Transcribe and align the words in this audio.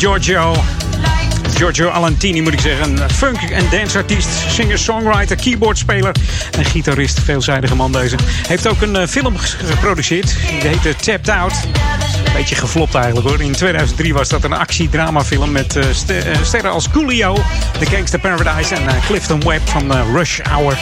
Giorgio. 0.00 0.54
Giorgio 1.54 1.88
Alantini 1.88 2.40
moet 2.40 2.52
ik 2.52 2.60
zeggen. 2.60 3.02
Een 3.02 3.10
funk- 3.10 3.50
en 3.50 3.64
danceartiest, 3.70 4.28
singer-songwriter, 4.48 5.36
keyboardspeler 5.36 6.14
en 6.58 6.64
gitarist. 6.64 7.20
Veelzijdige 7.20 7.74
man 7.74 7.92
deze. 7.92 8.16
Heeft 8.48 8.66
ook 8.66 8.80
een 8.80 8.94
uh, 8.94 9.06
film 9.06 9.36
geproduceerd. 9.36 10.36
Die 10.48 10.68
heette 10.68 10.94
Tapped 10.96 11.28
Out. 11.28 11.52
Beetje 12.34 12.54
geflopt 12.54 12.94
eigenlijk 12.94 13.28
hoor. 13.28 13.40
In 13.40 13.52
2003 13.52 14.14
was 14.14 14.28
dat 14.28 14.44
een 14.44 14.52
actiedramafilm 14.52 15.52
met 15.52 15.76
uh, 15.76 15.84
sterren 16.42 16.70
als 16.70 16.90
Coolio, 16.90 17.34
The 17.78 17.86
Gangster 17.86 18.20
Paradise 18.20 18.74
en 18.74 19.00
Clifton 19.06 19.40
Webb 19.40 19.68
van 19.68 19.92
Rush 20.14 20.40
Hour. 20.40 20.78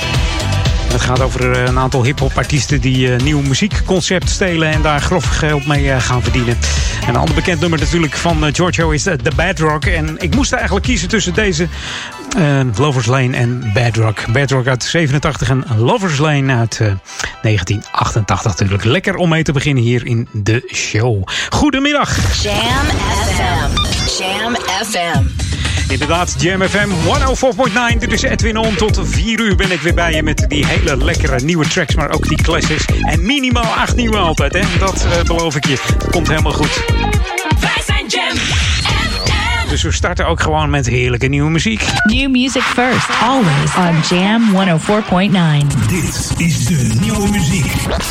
Het 0.92 1.00
gaat 1.00 1.20
over 1.20 1.58
een 1.68 1.78
aantal 1.78 2.04
hip-hop 2.04 2.36
artiesten 2.36 2.80
die 2.80 3.08
nieuw 3.08 3.40
muziekconcept 3.40 4.30
stelen 4.30 4.70
en 4.70 4.82
daar 4.82 5.00
grof 5.00 5.24
geld 5.24 5.66
mee 5.66 6.00
gaan 6.00 6.22
verdienen. 6.22 6.58
En 7.08 7.14
een 7.14 7.20
ander 7.20 7.34
bekend 7.34 7.60
nummer 7.60 7.78
natuurlijk 7.78 8.14
van 8.14 8.54
Giorgio 8.54 8.90
is 8.90 9.02
The 9.02 9.32
Bedrock. 9.36 9.84
En 9.84 10.16
ik 10.18 10.34
moest 10.34 10.52
eigenlijk 10.52 10.84
kiezen 10.84 11.08
tussen 11.08 11.34
deze 11.34 11.68
uh, 12.38 12.60
Lovers 12.76 13.06
Lane 13.06 13.36
en 13.36 13.70
Bedrock. 13.74 14.32
Bedrock 14.32 14.66
uit 14.66 14.82
87 14.84 15.50
en 15.50 15.64
Lovers 15.78 16.18
Lane 16.18 16.54
uit 16.54 16.78
uh, 16.82 16.92
1988 17.42 18.44
natuurlijk. 18.44 18.84
Lekker 18.84 19.16
om 19.16 19.28
mee 19.28 19.42
te 19.42 19.52
beginnen 19.52 19.82
hier 19.82 20.06
in 20.06 20.28
de 20.32 20.70
show. 20.74 21.28
Goedemiddag. 21.48 22.42
Jam 22.42 22.56
FM. 23.26 23.70
Jam 24.18 24.54
FM. 24.84 25.47
Inderdaad, 25.88 26.34
Jam 26.38 26.62
FM 26.62 26.88
104.9. 27.92 27.98
Dit 27.98 28.12
is 28.12 28.22
Edwin 28.22 28.56
On. 28.56 28.74
Tot 28.74 29.00
4 29.02 29.40
uur 29.40 29.56
ben 29.56 29.70
ik 29.70 29.80
weer 29.80 29.94
bij 29.94 30.12
je 30.14 30.22
met 30.22 30.44
die 30.48 30.66
hele 30.66 31.04
lekkere 31.04 31.40
nieuwe 31.40 31.68
tracks, 31.68 31.94
maar 31.94 32.10
ook 32.10 32.28
die 32.28 32.42
classics. 32.42 32.84
En 33.02 33.26
minimaal 33.26 33.64
8 33.64 33.96
nieuwe 33.96 34.16
altijd, 34.16 34.52
hè? 34.52 34.60
Dat 34.78 35.06
uh, 35.06 35.22
beloof 35.22 35.56
ik 35.56 35.66
je. 35.66 35.78
Komt 36.10 36.28
helemaal 36.28 36.52
goed. 36.52 36.84
Wij 37.60 37.82
zijn 37.86 38.06
Jam 38.06 38.36
FM. 38.36 39.68
Dus 39.68 39.82
we 39.82 39.92
starten 39.92 40.26
ook 40.26 40.40
gewoon 40.40 40.70
met 40.70 40.86
heerlijke 40.86 41.26
nieuwe 41.26 41.50
muziek. 41.50 41.84
New 42.04 42.30
music 42.30 42.62
first, 42.62 43.08
always 43.22 43.76
on 43.76 44.16
Jam 44.18 44.42
104.9. 44.54 45.88
Dit 45.88 46.32
is 46.36 46.64
de 46.64 46.98
nieuwe 47.00 47.30
muziek 47.30 47.66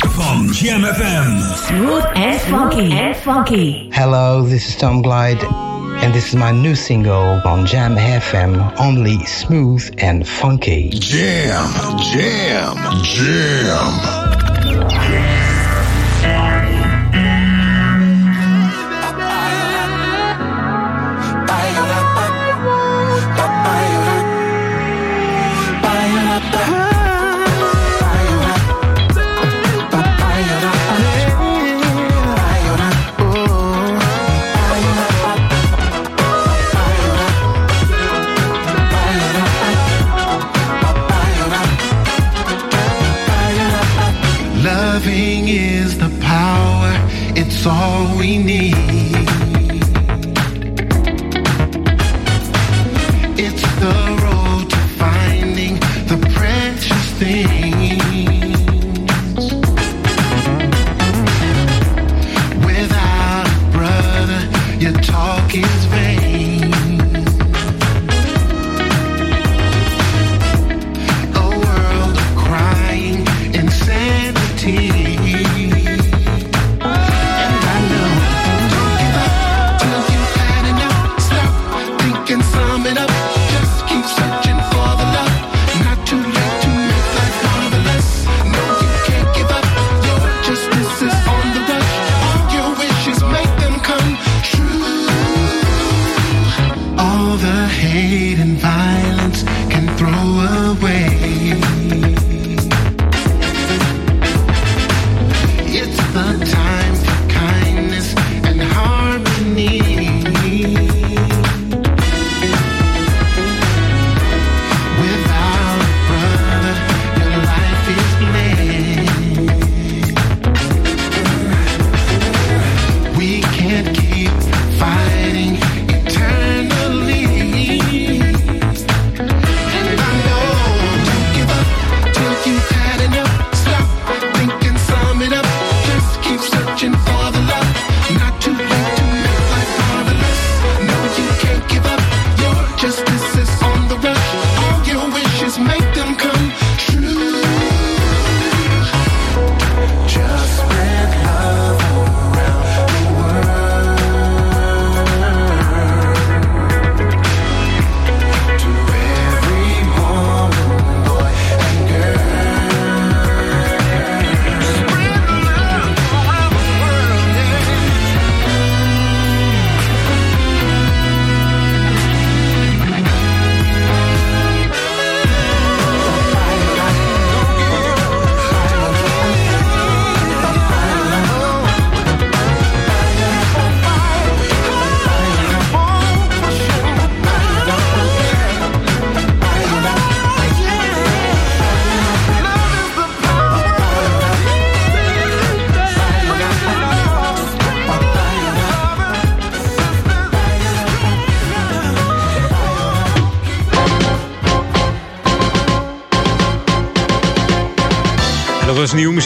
van 0.08 0.48
Jam 0.52 0.84
FM. 0.84 1.40
Smooth 1.66 2.04
and 2.14 2.40
funky. 2.40 2.96
And 2.96 3.16
funky. 3.16 3.86
Hello, 3.90 4.48
this 4.48 4.68
is 4.68 4.76
Tom 4.76 5.02
Glide. 5.02 5.67
And 6.08 6.14
this 6.14 6.28
is 6.28 6.36
my 6.36 6.52
new 6.52 6.74
single 6.74 7.38
on 7.44 7.66
Jam 7.66 7.96
FM, 7.96 8.80
only 8.80 9.22
smooth 9.26 9.94
and 9.98 10.26
funky. 10.26 10.88
Jam, 10.88 11.98
jam, 11.98 13.04
jam. 13.04 14.27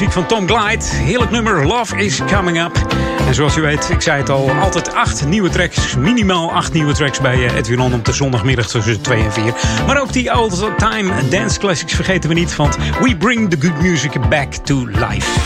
Muziek 0.02 0.26
van 0.26 0.26
Tom 0.26 0.48
Glide. 0.48 0.84
Heerlijk 0.84 1.30
nummer 1.30 1.66
Love 1.66 1.96
is 1.96 2.20
Coming 2.32 2.62
Up. 2.62 2.86
En 3.26 3.34
zoals 3.34 3.56
u 3.56 3.60
weet, 3.60 3.90
ik 3.90 4.00
zei 4.00 4.18
het 4.18 4.30
al, 4.30 4.50
altijd 4.50 4.94
acht 4.94 5.26
nieuwe 5.26 5.48
tracks. 5.48 5.96
Minimaal 5.96 6.52
acht 6.52 6.72
nieuwe 6.72 6.92
tracks 6.92 7.20
bij 7.20 7.46
eh, 7.46 7.56
Edwin 7.56 7.80
On 7.80 7.94
op 7.94 8.04
de 8.04 8.12
zondagmiddag 8.12 8.66
tussen 8.66 9.00
2 9.00 9.22
en 9.22 9.32
4. 9.32 9.54
Maar 9.86 10.00
ook 10.00 10.12
die 10.12 10.32
all-time 10.32 11.28
dance 11.28 11.58
classics 11.58 11.94
vergeten 11.94 12.28
we 12.28 12.34
niet. 12.34 12.56
Want 12.56 12.76
we 13.00 13.16
bring 13.16 13.50
the 13.50 13.66
good 13.66 13.82
music 13.82 14.28
back 14.28 14.52
to 14.52 14.86
life. 14.86 15.40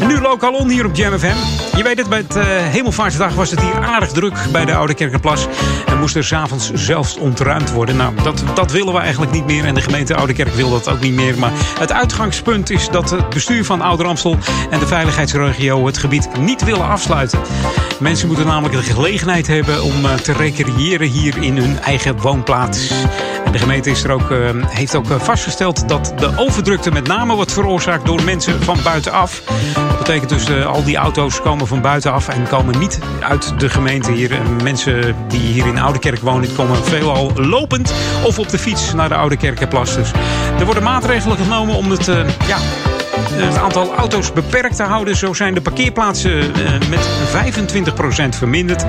En 0.00 0.06
nu 0.06 0.20
lokaal 0.20 0.52
on 0.52 0.68
hier 0.68 0.86
op 0.86 0.96
Jam 0.96 1.18
FM. 1.18 1.76
Je 1.76 1.82
weet 1.82 1.98
het, 1.98 2.08
bij 2.08 2.18
het 2.18 2.36
uh, 2.36 2.44
Hemelvaartsdag 2.46 3.34
was 3.34 3.50
het 3.50 3.60
hier 3.60 3.78
aardig 3.78 4.12
druk 4.12 4.34
bij 4.52 4.64
de 4.64 4.74
Oude 4.74 4.94
Kerkenplas. 4.94 5.46
Moest 6.00 6.16
er 6.16 6.24
s'avonds 6.24 6.70
zelfs 6.72 7.16
ontruimd 7.16 7.72
worden. 7.72 7.96
Nou, 7.96 8.14
dat, 8.22 8.42
dat 8.54 8.72
willen 8.72 8.92
we 8.92 9.00
eigenlijk 9.00 9.32
niet 9.32 9.46
meer. 9.46 9.64
En 9.64 9.74
de 9.74 9.80
gemeente 9.80 10.16
Oude 10.16 10.32
Kerk 10.32 10.54
wil 10.54 10.70
dat 10.70 10.88
ook 10.88 11.00
niet 11.00 11.14
meer. 11.14 11.38
Maar 11.38 11.52
het 11.78 11.92
uitgangspunt 11.92 12.70
is 12.70 12.88
dat 12.88 13.10
het 13.10 13.28
bestuur 13.28 13.64
van 13.64 13.80
Ouder 13.80 14.06
Amstel 14.06 14.36
en 14.70 14.78
de 14.78 14.86
veiligheidsregio 14.86 15.86
het 15.86 15.98
gebied 15.98 16.28
niet 16.38 16.64
willen 16.64 16.88
afsluiten. 16.88 17.38
Mensen 18.00 18.26
moeten 18.26 18.46
namelijk 18.46 18.74
de 18.74 18.92
gelegenheid 18.92 19.46
hebben 19.46 19.82
om 19.82 20.04
uh, 20.04 20.14
te 20.14 20.32
recreëren 20.32 21.08
hier 21.08 21.42
in 21.42 21.56
hun 21.56 21.78
eigen 21.78 22.20
woonplaats. 22.20 22.88
De 23.52 23.58
gemeente 23.58 23.90
is 23.90 24.04
er 24.04 24.10
ook, 24.10 24.30
uh, 24.30 24.48
heeft 24.66 24.94
ook 24.94 25.06
vastgesteld 25.06 25.88
dat 25.88 26.12
de 26.16 26.32
overdrukte 26.36 26.90
met 26.90 27.06
name 27.06 27.34
wordt 27.34 27.52
veroorzaakt 27.52 28.06
door 28.06 28.22
mensen 28.22 28.62
van 28.62 28.78
buitenaf. 28.84 29.42
Dus 30.10 30.48
uh, 30.48 30.66
al 30.66 30.84
die 30.84 30.96
auto's 30.96 31.40
komen 31.40 31.66
van 31.66 31.80
buitenaf 31.80 32.28
en 32.28 32.48
komen 32.48 32.78
niet 32.78 32.98
uit 33.20 33.60
de 33.60 33.68
gemeente 33.68 34.12
hier. 34.12 34.38
mensen 34.62 35.16
die 35.28 35.40
hier 35.40 35.66
in 35.66 35.78
Oude 35.78 35.98
Kerk 35.98 36.20
wonen, 36.20 36.54
komen 36.54 36.84
veelal 36.84 37.32
lopend 37.34 37.92
of 38.24 38.38
op 38.38 38.48
de 38.48 38.58
fiets 38.58 38.94
naar 38.94 39.08
de 39.08 39.14
Oude 39.14 39.36
Kerkenplas. 39.36 39.94
Dus 39.94 40.10
er 40.58 40.64
worden 40.64 40.82
maatregelen 40.82 41.36
genomen 41.36 41.74
om 41.74 41.90
het, 41.90 42.06
ja, 42.46 42.58
het 43.32 43.56
aantal 43.56 43.94
auto's 43.94 44.32
beperkt 44.32 44.76
te 44.76 44.82
houden. 44.82 45.16
Zo 45.16 45.32
zijn 45.32 45.54
de 45.54 45.60
parkeerplaatsen 45.60 46.30
uh, 46.30 46.70
met 46.88 47.08
25% 48.34 48.38
verminderd. 48.38 48.84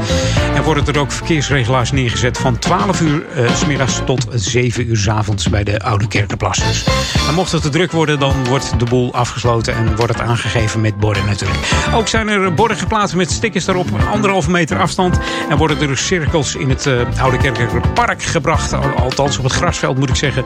En 0.55 0.63
worden 0.63 0.87
er 0.87 0.99
ook 0.99 1.11
verkeersregelaars 1.11 1.91
neergezet 1.91 2.37
van 2.37 2.59
12 2.59 3.01
uur 3.01 3.25
uh, 3.37 3.85
s 3.87 4.01
tot 4.05 4.25
7 4.33 4.89
uur 4.89 4.97
s 4.97 5.07
avonds 5.07 5.49
bij 5.49 5.63
de 5.63 5.79
Oude 5.79 6.07
Kerkenplas. 6.07 6.85
En 7.27 7.33
mocht 7.33 7.51
het 7.51 7.61
te 7.61 7.69
druk 7.69 7.91
worden, 7.91 8.19
dan 8.19 8.45
wordt 8.47 8.79
de 8.79 8.85
boel 8.85 9.13
afgesloten 9.13 9.75
en 9.75 9.95
wordt 9.95 10.13
het 10.13 10.21
aangegeven 10.21 10.81
met 10.81 10.97
borden 10.97 11.25
natuurlijk. 11.25 11.59
Ook 11.93 12.07
zijn 12.07 12.27
er 12.27 12.53
borden 12.53 12.77
geplaatst 12.77 13.15
met 13.15 13.31
stickers 13.31 13.65
daarop, 13.65 13.87
anderhalve 14.11 14.51
meter 14.51 14.79
afstand. 14.79 15.19
En 15.49 15.57
worden 15.57 15.89
er 15.89 15.97
cirkels 15.97 16.55
in 16.55 16.69
het 16.69 16.89
Oude 17.19 17.37
Kerkenpark 17.37 18.23
gebracht. 18.23 18.73
Althans 18.95 19.37
op 19.37 19.43
het 19.43 19.53
grasveld 19.53 19.97
moet 19.97 20.09
ik 20.09 20.15
zeggen 20.15 20.43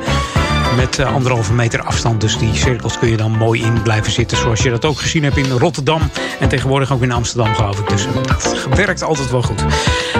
met 0.75 0.99
uh, 0.99 1.13
anderhalve 1.13 1.53
meter 1.53 1.81
afstand. 1.81 2.21
Dus 2.21 2.37
die 2.37 2.55
cirkels 2.55 2.99
kun 2.99 3.09
je 3.09 3.17
dan 3.17 3.31
mooi 3.31 3.63
in 3.63 3.81
blijven 3.81 4.11
zitten. 4.11 4.37
Zoals 4.37 4.61
je 4.61 4.69
dat 4.69 4.85
ook 4.85 4.99
gezien 4.99 5.23
hebt 5.23 5.37
in 5.37 5.49
Rotterdam. 5.49 6.01
En 6.39 6.49
tegenwoordig 6.49 6.93
ook 6.93 7.01
in 7.01 7.11
Amsterdam, 7.11 7.55
geloof 7.55 7.79
ik. 7.79 7.89
Dus 7.89 8.07
dat 8.27 8.67
werkt 8.75 9.03
altijd 9.03 9.31
wel 9.31 9.41
goed. 9.41 9.63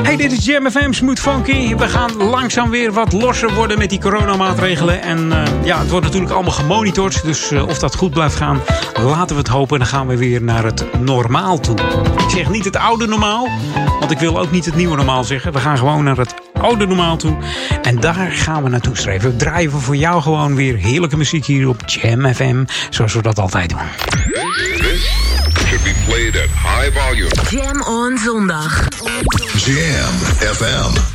Hey, 0.03 0.15
dit 0.15 0.31
is 0.31 0.45
Jam 0.45 0.69
FM 0.71 0.91
Smooth 0.91 1.19
Funky. 1.19 1.75
We 1.75 1.87
gaan 1.87 2.15
langzaam 2.15 2.69
weer 2.69 2.91
wat 2.91 3.13
losser 3.13 3.53
worden 3.53 3.77
met 3.77 3.89
die 3.89 3.99
coronamaatregelen. 3.99 5.01
En 5.01 5.27
uh, 5.27 5.43
ja, 5.63 5.79
het 5.79 5.89
wordt 5.89 6.05
natuurlijk 6.05 6.33
allemaal 6.33 6.51
gemonitord. 6.51 7.23
Dus 7.23 7.51
uh, 7.51 7.67
of 7.67 7.79
dat 7.79 7.95
goed 7.95 8.11
blijft 8.11 8.35
gaan, 8.35 8.61
laten 9.01 9.35
we 9.35 9.41
het 9.41 9.51
hopen. 9.51 9.79
Dan 9.79 9.87
gaan 9.87 10.07
we 10.07 10.17
weer 10.17 10.41
naar 10.41 10.63
het 10.63 10.85
normaal 10.99 11.59
toe. 11.59 11.75
Ik 12.17 12.29
zeg 12.29 12.49
niet 12.49 12.65
het 12.65 12.75
oude 12.75 13.07
normaal. 13.07 13.47
Want 13.99 14.11
ik 14.11 14.19
wil 14.19 14.39
ook 14.39 14.51
niet 14.51 14.65
het 14.65 14.75
nieuwe 14.75 14.95
normaal 14.95 15.23
zeggen. 15.23 15.53
We 15.53 15.59
gaan 15.59 15.77
gewoon 15.77 16.03
naar 16.03 16.17
het 16.17 16.44
oude 16.65 16.85
normaal 16.85 17.17
toe. 17.17 17.37
En 17.81 17.99
daar 17.99 18.31
gaan 18.31 18.63
we 18.63 18.69
naartoe 18.69 18.97
streven. 18.97 19.29
We 19.29 19.35
draaien 19.35 19.71
we 19.71 19.77
voor 19.77 19.95
jou 19.95 20.21
gewoon 20.21 20.55
weer 20.55 20.75
heerlijke 20.75 21.17
muziek 21.17 21.45
hier 21.45 21.67
op 21.67 21.81
Jam 21.85 22.33
FM. 22.33 22.65
Zoals 22.89 23.13
we 23.13 23.21
dat 23.21 23.39
altijd 23.39 23.69
doen. 23.69 23.79
This 24.77 25.11
should 25.67 25.83
be 25.83 25.93
played 26.05 26.35
at 26.35 26.49
high 26.49 26.99
volume. 26.99 27.31
Jam 27.49 27.81
on 27.81 28.17
zondag. 28.17 28.87
Jam 29.65 30.13
FM. 30.53 31.14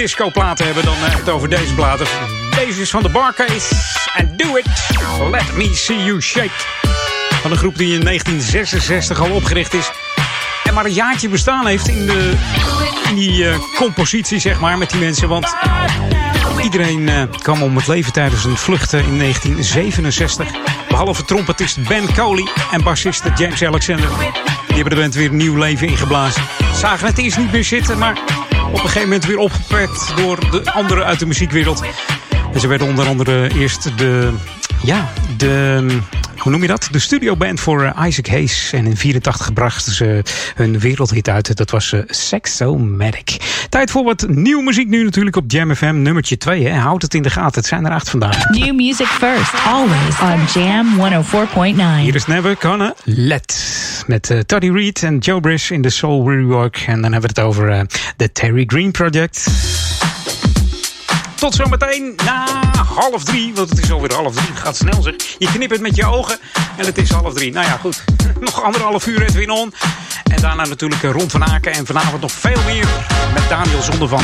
Funk 0.00 0.20
en 0.20 0.30
disco 0.30 0.30
platen 0.30 0.64
hebben 0.64 0.84
dan 0.84 0.94
uh, 0.94 1.14
het 1.14 1.28
over 1.28 1.48
deze 1.48 1.74
platen. 1.74 2.06
Deze 2.54 2.80
is 2.80 2.90
van 2.90 3.02
de 3.02 3.08
Barcase. 3.08 3.74
And 4.16 4.38
do 4.38 4.56
it. 4.56 4.66
Let 5.30 5.56
me 5.56 5.74
see 5.74 6.04
you 6.04 6.20
shake. 6.20 6.50
Van 7.42 7.50
een 7.50 7.56
groep 7.56 7.76
die 7.76 7.94
in 7.94 8.04
1966 8.04 9.20
al 9.20 9.30
opgericht 9.30 9.74
is. 9.74 9.90
En 10.64 10.74
maar 10.74 10.84
een 10.84 10.92
jaartje 10.92 11.28
bestaan 11.28 11.66
heeft 11.66 11.88
in, 11.88 12.06
de, 12.06 12.32
in 13.08 13.14
die 13.14 13.42
uh, 13.42 13.54
compositie, 13.76 14.38
zeg 14.38 14.60
maar, 14.60 14.78
met 14.78 14.90
die 14.90 15.00
mensen. 15.00 15.28
Want 15.28 15.56
iedereen 16.62 17.00
uh, 17.00 17.22
kwam 17.42 17.62
om 17.62 17.76
het 17.76 17.86
leven 17.86 18.12
tijdens 18.12 18.44
een 18.44 18.56
vlucht 18.56 18.92
in 18.92 19.18
1967. 19.18 20.48
Behalve 20.88 21.24
trompetist 21.24 21.88
Ben 21.88 22.14
Coley 22.14 22.48
en 22.70 22.82
bassist 22.82 23.22
James 23.36 23.64
Alexander. 23.64 24.08
Die 24.66 24.76
hebben 24.76 24.94
de 24.94 25.00
band 25.00 25.14
weer 25.14 25.32
nieuw 25.32 25.56
leven 25.56 25.86
ingeblazen. 25.86 26.42
Zagen 26.74 27.06
het 27.06 27.18
eerst 27.18 27.38
niet 27.38 27.52
meer 27.52 27.64
zitten, 27.64 27.98
maar 27.98 28.18
op 28.66 28.72
een 28.72 28.78
gegeven 28.78 29.02
moment 29.02 29.24
weer 29.26 29.38
opgepakt 29.38 30.12
door 30.16 30.50
de 30.50 30.72
anderen 30.72 31.04
uit 31.04 31.18
de 31.18 31.26
muziekwereld. 31.26 31.82
En 32.52 32.60
ze 32.60 32.66
werden 32.66 32.86
onder 32.86 33.06
andere 33.06 33.50
eerst 33.58 33.98
de, 33.98 34.32
ja, 34.82 35.12
de, 35.36 35.86
hoe 36.40 36.52
noem 36.52 36.62
je 36.62 36.68
dat? 36.68 36.88
De 36.90 36.98
studioband 36.98 37.60
voor 37.60 37.82
uh, 37.82 38.06
Isaac 38.06 38.26
Hayes. 38.26 38.72
En 38.72 38.86
in 38.86 38.96
84 38.96 39.52
brachten 39.52 39.92
ze 39.92 40.22
hun 40.54 40.78
wereldhit 40.78 41.28
uit. 41.28 41.56
Dat 41.56 41.70
was 41.70 41.92
uh, 41.92 42.00
Sexomatic. 42.06 43.36
Tijd 43.68 43.90
voor 43.90 44.04
wat 44.04 44.26
nieuwe 44.28 44.62
muziek 44.62 44.88
nu 44.88 45.04
natuurlijk 45.04 45.36
op 45.36 45.44
Jam 45.46 45.74
FM. 45.74 46.02
Nummertje 46.02 46.36
2. 46.36 46.66
Hè. 46.66 46.78
Houd 46.78 47.02
het 47.02 47.14
in 47.14 47.22
de 47.22 47.30
gaten. 47.30 47.60
Het 47.60 47.66
zijn 47.66 47.86
er 47.86 47.92
acht 47.92 48.10
vandaag. 48.10 48.48
New 48.48 48.74
music 48.74 49.06
first. 49.06 49.54
Always 49.66 50.20
on 50.20 50.62
Jam 50.62 50.86
104.9. 51.96 52.00
Hier 52.00 52.14
is 52.14 52.26
Never 52.26 52.56
Gonna 52.58 52.94
Let. 53.04 54.04
Met 54.06 54.30
uh, 54.30 54.38
Toddy 54.38 54.70
Reed 54.70 55.02
en 55.02 55.18
Joe 55.18 55.40
Brish 55.40 55.70
in 55.70 55.82
de 55.82 55.90
Soul 55.90 56.30
Rework. 56.30 56.84
En 56.86 57.02
dan 57.02 57.12
hebben 57.12 57.34
we 57.34 57.40
het 57.40 57.48
over 57.48 57.86
de 58.16 58.32
Terry 58.32 58.64
Green 58.66 58.90
Project. 58.90 59.46
Tot 61.40 61.54
zometeen 61.54 62.12
na 62.24 62.46
half 62.94 63.24
drie. 63.24 63.54
Want 63.54 63.70
het 63.70 63.78
is 63.78 63.90
alweer 63.90 64.14
half 64.14 64.34
drie. 64.34 64.48
Het 64.48 64.58
gaat 64.58 64.76
snel 64.76 65.02
zeg. 65.02 65.14
Je 65.38 65.46
knippert 65.52 65.80
met 65.80 65.96
je 65.96 66.06
ogen 66.06 66.38
en 66.76 66.86
het 66.86 66.98
is 66.98 67.10
half 67.10 67.34
drie. 67.34 67.52
Nou 67.52 67.66
ja, 67.66 67.76
goed. 67.76 68.04
Nog 68.40 68.62
anderhalf 68.62 69.06
uur 69.06 69.22
Edwin 69.22 69.50
On. 69.50 69.72
En 70.34 70.40
daarna 70.40 70.64
natuurlijk 70.64 71.02
Ron 71.02 71.30
van 71.30 71.44
Aken. 71.44 71.72
En 71.72 71.86
vanavond 71.86 72.20
nog 72.20 72.32
veel 72.32 72.62
meer 72.66 72.86
met 73.34 73.48
Daniel 73.48 73.82
Zondervan. 73.82 74.22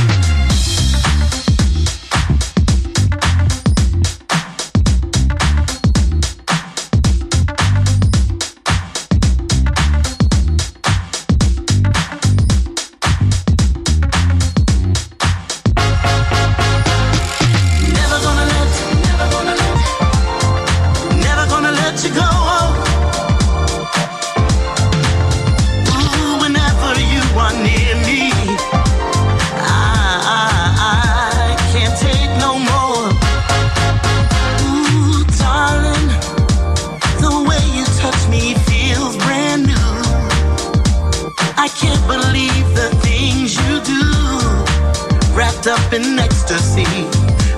In 45.93 46.19
ecstasy, 46.19 46.87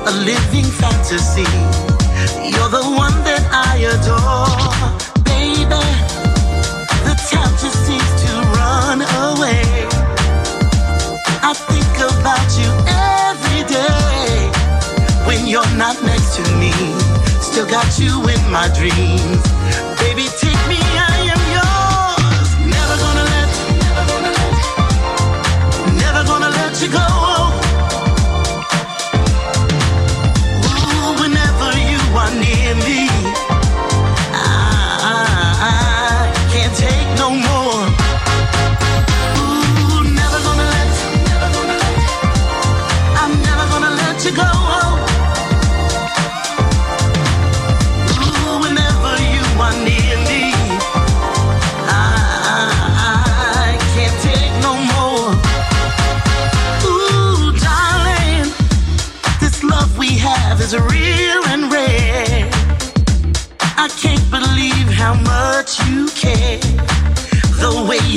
a 0.04 0.12
living 0.24 0.64
fantasy. 0.64 1.48
You're 2.50 2.68
the 2.68 2.84
one 2.84 3.16
that 3.24 3.44
I 3.50 3.78
adore, 3.94 4.58
baby. 5.24 5.84
The 7.06 7.14
time 7.30 7.52
just 7.62 7.78
seems 7.86 8.10
to 8.24 8.30
run 8.58 9.00
away. 9.28 9.64
I 11.42 11.52
think 11.54 11.94
about 12.12 12.48
you 12.60 12.70
every 12.88 13.62
day 13.68 14.50
when 15.26 15.46
you're 15.46 15.72
not 15.76 15.96
next 16.02 16.36
to 16.36 16.42
me. 16.56 16.72
Still 17.40 17.66
got 17.66 17.98
you 17.98 18.12
in 18.28 18.42
my 18.50 18.68
dreams, 18.76 19.40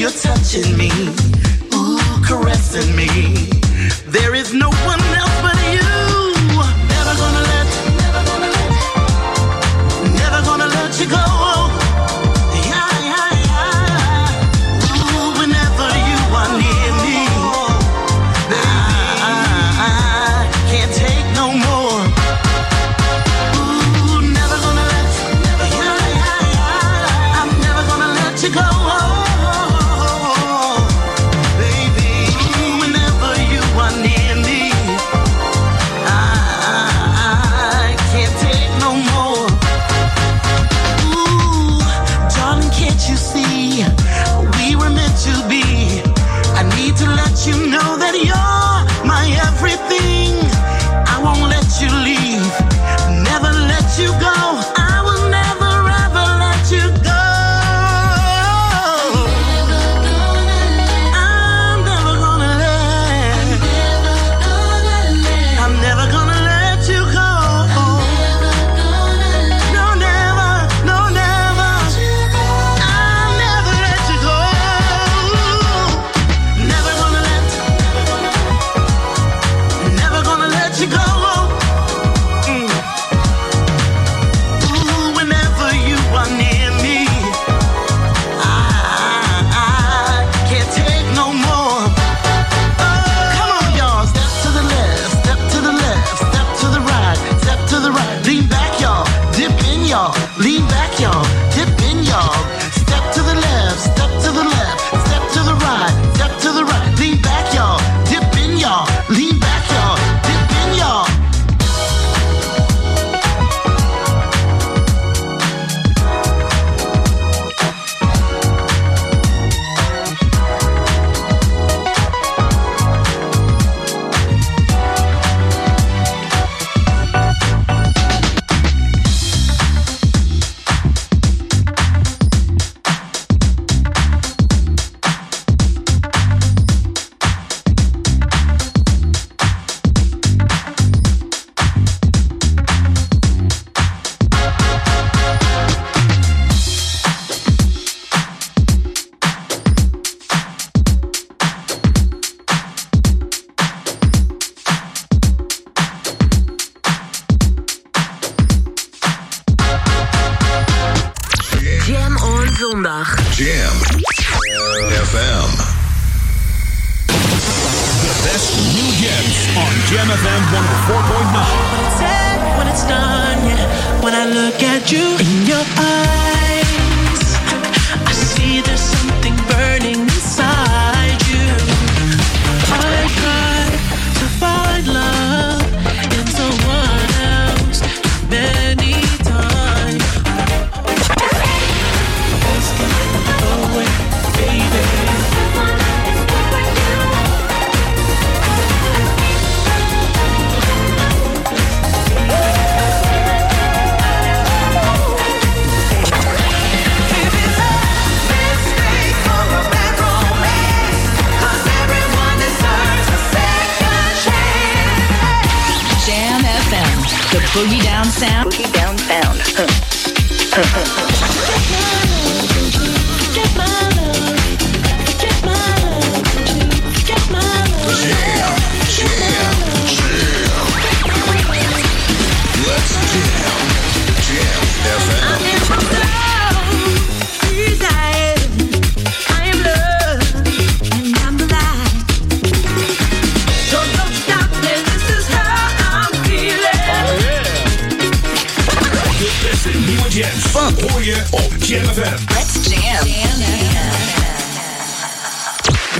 you're 0.01 0.09
touching 0.09 0.75
me, 0.79 0.89
caressing 2.25 2.95
me. 2.95 3.07
There 4.07 4.33
is 4.33 4.51
no 4.51 4.71
one 4.71 4.99
else 5.15 5.30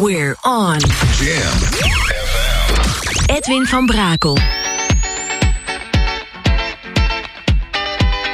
We're 0.02 0.36
on. 0.44 0.80
Jam. 0.80 1.54
Edwin 3.30 3.66
van 3.68 3.86
Brakel. 3.86 4.36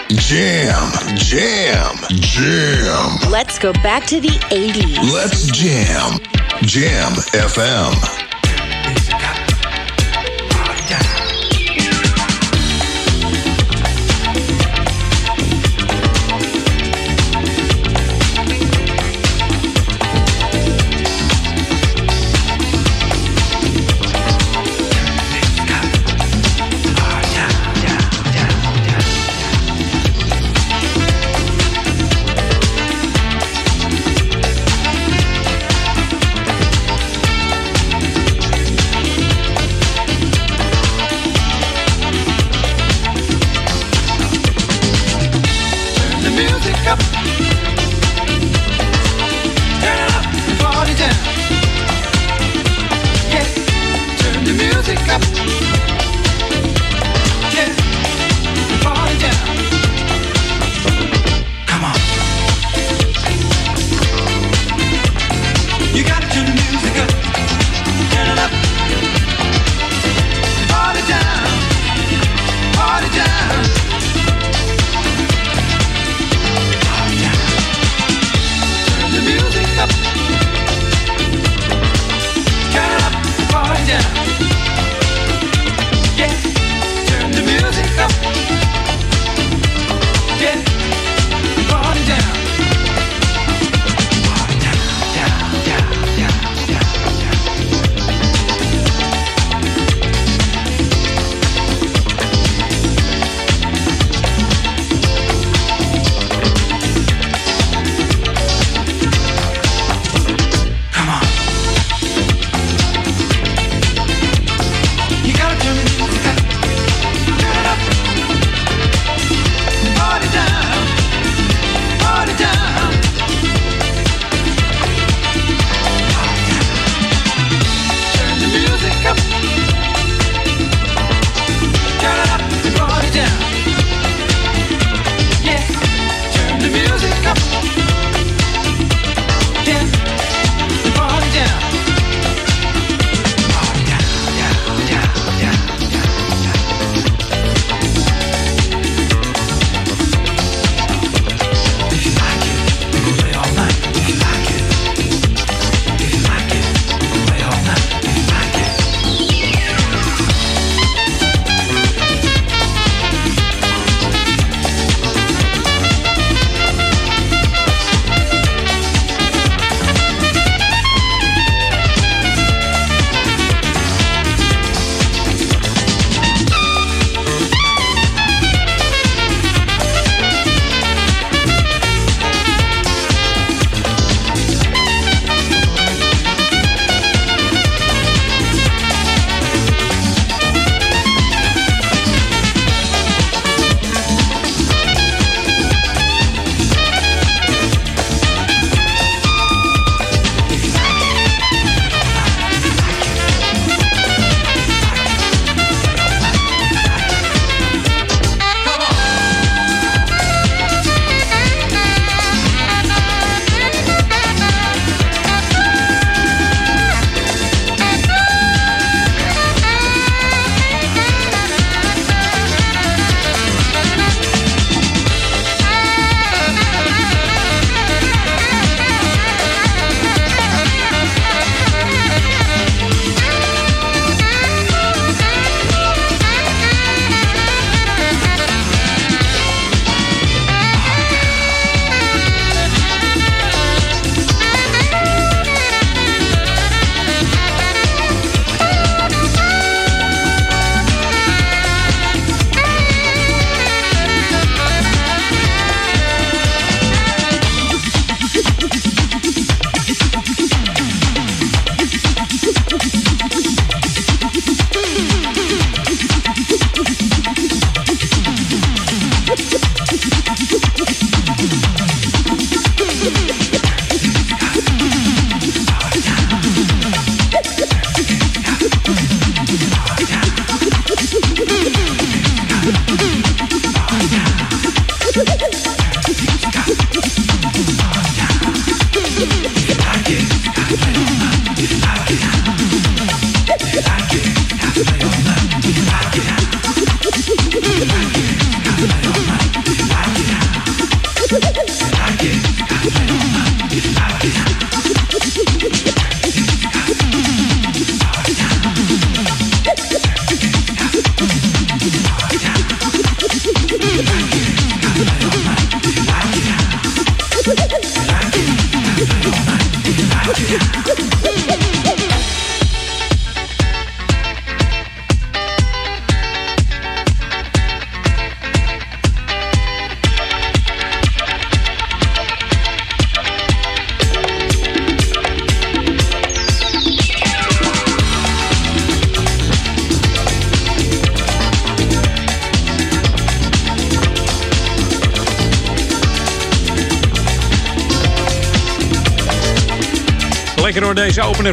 Jam, 0.08 0.92
jam, 1.18 1.96
jam. 2.22 3.30
Let's 3.30 3.60
go 3.60 3.74
back 3.84 4.06
to 4.08 4.22
the 4.22 4.40
80s. 4.50 5.12
Let's 5.12 5.52
jam. 5.52 6.20
Jam 6.62 7.12
FM. 7.34 8.27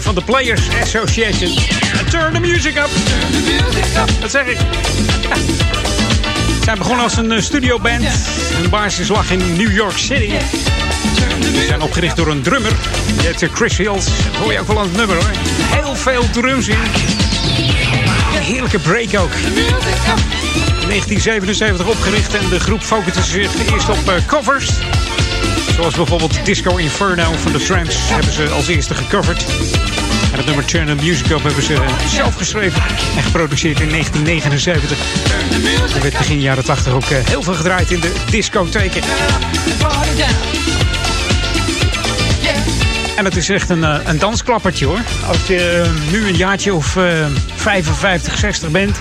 Van 0.02 0.14
de 0.14 0.22
Players 0.24 0.60
Association. 0.82 1.58
Turn 2.10 2.32
the 2.32 2.40
music 2.40 2.76
up. 2.76 2.88
Dat 4.20 4.30
zeg 4.30 4.46
ik. 4.46 4.56
Ze 6.46 6.62
zijn 6.62 6.78
begonnen 6.78 7.04
als 7.04 7.16
een 7.16 7.32
eh, 7.32 7.40
studioband. 7.40 8.04
Hun 8.52 8.70
basis 8.70 9.08
lag 9.08 9.30
in 9.30 9.56
New 9.56 9.72
York 9.72 9.98
City. 9.98 10.30
Ze 11.42 11.64
zijn 11.66 11.82
opgericht 11.82 12.16
door 12.16 12.28
een 12.28 12.42
drummer. 12.42 12.72
Die 13.18 13.26
heet 13.26 13.48
Chris 13.52 13.76
Hills. 13.76 14.06
Hoor 14.40 14.52
je 14.52 14.60
ook 14.60 14.66
wel 14.66 14.78
aan 14.78 14.86
het 14.88 14.96
nummer 14.96 15.16
hoor. 15.16 15.30
Heel 15.60 15.94
veel 15.96 16.30
drums 16.30 16.68
in. 16.68 16.78
Een 18.36 18.42
heerlijke 18.42 18.78
break 18.78 19.20
ook. 19.20 19.34
In 20.80 20.88
1977 20.88 21.86
opgericht 21.86 22.34
en 22.34 22.48
de 22.48 22.60
groep 22.60 22.82
focuste 22.82 23.22
zich 23.22 23.70
eerst 23.72 23.88
op 23.88 24.08
eh, 24.08 24.14
covers. 24.26 24.70
Zoals 25.74 25.94
bijvoorbeeld 25.94 26.44
Disco 26.44 26.76
Inferno 26.76 27.32
van 27.32 27.52
de 27.52 27.58
Tramps 27.58 27.96
hebben 27.98 28.32
ze 28.32 28.48
als 28.48 28.66
eerste 28.66 28.94
gecoverd. 28.94 29.44
En 30.32 30.36
het 30.36 30.46
nummer 30.46 30.64
Turn 30.64 30.86
the 30.86 30.94
Music 30.94 31.30
Up 31.30 31.42
hebben 31.42 31.62
ze 31.62 31.84
zelf 32.08 32.34
geschreven 32.34 32.82
en 33.16 33.22
geproduceerd 33.22 33.80
in 33.80 33.88
1979. 33.88 34.98
Er 35.94 36.02
werd 36.02 36.18
begin 36.18 36.40
jaren 36.40 36.64
80 36.64 36.92
ook 36.92 37.04
eh, 37.04 37.18
heel 37.24 37.42
veel 37.42 37.54
gedraaid 37.54 37.90
in 37.90 38.00
de 38.00 38.12
discotheken. 38.30 39.02
En 43.16 43.24
het 43.24 43.36
is 43.36 43.48
echt 43.48 43.68
een, 43.68 43.84
eh, 43.84 43.98
een 44.04 44.18
dansklappertje 44.18 44.86
hoor. 44.86 45.00
Als 45.26 45.46
je 45.46 45.82
eh, 45.84 46.12
nu 46.12 46.28
een 46.28 46.36
jaartje 46.36 46.74
of 46.74 46.96
55, 47.54 48.38
60 48.38 48.70
bent, 48.70 48.98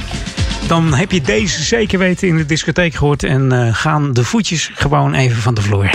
dan 0.67 0.93
heb 0.93 1.11
je 1.11 1.21
deze 1.21 1.63
zeker 1.63 1.99
weten 1.99 2.27
in 2.27 2.37
de 2.37 2.45
discotheek 2.45 2.93
gehoord. 2.95 3.23
En 3.23 3.75
gaan 3.75 4.13
de 4.13 4.23
voetjes 4.23 4.71
gewoon 4.73 5.13
even 5.13 5.41
van 5.41 5.53
de 5.53 5.61
vloer. 5.61 5.89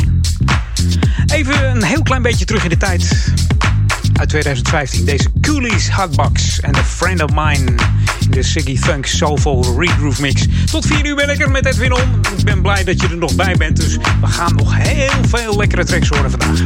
Even 1.38 1.70
een 1.70 1.82
heel 1.82 2.02
klein 2.02 2.22
beetje 2.22 2.44
terug 2.44 2.62
in 2.62 2.68
de 2.68 2.76
tijd. 2.76 3.32
Uit 4.12 4.28
2015. 4.28 5.04
Deze 5.04 5.28
Coolies 5.40 5.90
Hotbox 5.90 6.60
en 6.60 6.72
The 6.72 6.84
Friend 6.84 7.22
of 7.22 7.30
Mine. 7.34 7.74
In 8.20 8.30
de 8.30 8.42
Siggy 8.42 8.76
Funk 8.76 9.06
Soulful 9.06 9.80
Regroove 9.80 10.22
Mix. 10.22 10.46
Tot 10.70 10.86
4 10.86 11.06
uur 11.06 11.14
ben 11.14 11.30
ik 11.30 11.40
er 11.40 11.50
met 11.50 11.66
Edwin 11.66 11.92
On. 11.92 12.20
Ik 12.36 12.44
ben 12.44 12.62
blij 12.62 12.84
dat 12.84 13.00
je 13.00 13.08
er 13.08 13.16
nog 13.16 13.34
bij 13.34 13.56
bent. 13.56 13.76
Dus 13.76 13.96
we 14.20 14.26
gaan 14.26 14.54
nog 14.56 14.76
heel 14.76 15.24
veel 15.28 15.56
lekkere 15.56 15.84
tracks 15.84 16.08
horen 16.08 16.30
vandaag. 16.30 16.60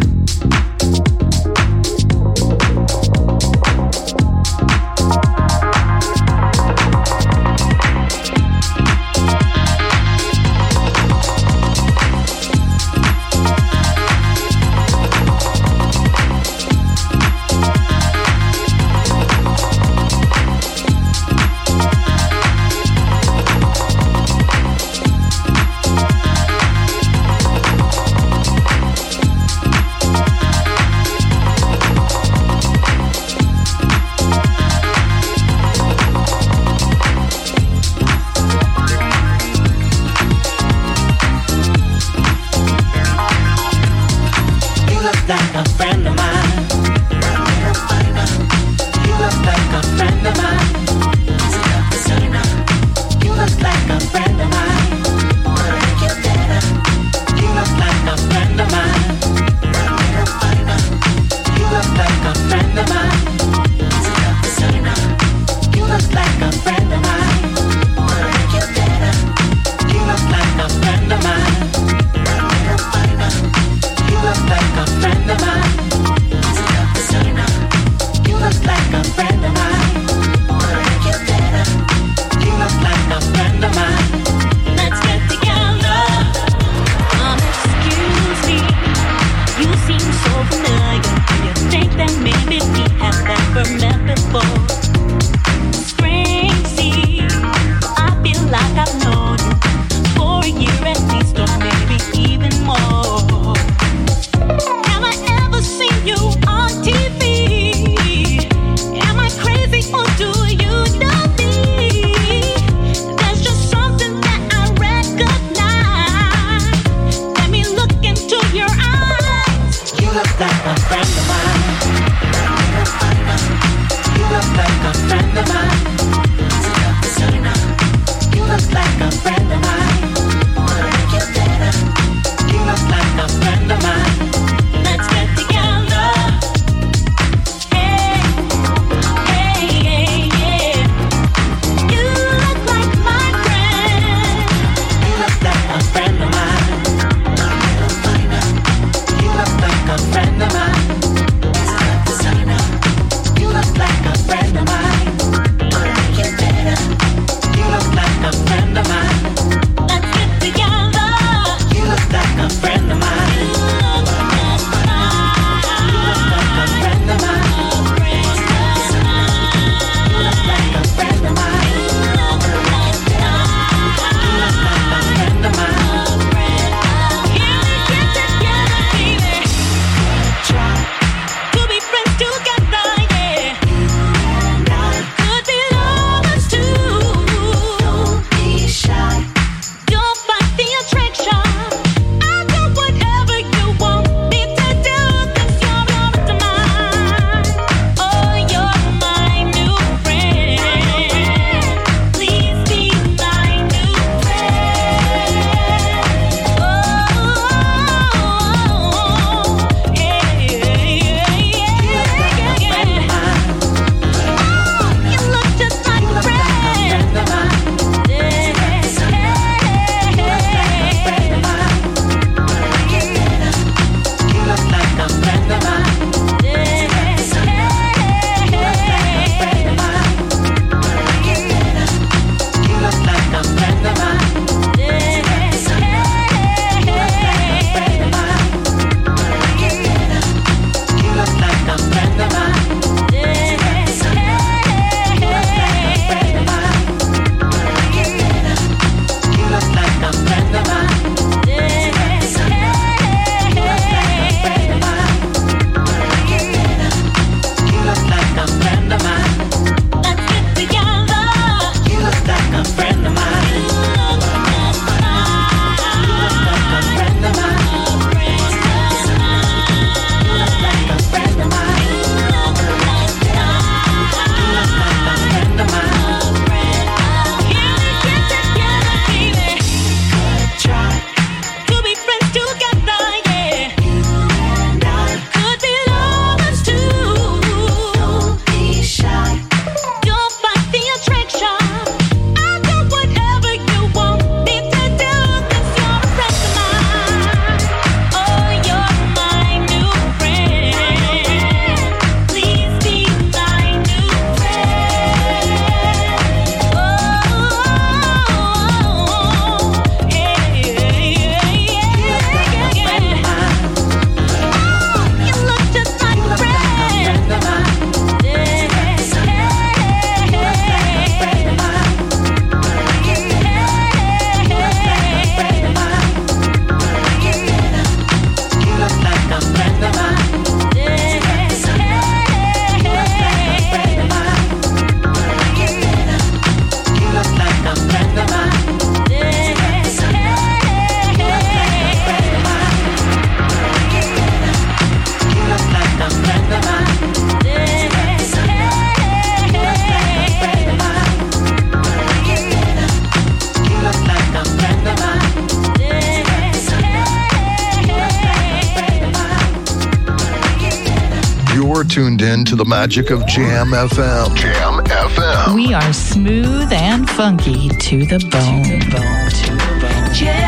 The 362.64 362.68
magic 362.68 363.10
of 363.10 363.26
Jam 363.26 363.68
FM. 363.70 364.36
Jam 364.36 364.84
FM. 364.84 365.54
We 365.54 365.74
are 365.74 365.92
smooth 365.92 366.72
and 366.72 367.10
funky 367.10 367.68
to 367.68 368.06
the 368.06 368.18
bone. 368.30 368.62
To 368.62 368.78
the 368.78 368.90
bone. 368.92 369.30
To 369.30 369.50
the 369.50 369.78
bone. 369.80 370.14
Jam 370.14 370.41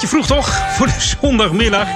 beetje 0.00 0.08
vroeg 0.08 0.26
toch? 0.26 0.76
Voor 0.76 0.86
de 0.86 1.16
zondagmiddag. 1.20 1.88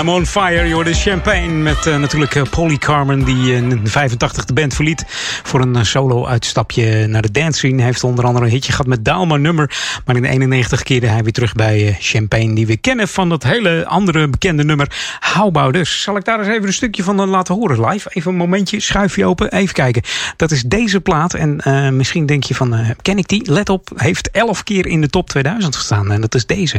I'm 0.00 0.08
on 0.08 0.26
fire, 0.26 0.68
joh. 0.68 0.84
De 0.84 0.94
champagne 0.94 1.48
met 1.48 1.86
uh, 1.86 1.96
natuurlijk 1.96 2.34
uh, 2.34 2.42
Polly 2.50 2.76
Carmen... 2.76 3.24
die 3.24 3.54
in 3.54 3.80
85 3.84 4.44
de 4.44 4.52
band 4.52 4.74
verliet 4.74 5.04
voor 5.52 5.60
een 5.60 5.76
uh, 5.76 5.82
solo-uitstapje 5.82 7.06
naar 7.06 7.22
de 7.22 7.30
dance 7.30 7.58
scene. 7.58 7.82
heeft 7.82 8.04
onder 8.04 8.24
andere 8.24 8.44
een 8.44 8.50
hitje 8.50 8.72
gehad 8.72 8.86
met 8.86 9.04
Dalma 9.04 9.36
nummer. 9.36 9.76
Maar 10.06 10.16
in 10.16 10.24
91 10.24 10.82
keerde 10.82 11.06
hij 11.06 11.22
weer 11.22 11.32
terug 11.32 11.54
bij 11.54 11.96
Champagne... 12.00 12.54
die 12.54 12.66
we 12.66 12.76
kennen 12.76 13.08
van 13.08 13.28
dat 13.28 13.42
hele 13.42 13.86
andere 13.86 14.28
bekende 14.28 14.64
nummer 14.64 15.16
How 15.34 15.72
Dus 15.72 16.02
zal 16.02 16.16
ik 16.16 16.24
daar 16.24 16.38
eens 16.38 16.48
even 16.48 16.66
een 16.66 16.72
stukje 16.72 17.02
van 17.02 17.28
laten 17.28 17.54
horen 17.54 17.86
live? 17.86 18.10
Even 18.12 18.30
een 18.30 18.36
momentje, 18.36 18.80
schuif 18.80 19.16
je 19.16 19.26
open, 19.26 19.52
even 19.52 19.74
kijken. 19.74 20.02
Dat 20.36 20.50
is 20.50 20.62
deze 20.62 21.00
plaat 21.00 21.34
en 21.34 21.60
misschien 21.96 22.26
denk 22.26 22.44
je 22.44 22.54
van... 22.54 22.76
ken 23.02 23.18
ik 23.18 23.28
die? 23.28 23.50
Let 23.50 23.68
op, 23.68 23.88
heeft 23.94 24.30
11 24.30 24.62
keer 24.62 24.86
in 24.86 25.00
de 25.00 25.08
top 25.08 25.28
2000 25.28 25.76
gestaan. 25.76 26.12
En 26.12 26.20
dat 26.20 26.34
is 26.34 26.46
deze. 26.46 26.78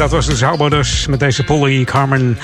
Dat 0.00 0.10
was 0.10 0.26
de 0.26 0.36
Zouboders 0.36 1.06
met 1.06 1.20
deze 1.20 1.44
Polly 1.44 1.84
Carmen. 1.84 2.38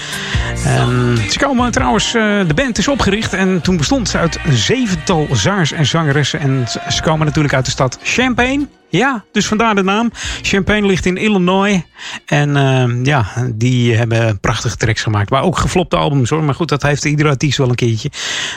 En 0.65 1.17
ze 1.31 1.39
komen 1.39 1.73
trouwens, 1.73 2.15
eh, 2.15 2.23
de 2.47 2.55
band 2.55 2.79
is 2.79 2.89
opgericht 2.89 3.33
en 3.33 3.61
toen 3.61 3.77
bestond 3.77 4.09
ze 4.09 4.19
uit 4.19 4.39
een 4.45 4.57
zevental 4.57 5.29
zaars 5.33 5.73
en 5.73 5.87
zangeressen. 5.87 6.41
En 6.41 6.67
ze 6.89 7.03
komen 7.03 7.27
natuurlijk 7.27 7.55
uit 7.55 7.65
de 7.65 7.71
stad 7.71 7.99
Champaign. 8.03 8.69
Ja, 8.89 9.25
dus 9.33 9.47
vandaar 9.47 9.75
de 9.75 9.83
naam. 9.83 10.11
Champaign 10.43 10.87
ligt 10.87 11.07
in 11.07 11.17
Illinois. 11.17 11.83
En 12.27 12.57
uh, 12.57 13.05
ja, 13.05 13.27
die 13.55 13.97
hebben 13.97 14.41
prachtige 14.41 14.77
tracks 14.77 15.03
gemaakt. 15.03 15.31
Maar 15.31 15.43
ook 15.43 15.59
geflopte 15.59 15.97
albums 15.97 16.31
hoor. 16.31 16.45
Maar 16.45 16.55
goed, 16.55 16.69
dat 16.69 16.83
heeft 16.83 17.05
iedere 17.05 17.29
artiest 17.29 17.59
wel 17.59 17.69
een 17.69 17.75
keertje. 17.75 18.11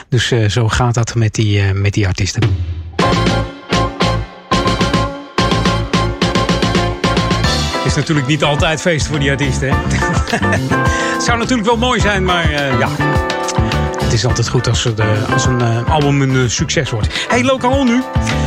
Dus 0.08 0.32
uh, 0.32 0.48
zo 0.48 0.68
gaat 0.68 0.94
dat 0.94 1.14
met 1.14 1.34
die, 1.34 1.74
met 1.74 1.92
die 1.92 2.06
artiesten. 2.06 2.42
Is 7.90 7.96
natuurlijk 7.96 8.26
niet 8.26 8.44
altijd 8.44 8.80
feest 8.80 9.06
voor 9.06 9.18
die 9.18 9.30
artiesten. 9.30 9.68
Het 9.70 11.22
zou 11.26 11.38
natuurlijk 11.38 11.68
wel 11.68 11.76
mooi 11.76 12.00
zijn, 12.00 12.24
maar 12.24 12.50
uh, 12.50 12.78
ja. 12.78 12.88
Het 14.02 14.12
is 14.12 14.24
altijd 14.26 14.48
goed 14.48 14.68
als, 14.68 14.82
de, 14.82 15.24
als 15.32 15.44
een 15.44 15.60
uh, 15.60 15.90
album 15.90 16.22
een 16.22 16.50
succes 16.50 16.90
wordt. 16.90 17.26
Hey, 17.28 17.44
lokaal 17.44 17.84
nu. 17.84 18.02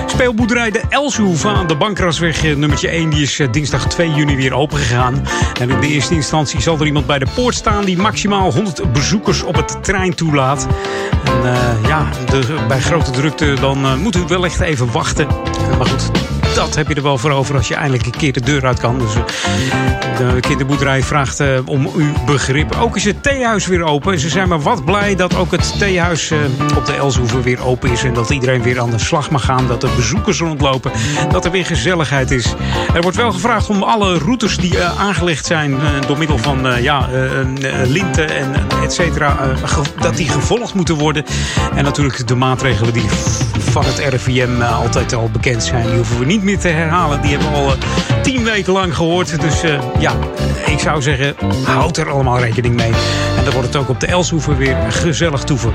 Speelboerderij 0.05 0.71
de 0.71 0.81
Elshoef 0.89 1.45
aan 1.45 1.67
de 1.67 1.75
Bankrasweg 1.75 2.43
nummertje 2.43 2.87
1. 2.87 3.09
Die 3.09 3.21
is 3.21 3.39
dinsdag 3.51 3.87
2 3.87 4.13
juni 4.13 4.35
weer 4.35 4.53
open 4.53 4.77
gegaan. 4.77 5.27
En 5.59 5.69
in 5.69 5.79
de 5.79 5.87
eerste 5.87 6.13
instantie 6.13 6.61
zal 6.61 6.79
er 6.79 6.85
iemand 6.85 7.05
bij 7.05 7.19
de 7.19 7.27
poort 7.35 7.55
staan... 7.55 7.85
die 7.85 7.97
maximaal 7.97 8.51
100 8.51 8.93
bezoekers 8.93 9.43
op 9.43 9.55
het 9.55 9.83
trein 9.83 10.15
toelaat. 10.15 10.67
En 11.23 11.77
ja, 11.87 12.09
de, 12.29 12.55
bij 12.67 12.79
grote 12.79 13.11
drukte 13.11 13.53
dan 13.53 13.99
moet 13.99 14.15
u 14.15 14.23
wel 14.27 14.45
echt 14.45 14.59
even 14.59 14.91
wachten. 14.91 15.27
Maar 15.77 15.87
goed, 15.87 16.11
dat 16.56 16.76
heb 16.76 16.88
je 16.88 16.95
er 16.95 17.04
wel 17.04 17.18
voor 17.18 17.32
over 17.32 17.56
als 17.56 17.68
je 17.68 17.76
eindelijk 17.76 18.06
een 18.06 18.12
keer 18.12 18.34
de 18.34 18.41
deur 18.41 18.66
uit 18.66 18.80
kan. 18.80 18.99
Dus 18.99 19.14
de 20.18 20.39
kinderboerderij 20.39 21.04
vraagt 21.04 21.39
uh, 21.39 21.47
om 21.66 21.89
uw 21.95 22.14
begrip. 22.26 22.76
Ook 22.76 22.95
is 22.95 23.04
het 23.04 23.24
theehuis 23.24 23.68
weer 23.68 23.84
open. 23.84 24.20
Ze 24.20 24.30
zijn 24.30 24.47
maar 24.47 24.62
wat 24.62 24.86
blij 24.86 25.16
dat 25.16 25.36
ook 25.36 25.51
het 25.51 25.80
theehuis 25.80 26.32
uh, 26.32 26.39
op 26.78 26.86
de 26.86 26.93
Elshoeven 26.93 27.41
weer 27.41 27.66
open 27.66 27.91
is. 27.91 28.04
En 28.04 28.14
dat 28.14 28.30
iedereen 28.30 28.62
weer 28.62 28.80
aan 28.80 28.89
de 28.89 28.99
slag 28.99 29.30
mag 29.30 29.45
gaan. 29.45 29.68
Dat 29.68 29.84
er 29.84 29.89
bezoekers 29.95 30.39
rondlopen. 30.39 30.91
Dat 31.32 31.45
er 31.45 31.51
weer 31.51 31.66
gezelligheid 31.66 32.32
is. 32.32 32.54
Er 32.93 33.01
wordt 33.01 33.18
wel 33.18 33.32
gevraagd 33.32 33.70
om 33.70 33.84
alle 33.84 34.18
routes 34.18 34.58
die 34.58 34.76
uh, 34.76 34.99
aangelegd 34.99 35.45
zijn 35.45 35.76
door 36.08 36.18
middel 36.18 36.38
van 36.38 36.82
ja, 36.82 37.10
linten 37.88 38.30
en 38.30 38.54
et 38.84 38.93
cetera. 38.93 39.38
dat 39.99 40.18
die 40.18 40.30
gevolgd 40.30 40.74
moeten 40.74 40.95
worden. 40.95 41.26
En 41.76 41.84
natuurlijk 41.84 42.28
de 42.28 42.36
maatregelen 42.36 42.93
die 42.93 43.06
van 43.58 43.86
het 43.86 43.97
RIVM 43.97 44.62
altijd 44.62 45.14
al 45.14 45.30
bekend 45.32 45.64
zijn. 45.64 45.86
Die 45.86 45.95
hoeven 45.95 46.20
we 46.20 46.26
niet 46.26 46.42
te 46.43 46.67
herhalen. 46.67 47.21
Die 47.21 47.31
hebben 47.31 47.51
we 47.51 47.55
al 47.55 47.75
tien 48.21 48.43
weken 48.43 48.73
lang 48.73 48.95
gehoord. 48.95 49.41
Dus 49.41 49.63
uh, 49.63 49.81
ja, 49.99 50.13
ik 50.65 50.79
zou 50.79 51.01
zeggen, 51.01 51.35
houd 51.65 51.97
er 51.97 52.09
allemaal 52.09 52.39
rekening 52.39 52.75
mee. 52.75 52.91
En 53.37 53.43
dan 53.43 53.53
wordt 53.53 53.67
het 53.67 53.75
ook 53.75 53.89
op 53.89 53.99
de 53.99 54.07
Elshoeven 54.07 54.57
weer 54.57 54.77
gezellig 54.89 55.43
toeven. 55.43 55.73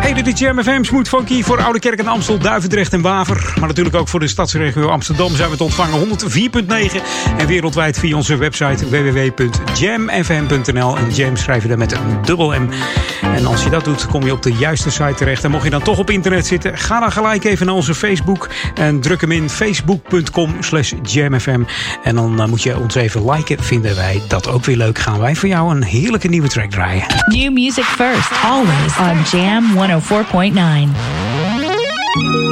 Hey, 0.00 0.12
dit 0.12 0.26
is 0.26 0.38
Jam 0.38 0.62
FM 0.62 0.82
Smooth 0.82 1.08
Funky 1.08 1.42
voor 1.42 1.62
Oude 1.62 1.78
Kerk 1.78 1.98
en 1.98 2.06
Amstel, 2.06 2.38
Duivendrecht 2.38 2.92
en 2.92 3.00
Waver. 3.00 3.52
Maar 3.58 3.68
natuurlijk 3.68 3.96
ook 3.96 4.08
voor 4.08 4.20
de 4.20 4.28
stadsregio 4.28 4.88
Amsterdam 4.88 5.34
zijn 5.34 5.50
we 5.50 5.56
te 5.56 5.64
ontvangen 5.64 6.08
104.9. 6.08 6.14
En 7.38 7.46
wereldwijd 7.46 7.98
via 7.98 8.16
onze 8.16 8.36
website 8.36 8.88
www.jamfm.nl. 8.88 10.96
En 10.96 11.10
Jam 11.10 11.36
schrijf 11.36 11.62
je 11.62 11.68
daar 11.68 11.78
met 11.78 11.92
een 11.92 12.22
dubbel 12.24 12.48
M. 12.48 12.68
En 13.22 13.46
als 13.46 13.64
je 13.64 13.70
dat 13.70 13.84
doet, 13.84 14.06
kom 14.06 14.24
je 14.24 14.32
op 14.32 14.42
de 14.42 14.52
juiste 14.52 14.90
site 14.90 15.14
terecht. 15.14 15.44
En 15.44 15.50
mocht 15.50 15.64
je 15.64 15.70
dan 15.70 15.82
toch 15.82 15.98
op 15.98 16.10
internet 16.10 16.46
zitten, 16.46 16.78
ga 16.78 17.00
dan 17.00 17.12
gelijk 17.12 17.44
even 17.44 17.66
naar 17.66 17.74
onze 17.74 17.94
Facebook. 17.94 18.48
En 18.74 19.00
druk 19.00 19.20
hem 19.20 19.32
in 19.32 19.50
facebook.com 20.08 20.56
slash 20.60 20.92
jamfm. 21.02 21.62
En 22.02 22.14
dan 22.14 22.40
uh, 22.40 22.46
moet 22.46 22.62
je 22.62 22.78
ons 22.78 22.94
even 22.94 23.30
liken. 23.30 23.62
Vinden 23.62 23.96
wij 23.96 24.22
dat 24.28 24.48
ook 24.48 24.64
weer 24.64 24.76
leuk. 24.76 24.98
Gaan 24.98 25.20
wij 25.20 25.36
voor 25.36 25.48
jou 25.48 25.70
een 25.70 25.82
heerlijke 25.82 26.28
nieuwe 26.28 26.48
track 26.48 26.70
draaien. 26.70 27.04
New 27.26 27.52
music 27.52 27.84
first, 27.84 28.30
always 28.44 28.98
on 28.98 29.38
Jam 29.38 29.64
104.9. 32.40 32.49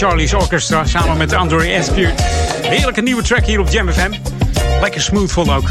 Charlies 0.00 0.34
Orchestra 0.34 0.84
samen 0.84 1.16
met 1.16 1.32
André 1.32 1.62
Esbuurt. 1.62 2.22
Heerlijke 2.62 3.00
nieuwe 3.00 3.22
track 3.22 3.46
hier 3.46 3.60
op 3.60 3.68
Jam 3.68 3.92
FM. 3.92 4.10
Lekker 4.80 5.00
smoothvol 5.00 5.54
ook. 5.54 5.70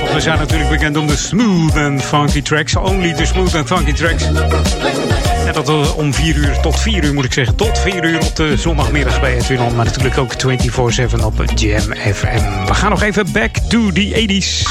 Want 0.00 0.12
we 0.12 0.20
zijn 0.20 0.38
natuurlijk 0.38 0.70
bekend 0.70 0.96
om 0.96 1.06
de 1.06 1.16
smooth 1.16 1.76
and 1.76 2.02
funky 2.02 2.42
tracks. 2.42 2.76
Only 2.76 3.12
the 3.12 3.24
smooth 3.24 3.54
and 3.54 3.66
funky 3.66 3.92
tracks. 3.92 4.22
En 5.46 5.52
dat 5.52 5.68
eh, 5.68 5.96
om 5.96 6.14
4 6.14 6.36
uur 6.36 6.60
tot 6.60 6.80
4 6.80 7.04
uur 7.04 7.14
moet 7.14 7.24
ik 7.24 7.32
zeggen. 7.32 7.56
Tot 7.56 7.78
4 7.78 8.04
uur 8.04 8.20
op 8.20 8.36
de 8.36 8.56
zondagmiddag 8.56 9.20
bij 9.20 9.36
Edwin 9.36 9.60
On. 9.60 9.76
Maar 9.76 9.84
natuurlijk 9.84 10.18
ook 10.18 10.32
24-7 10.32 11.24
op 11.24 11.44
Jam 11.54 11.94
FM. 11.94 12.66
We 12.66 12.74
gaan 12.74 12.90
nog 12.90 13.02
even 13.02 13.32
back 13.32 13.56
to 13.56 13.90
the 13.92 14.26
80s. 14.28 14.66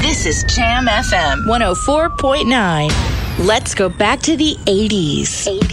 This 0.00 0.24
is 0.24 0.54
Jam 0.54 0.88
FM 0.88 1.38
104.9. 2.88 2.94
Let's 3.46 3.74
go 3.74 3.90
back 3.96 4.20
to 4.20 4.36
the 4.36 4.56
80s. 4.64 5.71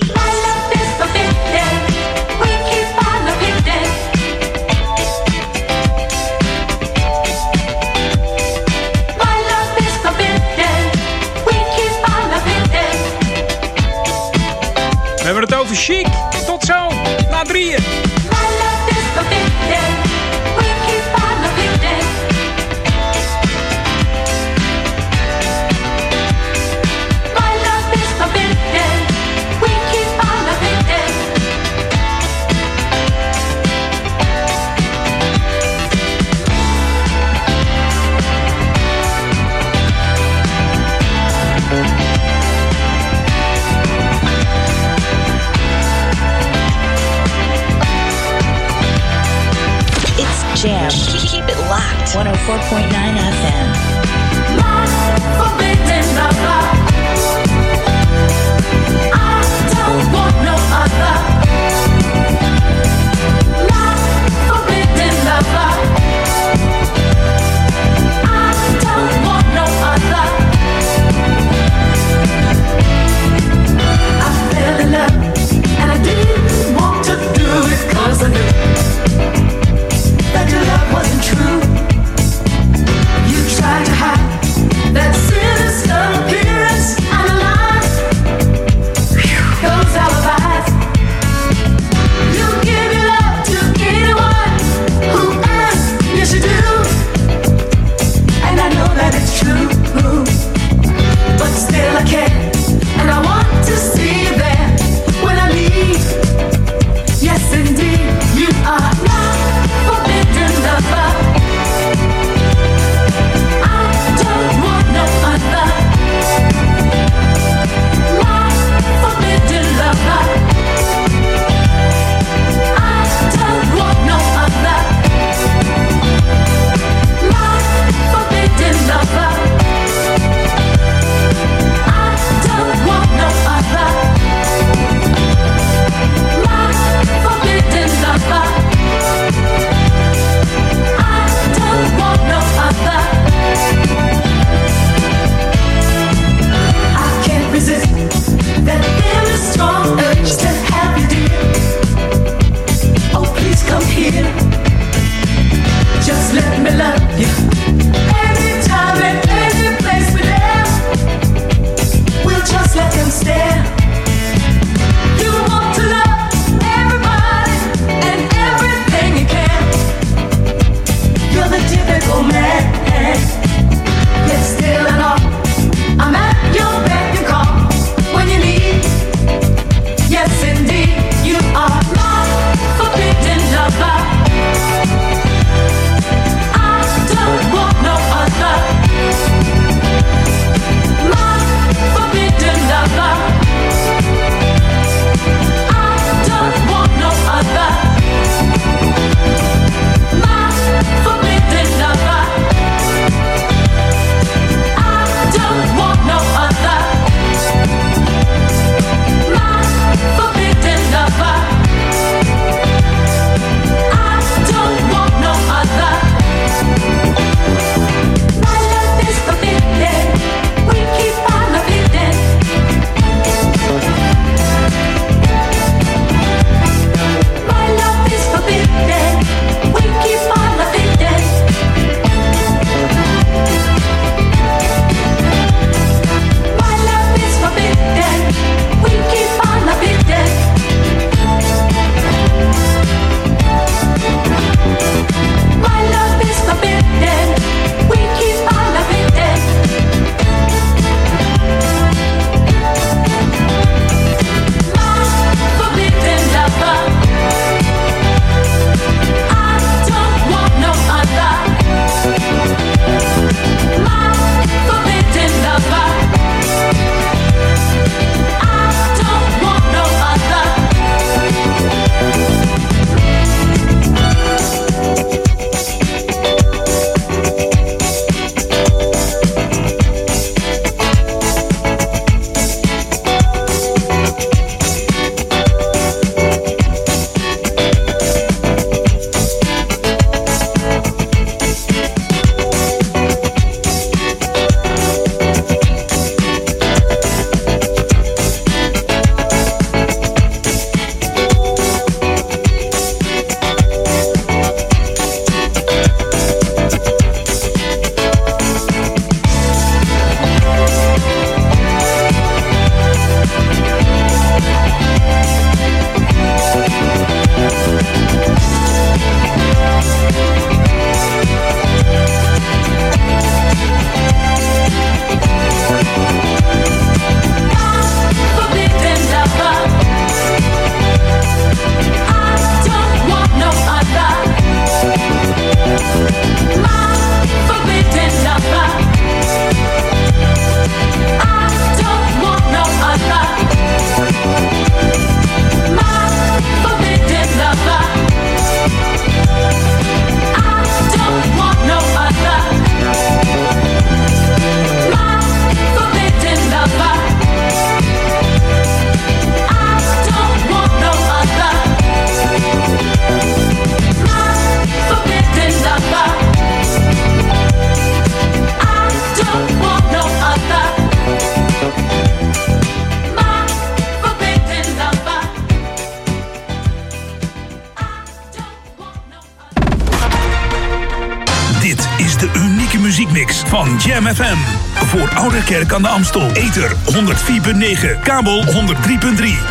Kerk 385.50 385.74
aan 385.74 385.82
de 385.82 385.88
Amstel. 385.88 386.32
Ether 386.32 386.72
104.9, 386.72 388.00
kabel 388.04 388.44
103.3 388.44 388.52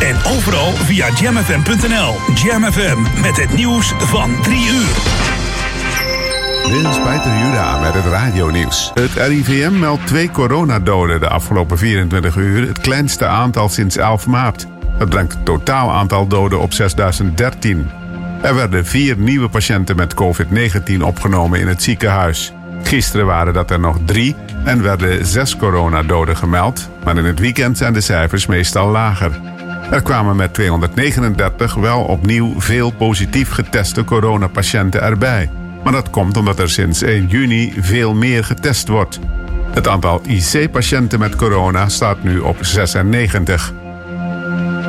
en 0.00 0.16
overal 0.36 0.72
via 0.72 1.08
jamfm.nl. 1.20 2.14
Jam 2.34 2.72
FM 2.72 3.20
met 3.22 3.36
het 3.36 3.54
nieuws 3.54 3.92
van 3.98 4.42
3 4.42 4.58
uur. 4.58 4.94
Dit 6.62 6.90
is 6.90 6.98
Peter 6.98 7.38
Juda 7.38 7.80
met 7.80 7.94
het 7.94 8.04
radionieuws. 8.04 8.90
Het 8.94 9.12
RIVM 9.12 9.78
meldt 9.78 10.06
twee 10.06 10.30
coronadoden 10.30 11.20
de 11.20 11.28
afgelopen 11.28 11.78
24 11.78 12.36
uur, 12.36 12.68
het 12.68 12.78
kleinste 12.78 13.26
aantal 13.26 13.68
sinds 13.68 13.96
11 13.96 14.26
maart. 14.26 14.66
Dat 14.98 15.08
brengt 15.08 15.32
het 15.32 15.44
totaal 15.44 15.92
aantal 15.92 16.26
doden 16.26 16.60
op 16.60 16.72
6013. 16.72 17.90
Er 18.42 18.54
werden 18.54 18.86
vier 18.86 19.16
nieuwe 19.16 19.48
patiënten 19.48 19.96
met 19.96 20.14
COVID-19 20.14 21.02
opgenomen 21.02 21.60
in 21.60 21.68
het 21.68 21.82
ziekenhuis. 21.82 22.52
Gisteren 22.82 23.26
waren 23.26 23.52
dat 23.52 23.70
er 23.70 23.80
nog 23.80 23.98
drie 24.04 24.36
en 24.64 24.82
werden 24.82 25.26
zes 25.26 25.56
coronadoden 25.56 26.36
gemeld, 26.36 26.90
maar 27.04 27.16
in 27.16 27.24
het 27.24 27.38
weekend 27.38 27.78
zijn 27.78 27.92
de 27.92 28.00
cijfers 28.00 28.46
meestal 28.46 28.88
lager. 28.90 29.40
Er 29.90 30.02
kwamen 30.02 30.36
met 30.36 30.54
239 30.54 31.74
wel 31.74 32.02
opnieuw 32.02 32.60
veel 32.60 32.90
positief 32.90 33.50
geteste 33.50 34.04
coronapatiënten 34.04 35.02
erbij. 35.02 35.50
Maar 35.84 35.92
dat 35.92 36.10
komt 36.10 36.36
omdat 36.36 36.58
er 36.58 36.70
sinds 36.70 37.02
1 37.02 37.26
juni 37.26 37.74
veel 37.80 38.14
meer 38.14 38.44
getest 38.44 38.88
wordt. 38.88 39.18
Het 39.70 39.88
aantal 39.88 40.20
IC-patiënten 40.26 41.18
met 41.18 41.36
corona 41.36 41.88
staat 41.88 42.22
nu 42.22 42.38
op 42.38 42.56
96. 42.60 43.72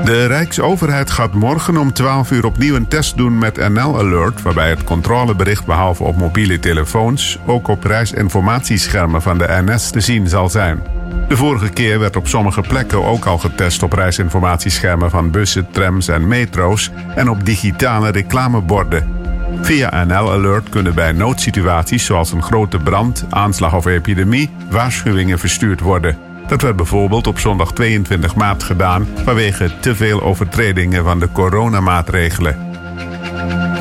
De 0.09 0.25
Rijksoverheid 0.25 1.11
gaat 1.11 1.33
morgen 1.33 1.77
om 1.77 1.93
12 1.93 2.31
uur 2.31 2.45
opnieuw 2.45 2.75
een 2.75 2.87
test 2.87 3.17
doen 3.17 3.37
met 3.37 3.69
NL 3.69 3.99
Alert, 3.99 4.41
waarbij 4.41 4.69
het 4.69 4.83
controlebericht 4.83 5.65
behalve 5.65 6.03
op 6.03 6.17
mobiele 6.17 6.59
telefoons 6.59 7.39
ook 7.45 7.67
op 7.67 7.83
reisinformatieschermen 7.83 9.21
van 9.21 9.37
de 9.37 9.61
NS 9.65 9.89
te 9.89 9.99
zien 9.99 10.27
zal 10.27 10.49
zijn. 10.49 10.83
De 11.27 11.37
vorige 11.37 11.69
keer 11.69 11.99
werd 11.99 12.15
op 12.15 12.27
sommige 12.27 12.61
plekken 12.61 13.03
ook 13.03 13.25
al 13.25 13.37
getest 13.37 13.83
op 13.83 13.93
reisinformatieschermen 13.93 15.09
van 15.09 15.31
bussen, 15.31 15.71
trams 15.71 16.07
en 16.07 16.27
metro's 16.27 16.91
en 17.15 17.29
op 17.29 17.45
digitale 17.45 18.09
reclameborden. 18.09 19.15
Via 19.61 20.03
NL 20.03 20.31
Alert 20.31 20.69
kunnen 20.69 20.95
bij 20.95 21.11
noodsituaties 21.11 22.05
zoals 22.05 22.31
een 22.31 22.43
grote 22.43 22.79
brand, 22.79 23.25
aanslag 23.29 23.75
of 23.75 23.85
epidemie 23.85 24.49
waarschuwingen 24.69 25.39
verstuurd 25.39 25.79
worden. 25.79 26.28
Dat 26.49 26.61
werd 26.61 26.75
bijvoorbeeld 26.75 27.27
op 27.27 27.39
zondag 27.39 27.73
22 27.73 28.35
maart 28.35 28.63
gedaan 28.63 29.07
vanwege 29.23 29.71
te 29.79 29.95
veel 29.95 30.21
overtredingen 30.21 31.03
van 31.03 31.19
de 31.19 31.31
coronamaatregelen. 31.31 32.67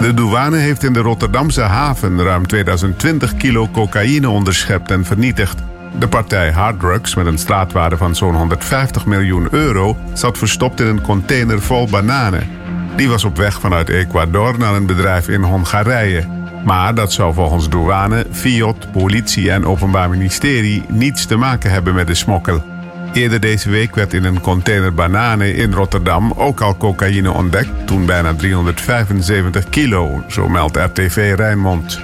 De 0.01 0.15
douane 0.15 0.57
heeft 0.57 0.85
in 0.85 0.93
de 0.93 1.01
Rotterdamse 1.01 1.63
haven 1.63 2.23
ruim 2.23 2.47
2020 2.47 3.37
kilo 3.37 3.69
cocaïne 3.69 4.29
onderschept 4.29 4.91
en 4.91 5.05
vernietigd. 5.05 5.63
De 5.99 6.09
partij 6.09 6.53
harddrugs 6.53 7.15
met 7.15 7.27
een 7.27 7.39
straatwaarde 7.39 7.97
van 7.97 8.17
zo'n 8.17 8.35
150 8.35 9.07
miljoen 9.07 9.49
euro 9.51 9.97
zat 10.13 10.39
verstopt 10.39 10.81
in 10.81 10.87
een 10.87 11.03
container 11.03 11.61
vol 11.61 11.89
bananen. 11.91 12.51
Die 12.97 13.09
was 13.09 13.25
op 13.25 13.37
weg 13.37 13.61
vanuit 13.61 13.89
Ecuador 13.89 14.59
naar 14.59 14.75
een 14.75 14.87
bedrijf 14.87 15.29
in 15.29 15.43
Hongarije. 15.43 16.38
Maar 16.65 16.95
dat 16.95 17.13
zou 17.13 17.35
volgens 17.35 17.69
douane, 17.69 18.27
Fiat, 18.31 18.93
politie 18.93 19.51
en 19.51 19.67
Openbaar 19.67 20.11
Ministerie 20.11 20.85
niets 20.89 21.27
te 21.27 21.37
maken 21.37 21.71
hebben 21.71 21.95
met 21.95 22.07
de 22.07 22.15
smokkel. 22.15 22.63
Eerder 23.13 23.41
deze 23.41 23.71
week 23.71 23.95
werd 23.95 24.15
in 24.15 24.25
een 24.25 24.41
container 24.41 24.95
bananen 24.95 25.55
in 25.55 25.73
Rotterdam 25.73 26.33
ook 26.37 26.61
al 26.61 26.77
cocaïne 26.77 27.31
ontdekt, 27.33 27.87
toen 27.87 28.07
bijna 28.07 28.35
375 28.35 29.69
kilo, 29.69 30.25
zo 30.29 30.49
meldt 30.49 30.77
RTV 30.77 31.35
Rijnmond. 31.37 32.01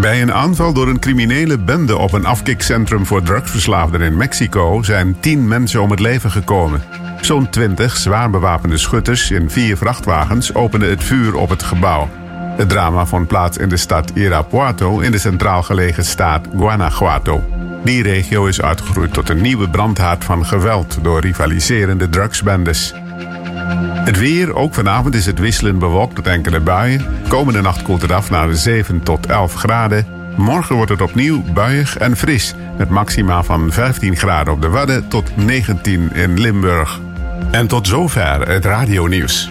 Bij 0.00 0.22
een 0.22 0.32
aanval 0.32 0.72
door 0.72 0.88
een 0.88 0.98
criminele 0.98 1.58
bende 1.58 1.96
op 1.96 2.12
een 2.12 2.26
afkikcentrum 2.26 3.06
voor 3.06 3.22
drugsverslaafden 3.22 4.00
in 4.00 4.16
Mexico 4.16 4.82
zijn 4.82 5.16
tien 5.20 5.48
mensen 5.48 5.82
om 5.82 5.90
het 5.90 6.00
leven 6.00 6.30
gekomen. 6.30 6.82
Zo'n 7.20 7.50
twintig 7.50 7.96
zwaar 7.96 8.30
bewapende 8.30 8.78
schutters 8.78 9.30
in 9.30 9.50
vier 9.50 9.76
vrachtwagens 9.76 10.54
openden 10.54 10.88
het 10.88 11.04
vuur 11.04 11.34
op 11.34 11.48
het 11.48 11.62
gebouw. 11.62 12.08
Het 12.60 12.68
drama 12.68 13.06
vond 13.06 13.26
plaats 13.26 13.56
in 13.56 13.68
de 13.68 13.76
stad 13.76 14.10
Irapuato 14.14 14.98
in 14.98 15.10
de 15.10 15.18
centraal 15.18 15.62
gelegen 15.62 16.04
staat 16.04 16.46
Guanajuato. 16.56 17.44
Die 17.84 18.02
regio 18.02 18.46
is 18.46 18.62
uitgegroeid 18.62 19.12
tot 19.12 19.28
een 19.28 19.40
nieuwe 19.40 19.68
brandhaard 19.68 20.24
van 20.24 20.46
geweld 20.46 20.98
door 21.02 21.20
rivaliserende 21.20 22.08
drugsbendes. 22.08 22.94
Het 24.04 24.18
weer, 24.18 24.54
ook 24.54 24.74
vanavond 24.74 25.14
is 25.14 25.26
het 25.26 25.38
wisselend 25.38 25.78
bewolkt 25.78 26.16
met 26.16 26.26
enkele 26.26 26.60
buien. 26.60 27.06
Komende 27.28 27.60
nacht 27.60 27.82
koelt 27.82 28.02
het 28.02 28.12
af 28.12 28.30
naar 28.30 28.54
7 28.54 29.02
tot 29.02 29.26
11 29.26 29.54
graden. 29.54 30.06
Morgen 30.36 30.76
wordt 30.76 30.90
het 30.90 31.02
opnieuw 31.02 31.42
buiig 31.52 31.96
en 31.96 32.16
fris. 32.16 32.54
Met 32.78 32.90
maxima 32.90 33.42
van 33.42 33.72
15 33.72 34.16
graden 34.16 34.52
op 34.52 34.62
de 34.62 34.68
Wadden 34.68 35.08
tot 35.08 35.36
19 35.36 36.12
in 36.12 36.40
Limburg. 36.40 37.00
En 37.50 37.66
tot 37.66 37.86
zover 37.86 38.48
het 38.48 38.64
radionieuws. 38.64 39.50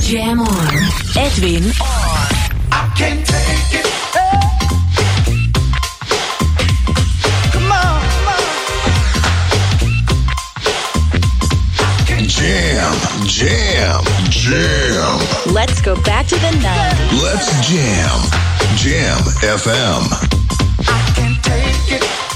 Jam 0.00 0.40
on. 0.40 0.48
Edwin 1.16 1.64
on. 1.64 2.28
I 2.70 2.92
can't 2.96 3.26
take 3.26 3.80
it. 3.80 3.88
Jam, 12.28 13.26
jam, 13.26 14.04
jam. 14.30 15.52
Let's 15.52 15.80
go 15.80 16.00
back 16.02 16.26
to 16.28 16.36
the 16.36 16.52
90s. 16.62 17.22
Let's 17.22 17.68
jam. 17.68 18.20
Jam 18.76 19.18
FM. 19.42 20.08
can't 21.14 21.42
take 21.42 22.00
it. 22.00 22.27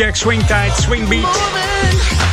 Jack 0.00 0.16
Swing 0.16 0.46
tijd, 0.46 0.72
Swing 0.76 1.08
Beat. 1.08 1.26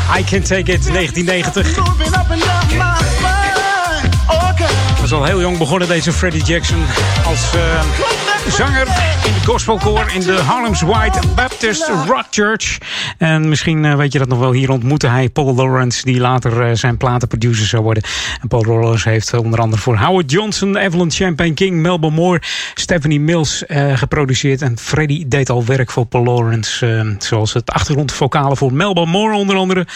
I 0.10 0.24
Can 0.24 0.42
Take 0.42 0.72
It, 0.72 0.88
1990. 0.90 1.82
Moving 1.82 2.14
up 2.14 2.30
and 2.30 2.42
down 2.42 2.78
my 2.78 2.96
spine. 2.98 4.10
Okay. 4.52 5.02
was 5.02 5.12
al 5.12 5.26
heel 5.26 5.42
jong 5.42 5.58
begonnen, 5.58 5.88
deze 5.88 6.12
Freddie 6.12 6.44
Jackson. 6.44 6.86
Als 7.26 7.54
eh, 7.54 8.37
zanger 8.52 8.88
in 9.26 9.34
de 9.34 9.46
gospelkoor 9.46 10.12
in 10.14 10.20
de 10.22 10.34
Harlem's 10.34 10.82
White 10.82 11.20
Baptist 11.36 11.92
Rock 12.08 12.26
Church. 12.30 12.78
En 13.18 13.50
misschien 13.50 13.86
eh, 13.86 13.96
weet 13.96 14.12
je 14.12 14.20
dat 14.20 14.28
nog 14.28 14.40
wel. 14.40 14.52
Hier 14.52 14.72
ontmoette 14.72 15.08
hij 15.08 15.30
Paul 15.30 15.56
Lawrence, 15.56 16.04
die 16.04 16.20
later 16.20 16.62
eh, 16.62 16.76
zijn 16.76 16.98
platenproducer 16.98 17.68
zou 17.68 17.84
worden. 17.84 18.04
En 18.42 18.48
Paul 18.48 18.66
Lawrence 18.66 19.10
heeft 19.10 19.34
eh, 19.34 19.40
onder 19.40 19.60
andere 19.60 19.82
voor 19.82 19.98
Howard 19.98 20.32
Johnson, 20.32 20.78
Evelyn 20.78 21.12
Champagne 21.12 21.54
King, 21.54 21.82
Melba 21.82 22.10
Moore, 22.10 22.42
Stephanie 22.74 23.20
Mills 23.20 23.64
geproduceerd. 23.94 24.62
En 24.62 24.78
Freddie 24.78 25.28
deed 25.28 25.50
al 25.50 25.66
werk 25.66 25.92
voor 25.92 26.06
Paul 26.06 26.24
Lawrence, 26.24 27.16
zoals 27.20 27.54
het 27.54 27.72
achtergrondvokalen 27.72 28.58
voor 28.58 28.74
Melba 28.74 29.06
Moore 29.06 29.36
onder 29.36 29.56
andere. 29.56 29.88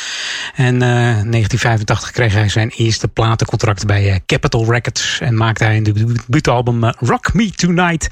En 0.55 0.81
eh 0.81 0.89
1985 0.89 2.11
kreeg 2.11 2.33
hij 2.33 2.49
zijn 2.49 2.69
eerste 2.69 3.07
platencontract 3.07 3.85
bij 3.85 4.21
Capitol 4.25 4.71
Records. 4.71 5.19
En 5.19 5.37
maakte 5.37 5.63
hij 5.63 5.77
een 5.77 5.83
debuutalbum 5.83 6.83
Rock 6.83 7.33
Me 7.33 7.51
Tonight. 7.51 8.09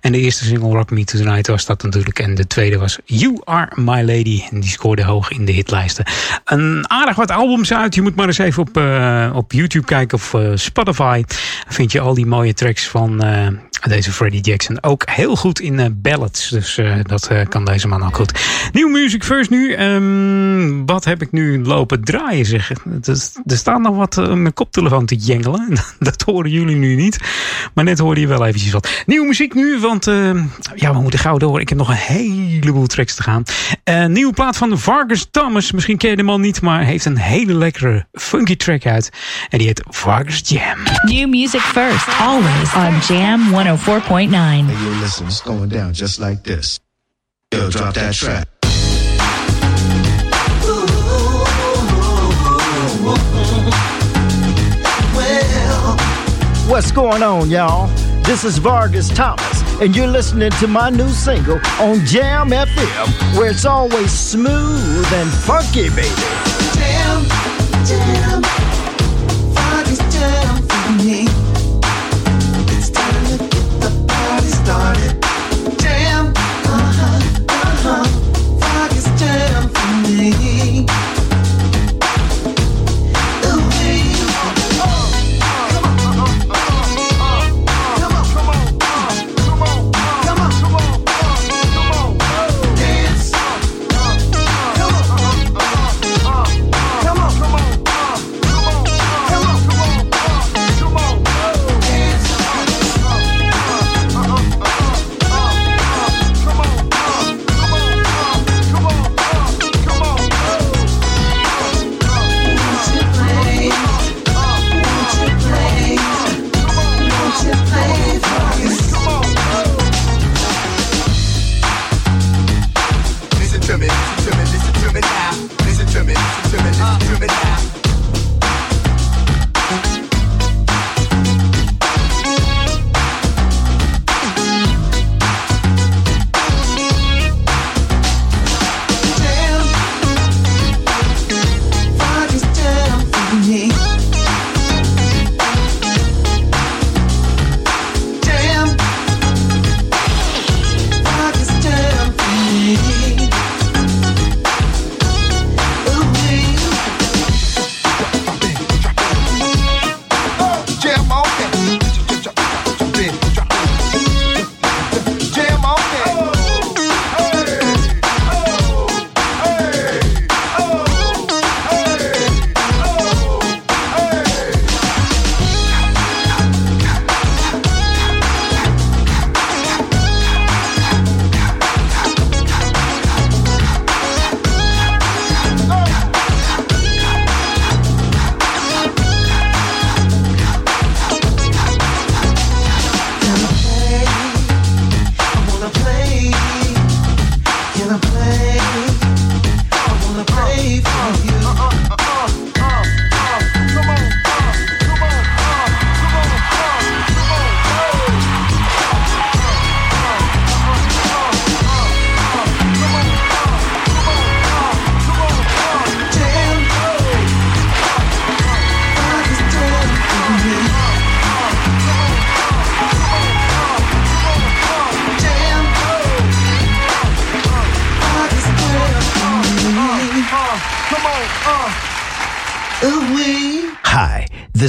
En 0.00 0.12
de 0.12 0.18
eerste 0.18 0.44
single 0.44 0.70
Rock 0.70 0.90
Me 0.90 1.04
Tonight 1.04 1.46
was 1.46 1.66
dat 1.66 1.82
natuurlijk. 1.82 2.18
En 2.18 2.34
de 2.34 2.46
tweede 2.46 2.78
was 2.78 2.98
You 3.04 3.40
Are 3.44 3.72
My 3.74 4.00
Lady. 4.02 4.42
En 4.50 4.60
die 4.60 4.70
scoorde 4.70 5.04
hoog 5.04 5.30
in 5.30 5.44
de 5.44 5.52
hitlijsten. 5.52 6.04
Een 6.44 6.84
aardig 6.88 7.16
wat 7.16 7.30
albums 7.30 7.72
uit. 7.72 7.94
Je 7.94 8.02
moet 8.02 8.16
maar 8.16 8.26
eens 8.26 8.38
even 8.38 8.62
op, 8.62 8.76
eh, 8.76 9.32
op 9.34 9.52
YouTube 9.52 9.86
kijken 9.86 10.18
of 10.18 10.34
eh, 10.34 10.50
Spotify. 10.54 11.24
Vind 11.68 11.92
je 11.92 12.00
al 12.00 12.14
die 12.14 12.26
mooie 12.26 12.54
tracks 12.54 12.88
van 12.88 13.22
eh, 13.22 13.46
deze 13.88 14.12
Freddie 14.12 14.40
Jackson. 14.40 14.82
Ook 14.82 15.02
heel 15.10 15.36
goed 15.36 15.60
in 15.60 15.98
ballads. 16.02 16.48
Dus 16.48 16.80
dat 17.02 17.30
kan 17.48 17.64
deze 17.64 17.88
man 17.88 18.04
ook 18.04 18.16
goed. 18.16 18.40
Nieuw 18.72 18.88
Music 18.88 19.24
First 19.24 19.50
nu. 19.50 19.72
Ehm, 19.72 20.84
wat 20.84 21.04
heb 21.04 21.22
ik 21.22 21.32
nu 21.32 21.64
lopen 21.64 22.04
draaien 22.04 22.46
zeg. 22.46 22.70
Er 23.46 23.56
staat 23.56 23.80
nog 23.80 23.96
wat 23.96 24.16
mijn 24.16 24.54
koptelefoon 24.54 25.06
te 25.06 25.16
jengelen. 25.16 25.68
Dat 25.98 26.22
horen 26.22 26.50
jullie 26.50 26.76
nu 26.76 26.94
niet. 26.94 27.18
Maar 27.74 27.84
net 27.84 27.98
hoorde 27.98 28.20
je 28.20 28.26
wel 28.26 28.46
eventjes 28.46 28.72
wat. 28.72 29.02
Nieuwe 29.06 29.26
muziek 29.26 29.54
nu, 29.54 29.71
want 29.80 30.06
eh, 30.06 30.34
ja, 30.74 30.92
we 30.92 31.00
moeten 31.00 31.18
gauw 31.18 31.36
door. 31.36 31.60
Ik 31.60 31.68
heb 31.68 31.78
nog 31.78 31.88
een 31.88 31.94
heleboel 31.94 32.86
tracks 32.86 33.14
te 33.14 33.22
gaan. 33.22 33.42
Eh 33.84 34.06
nieuwe 34.06 34.32
plaat 34.32 34.56
van 34.56 34.78
Vargas 34.78 35.26
Thomas. 35.30 35.72
Misschien 35.72 35.96
ken 35.96 36.10
je 36.10 36.16
de 36.16 36.22
man 36.22 36.40
niet, 36.40 36.60
maar 36.60 36.84
heeft 36.84 37.04
een 37.04 37.16
hele 37.16 37.54
lekkere 37.54 38.06
funky 38.12 38.56
track 38.56 38.86
uit. 38.86 39.10
En 39.48 39.58
die 39.58 39.66
heet 39.66 39.82
Vargas 39.88 40.40
Jam. 40.44 40.78
New 41.02 41.28
music 41.28 41.60
first, 41.60 42.06
always 42.20 42.74
on 42.74 43.14
Jam 43.16 43.40
104.9. 43.50 43.54
Hey, 43.54 44.64
yo, 44.66 45.00
listen, 45.00 45.26
it's 45.26 45.40
going 45.40 45.70
down 45.70 45.90
just 45.92 46.18
like 46.18 46.40
this. 46.40 46.78
Yo, 47.48 47.68
drop 47.68 47.94
that 47.94 48.12
track. 48.14 48.46
What's 56.68 56.92
going 56.92 57.22
on, 57.22 57.50
y'all? 57.50 57.90
This 58.22 58.44
is 58.44 58.56
Vargas 58.56 59.10
Thomas, 59.10 59.51
and 59.82 59.96
you're 59.96 60.06
listening 60.06 60.50
to 60.60 60.68
my 60.68 60.90
new 60.90 61.08
single 61.08 61.56
on 61.80 61.98
Jam 62.06 62.50
FM, 62.50 63.36
where 63.36 63.50
it's 63.50 63.64
always 63.64 64.12
smooth 64.12 65.06
and 65.12 65.28
funky, 65.28 65.88
baby. 65.90 66.08
Jam, 66.78 67.24
jam, 67.84 68.42
Vargas 69.52 69.98
jam 70.14 70.62
for 70.68 70.92
me. 71.02 71.26
It's 72.76 72.90
time 72.90 73.24
to 73.26 73.38
get 73.38 73.66
the 73.82 74.04
party 74.06 74.50
started. 74.62 75.80
Jam, 75.80 76.32
uh 76.36 76.92
huh, 76.98 77.44
uh 77.48 77.76
huh, 77.82 78.04
Vargas 78.60 79.08
jam 79.18 79.68
for 79.68 80.08
me. 80.08 80.51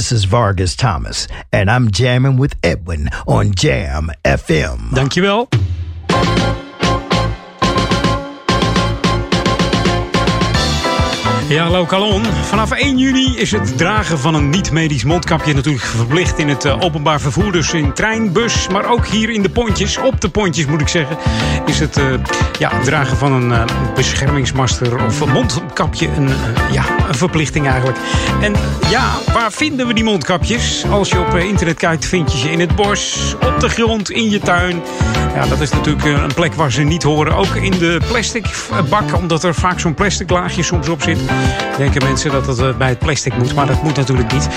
This 0.04 0.12
is 0.12 0.24
Vargas 0.26 0.76
Thomas, 0.76 1.28
and 1.50 1.70
I'm 1.70 1.90
jamming 1.90 2.36
with 2.36 2.56
Edwin 2.62 3.08
on 3.26 3.54
Jam 3.54 4.10
FM. 4.22 4.90
Dankjewel. 4.90 5.53
Ja, 11.48 11.70
Lokalon. 11.70 12.24
Vanaf 12.24 12.70
1 12.70 12.98
juni 12.98 13.36
is 13.36 13.50
het 13.50 13.78
dragen 13.78 14.18
van 14.18 14.34
een 14.34 14.50
niet-medisch 14.50 15.04
mondkapje 15.04 15.54
natuurlijk 15.54 15.84
verplicht 15.84 16.38
in 16.38 16.48
het 16.48 16.64
eh, 16.64 16.80
openbaar 16.80 17.20
vervoer. 17.20 17.52
Dus 17.52 17.72
in 17.72 17.92
trein, 17.92 18.32
bus, 18.32 18.68
maar 18.68 18.90
ook 18.90 19.06
hier 19.06 19.30
in 19.30 19.42
de 19.42 19.48
pontjes, 19.48 19.98
op 19.98 20.20
de 20.20 20.28
pontjes 20.28 20.66
moet 20.66 20.80
ik 20.80 20.88
zeggen, 20.88 21.16
is 21.66 21.78
het 21.78 21.96
eh, 21.96 22.04
ja, 22.58 22.80
dragen 22.80 23.16
van 23.16 23.32
een 23.32 23.52
eh, 23.52 23.94
beschermingsmasker 23.94 25.04
of 25.04 25.20
een 25.20 25.30
mondkapje 25.30 26.08
een, 26.16 26.28
ja, 26.72 26.84
een 27.08 27.14
verplichting 27.14 27.68
eigenlijk. 27.68 27.98
En 28.40 28.54
ja, 28.90 29.10
waar 29.32 29.52
vinden 29.52 29.86
we 29.86 29.94
die 29.94 30.04
mondkapjes? 30.04 30.84
Als 30.90 31.08
je 31.08 31.20
op 31.20 31.34
internet 31.34 31.78
kijkt, 31.78 32.04
vind 32.04 32.32
je 32.32 32.38
ze 32.38 32.50
in 32.50 32.60
het 32.60 32.76
bos, 32.76 33.34
op 33.34 33.60
de 33.60 33.68
grond, 33.68 34.10
in 34.10 34.30
je 34.30 34.38
tuin. 34.38 34.82
Ja, 35.34 35.46
dat 35.46 35.60
is 35.60 35.70
natuurlijk 35.70 36.04
eh, 36.04 36.12
een 36.12 36.34
plek 36.34 36.54
waar 36.54 36.72
ze 36.72 36.82
niet 36.82 37.02
horen. 37.02 37.34
Ook 37.36 37.54
in 37.54 37.70
de 37.70 38.00
plastic 38.08 38.46
bak, 38.88 39.16
omdat 39.16 39.44
er 39.44 39.54
vaak 39.54 39.80
zo'n 39.80 39.94
plastic 39.94 40.30
laagje 40.30 40.62
soms 40.62 40.88
op 40.88 41.02
zit. 41.02 41.18
Denken 41.76 42.02
mensen 42.04 42.30
dat 42.30 42.46
het 42.46 42.58
eh, 42.58 42.76
bij 42.76 42.88
het 42.88 42.98
plastic 42.98 43.36
moet, 43.36 43.54
maar 43.54 43.66
dat 43.66 43.82
moet 43.82 43.96
natuurlijk 43.96 44.32
niet. 44.32 44.48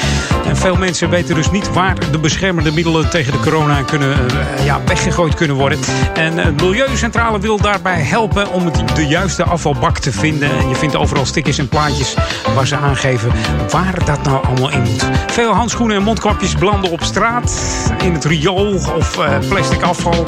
En 0.45 0.58
veel 0.58 0.76
mensen 0.76 1.10
weten 1.10 1.36
dus 1.36 1.52
niet 1.52 1.74
waar 1.74 2.12
de 2.12 2.20
beschermende 2.20 2.72
middelen 2.72 3.10
tegen 3.10 3.32
de 3.32 3.40
corona 3.40 3.82
kunnen, 3.82 4.14
eh, 4.14 4.66
ja, 4.66 4.82
weggegooid 4.86 5.34
kunnen 5.34 5.56
worden. 5.56 5.80
En 6.14 6.56
Milieucentrale 6.56 7.40
wil 7.40 7.58
daarbij 7.58 8.02
helpen 8.02 8.52
om 8.52 8.72
de 8.95 9.08
juiste 9.08 9.44
afvalbak 9.44 9.98
te 9.98 10.12
vinden. 10.12 10.49
En 10.58 10.70
je 10.70 10.76
vindt 10.76 10.95
overal 10.95 11.26
stickers 11.26 11.58
en 11.58 11.68
plaatjes 11.68 12.16
waar 12.56 12.68
ze 12.68 12.76
aangeven 12.76 13.32
waar 13.72 14.06
dat 14.06 14.24
nou 14.24 14.45
allemaal 14.45 14.72
in 14.72 14.82
moet. 14.82 15.10
Veel 15.28 15.52
handschoenen 15.52 15.95
en 15.95 16.04
mondkapjes 16.04 16.56
belanden 16.56 16.91
op 16.91 17.04
straat, 17.04 17.62
in 18.04 18.14
het 18.14 18.26
riool 18.26 18.74
of 18.98 19.18
eh, 19.18 19.38
plastic 19.49 19.82
afval. 19.82 20.26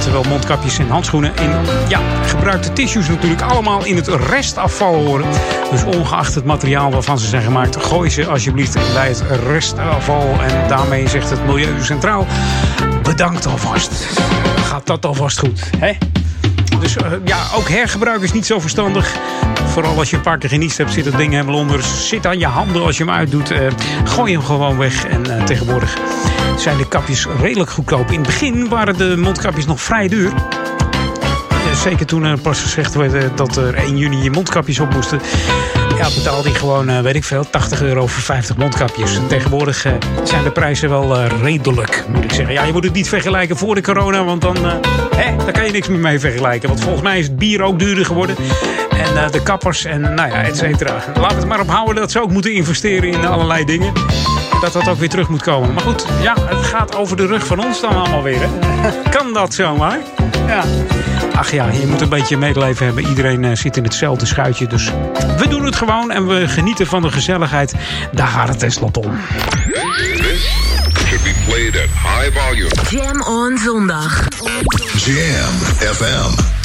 Terwijl 0.00 0.24
mondkapjes 0.28 0.78
en 0.78 0.88
handschoenen 0.88 1.32
in 1.36 1.50
ja, 1.88 2.00
gebruikte 2.26 2.72
tissues 2.72 3.08
natuurlijk 3.08 3.42
allemaal 3.42 3.84
in 3.84 3.96
het 3.96 4.08
restafval 4.08 4.94
horen. 4.94 5.26
Dus 5.70 5.84
ongeacht 5.84 6.34
het 6.34 6.44
materiaal 6.44 6.90
waarvan 6.90 7.18
ze 7.18 7.26
zijn 7.26 7.42
gemaakt, 7.42 7.76
gooi 7.76 8.10
ze 8.10 8.26
alsjeblieft 8.26 8.78
bij 8.94 9.08
het 9.08 9.22
restafval. 9.46 10.36
En 10.40 10.68
daarmee 10.68 11.08
zegt 11.08 11.30
het 11.30 11.46
Milieu 11.46 11.82
Centraal, 11.82 12.26
bedankt 13.02 13.46
alvast. 13.46 13.92
Gaat 14.64 14.86
dat 14.86 15.06
alvast 15.06 15.38
goed, 15.38 15.70
hè? 15.78 15.92
Dus 16.80 16.96
eh, 16.96 17.10
ja, 17.24 17.38
ook 17.54 17.68
hergebruik 17.68 18.22
is 18.22 18.32
niet 18.32 18.46
zo 18.46 18.60
verstandig. 18.60 19.16
Vooral 19.66 19.98
als 19.98 20.10
je 20.10 20.16
een 20.16 20.22
paar 20.22 20.38
keer 20.38 20.50
hebt, 20.76 20.92
zit 20.92 21.04
het 21.04 21.16
ding 21.16 21.32
helemaal 21.32 21.54
onder. 21.54 21.82
Zit 21.82 22.26
aan 22.26 22.38
je 22.38 22.46
handen 22.46 22.82
als 22.82 22.96
je 22.96 23.04
hem 23.04 23.12
uitdoet. 23.12 23.50
Eh, 23.50 23.60
gooi 24.04 24.32
hem 24.32 24.42
gewoon 24.42 24.78
weg. 24.78 25.04
En 25.04 25.38
eh, 25.38 25.44
tegenwoordig 25.44 25.98
zijn 26.60 26.76
de 26.76 26.88
kapjes 26.88 27.26
redelijk 27.40 27.70
goedkoop. 27.70 28.10
In 28.10 28.18
het 28.18 28.26
begin 28.26 28.68
waren 28.68 28.98
de 28.98 29.16
mondkapjes 29.16 29.66
nog 29.66 29.80
vrij 29.80 30.08
duur. 30.08 30.32
Zeker 31.74 32.06
toen 32.06 32.24
er 32.24 32.40
pas 32.40 32.60
gezegd 32.60 32.94
werd 32.94 33.14
eh, 33.14 33.24
dat 33.34 33.56
er 33.56 33.74
1 33.74 33.96
juni 33.96 34.22
je 34.22 34.30
mondkapjes 34.30 34.80
op 34.80 34.94
moesten. 34.94 35.20
Ja, 35.96 36.08
betaalde 36.14 36.48
hij 36.48 36.58
gewoon, 36.58 36.88
eh, 36.88 37.00
weet 37.00 37.14
ik 37.14 37.24
veel, 37.24 37.50
80 37.50 37.82
euro 37.82 38.06
voor 38.06 38.22
50 38.22 38.56
mondkapjes. 38.56 39.16
En 39.16 39.26
tegenwoordig 39.26 39.84
eh, 39.84 39.92
zijn 40.24 40.44
de 40.44 40.50
prijzen 40.50 40.88
wel 40.88 41.24
redelijk, 41.24 42.04
moet 42.08 42.24
ik 42.24 42.32
zeggen. 42.32 42.54
Ja, 42.54 42.64
je 42.64 42.72
moet 42.72 42.84
het 42.84 42.92
niet 42.92 43.08
vergelijken 43.08 43.56
voor 43.56 43.74
de 43.74 43.82
corona, 43.82 44.24
want 44.24 44.42
dan, 44.42 44.56
hè, 45.16 45.36
daar 45.36 45.52
kan 45.52 45.64
je 45.64 45.72
niks 45.72 45.88
meer 45.88 45.98
mee 45.98 46.20
vergelijken. 46.20 46.68
Want 46.68 46.80
volgens 46.80 47.02
mij 47.02 47.18
is 47.18 47.26
het 47.26 47.36
bier 47.36 47.62
ook 47.62 47.78
duurder 47.78 48.04
geworden. 48.04 48.36
En 48.90 49.30
de 49.30 49.42
kappers 49.42 49.84
en 49.84 50.00
nou 50.00 50.28
ja, 50.28 50.42
et 50.42 50.56
cetera. 50.56 50.92
Laten 50.92 51.28
we 51.28 51.34
het 51.34 51.46
maar 51.46 51.60
ophouden 51.60 51.94
dat 51.94 52.10
ze 52.10 52.20
ook 52.20 52.30
moeten 52.30 52.52
investeren 52.52 53.08
in 53.08 53.26
allerlei 53.26 53.64
dingen. 53.64 53.92
Dat 54.60 54.72
dat 54.72 54.88
ook 54.88 54.98
weer 54.98 55.08
terug 55.08 55.28
moet 55.28 55.42
komen. 55.42 55.74
Maar 55.74 55.82
goed, 55.82 56.06
ja, 56.22 56.34
het 56.40 56.66
gaat 56.66 56.96
over 56.96 57.16
de 57.16 57.26
rug 57.26 57.46
van 57.46 57.64
ons 57.64 57.80
dan 57.80 57.94
allemaal 57.94 58.22
weer. 58.22 58.38
Hè? 58.40 58.48
kan 59.16 59.32
dat 59.32 59.54
zomaar? 59.54 59.98
Ja. 60.46 60.64
Ach 61.34 61.50
ja, 61.50 61.68
je 61.70 61.86
moet 61.86 62.00
een 62.00 62.08
beetje 62.08 62.36
medeleven 62.36 62.86
hebben. 62.86 63.06
Iedereen 63.06 63.44
eh, 63.44 63.56
zit 63.56 63.76
in 63.76 63.84
hetzelfde 63.84 64.26
schuitje. 64.26 64.66
Dus 64.66 64.90
we 65.36 65.48
doen 65.48 65.64
het 65.64 65.76
gewoon 65.76 66.10
en 66.10 66.26
we 66.26 66.48
genieten 66.48 66.86
van 66.86 67.02
de 67.02 67.10
gezelligheid. 67.10 67.74
Daar 68.12 68.26
gaat 68.26 68.48
het 68.48 68.58
tenslotte 68.58 69.00
om. 69.00 69.18
Should 70.94 71.22
be 71.24 71.34
played 71.46 71.76
at 71.76 71.88
high 71.88 72.38
volume. 72.38 72.70
Jam 72.90 73.22
on 73.22 73.58
zondag. 73.58 74.28
Jam 75.04 75.54
FM. 75.76 76.59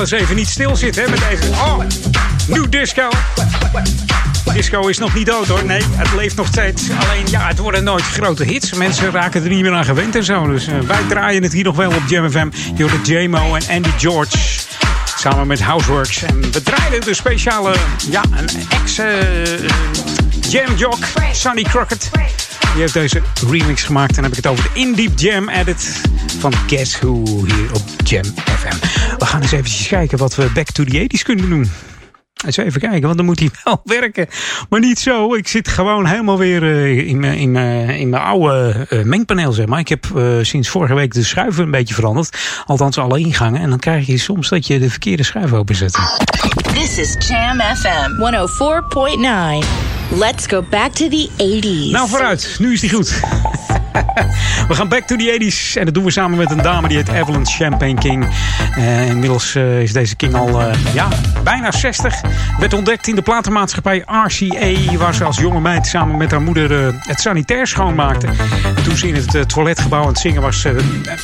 Is 0.00 0.10
even 0.10 0.36
niet 0.36 0.48
stilzitten 0.48 1.04
hè, 1.04 1.10
met 1.10 1.20
deze. 1.30 1.48
Oh, 1.52 1.78
nieuw 2.46 2.68
disco. 2.68 3.08
Disco 4.52 4.88
is 4.88 4.98
nog 4.98 5.14
niet 5.14 5.26
dood 5.26 5.46
hoor. 5.46 5.64
Nee, 5.64 5.82
het 5.90 6.12
leeft 6.12 6.36
nog 6.36 6.46
steeds. 6.46 6.82
Alleen 6.90 7.26
ja, 7.30 7.46
het 7.46 7.58
worden 7.58 7.84
nooit 7.84 8.02
grote 8.02 8.44
hits. 8.44 8.72
Mensen 8.72 9.10
raken 9.10 9.42
er 9.42 9.48
niet 9.48 9.62
meer 9.62 9.72
aan 9.72 9.84
gewend 9.84 10.16
en 10.16 10.24
zo. 10.24 10.46
Dus 10.46 10.68
uh, 10.68 10.80
wij 10.80 11.02
draaien 11.08 11.42
het 11.42 11.52
hier 11.52 11.64
nog 11.64 11.76
wel 11.76 11.90
op 11.90 12.02
Jam 12.06 12.30
FM. 12.30 12.48
Hoort 12.78 13.06
J-Mo 13.06 13.54
en 13.54 13.62
Andy 13.70 13.90
George. 13.98 14.38
Samen 15.16 15.46
met 15.46 15.60
Houseworks. 15.60 16.22
En 16.22 16.40
we 16.52 16.62
draaien 16.62 17.00
de 17.00 17.14
speciale, 17.14 17.74
ja, 18.10 18.22
een 18.36 18.48
ex-jam 18.82 20.74
jock, 20.76 20.98
Sonny 21.32 21.62
Crockett. 21.62 22.10
Die 22.72 22.80
heeft 22.80 22.92
deze 22.92 23.22
remix 23.50 23.82
gemaakt. 23.82 24.08
En 24.08 24.14
dan 24.14 24.24
heb 24.24 24.32
ik 24.32 24.44
het 24.44 24.46
over 24.46 24.64
de 24.64 24.80
In 24.80 24.94
Deep 24.94 25.18
Jam 25.18 25.48
edit 25.48 26.00
van 26.38 26.54
Guess 26.66 26.98
Who 26.98 27.22
hier 27.24 27.72
op 27.74 27.82
Jam 28.04 28.24
FM. 28.24 28.76
We 29.18 29.26
gaan 29.26 29.42
eens 29.42 29.52
eventjes 29.52 29.88
kijken 29.88 30.18
wat 30.18 30.34
we 30.34 30.50
back 30.54 30.70
to 30.70 30.84
the 30.84 31.08
80s 31.18 31.22
kunnen 31.22 31.48
doen. 31.48 31.70
Eens 32.44 32.56
even 32.56 32.80
kijken, 32.80 33.02
want 33.02 33.16
dan 33.16 33.26
moet 33.26 33.38
hij 33.38 33.50
wel 33.64 33.80
werken. 33.84 34.26
Maar 34.68 34.80
niet 34.80 34.98
zo. 34.98 35.34
Ik 35.34 35.48
zit 35.48 35.68
gewoon 35.68 36.06
helemaal 36.06 36.38
weer 36.38 36.62
uh, 36.62 37.08
in, 37.08 37.24
in, 37.24 37.56
in 37.88 38.08
mijn 38.08 38.22
oude 38.22 38.86
uh, 38.90 39.02
mengpaneel, 39.02 39.52
zeg 39.52 39.66
maar. 39.66 39.78
Ik 39.78 39.88
heb 39.88 40.06
sinds 40.42 40.68
vorige 40.68 40.94
week 40.94 41.14
de 41.14 41.22
schuiven 41.22 41.64
een 41.64 41.70
beetje 41.70 41.94
veranderd. 41.94 42.38
Althans, 42.66 42.98
alle 42.98 43.18
ingangen. 43.18 43.60
En 43.60 43.68
dan 43.70 43.78
krijg 43.78 44.06
je 44.06 44.18
soms 44.18 44.48
dat 44.48 44.66
je 44.66 44.78
de 44.78 44.90
verkeerde 44.90 45.22
schuif 45.22 45.52
openzet. 45.52 45.98
This 46.74 46.98
is 46.98 47.28
Jam 47.28 47.60
FM 47.60 48.10
104.9. 49.62 49.66
Let's 50.18 50.46
go 50.46 50.62
back 50.70 50.92
to 50.92 51.08
the 51.08 51.28
80s. 51.36 51.90
Nou, 51.92 52.08
vooruit. 52.08 52.56
Nu 52.58 52.72
is 52.72 52.80
die 52.80 52.90
goed. 52.90 53.20
we 54.68 54.74
gaan 54.74 54.88
back 54.88 55.02
to 55.02 55.16
the 55.16 55.38
80s. 55.40 55.78
En 55.78 55.84
dat 55.84 55.94
doen 55.94 56.04
we 56.04 56.10
samen 56.10 56.38
met 56.38 56.50
een 56.50 56.62
dame 56.62 56.88
die 56.88 56.96
heet 56.96 57.08
Evelyn 57.08 57.46
Champagne 57.46 57.94
King. 57.94 58.26
Uh, 58.78 59.08
inmiddels 59.08 59.54
uh, 59.54 59.82
is 59.82 59.92
deze 59.92 60.16
King 60.16 60.34
al 60.34 60.60
uh, 60.60 60.74
ja, 60.94 61.08
bijna 61.44 61.70
60. 61.70 62.20
Werd 62.58 62.72
ontdekt 62.72 63.06
in 63.06 63.14
de 63.14 63.22
platenmaatschappij 63.22 64.04
RCA. 64.06 64.96
Waar 64.96 65.14
ze 65.14 65.24
als 65.24 65.38
jonge 65.38 65.60
meid 65.60 65.86
samen 65.86 66.16
met 66.16 66.30
haar 66.30 66.42
moeder 66.42 66.94
het 66.98 67.20
sanitair 67.20 67.66
schoonmaakte. 67.66 68.26
En 68.76 68.82
toen 68.82 68.96
ze 68.96 69.08
in 69.08 69.14
het 69.14 69.48
toiletgebouw 69.48 70.02
aan 70.02 70.08
het 70.08 70.18
zingen 70.18 70.42
was, 70.42 70.66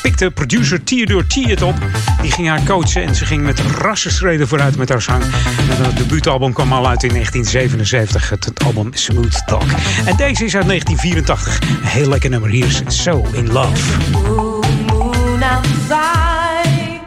pikte 0.01 0.31
producer 0.31 0.83
Theodore 0.83 1.27
T 1.27 1.35
het 1.35 1.61
op. 1.61 1.75
Die 2.21 2.31
ging 2.31 2.47
haar 2.47 2.63
coachen 2.63 3.03
en 3.03 3.15
ze 3.15 3.25
ging 3.25 3.43
met 3.43 3.59
rassenstreden 3.59 4.47
vooruit 4.47 4.77
met 4.77 4.89
haar 4.89 5.01
zang. 5.01 5.23
En 5.23 5.83
het 5.83 5.97
debuutalbum 5.97 6.53
kwam 6.53 6.73
al 6.73 6.87
uit 6.87 7.03
in 7.03 7.09
1977. 7.09 8.29
Het, 8.29 8.45
het 8.45 8.63
album 8.63 8.89
Smooth 8.93 9.47
Talk. 9.47 9.65
En 10.05 10.15
deze 10.15 10.45
is 10.45 10.55
uit 10.55 10.67
1984. 10.67 11.59
Een 11.61 11.87
heel 11.87 12.09
lekker 12.09 12.29
nummer. 12.29 12.55
So 12.65 13.23
In 13.35 13.53
Love. 13.53 13.77
Moon 14.11 15.43
outside, 15.43 17.01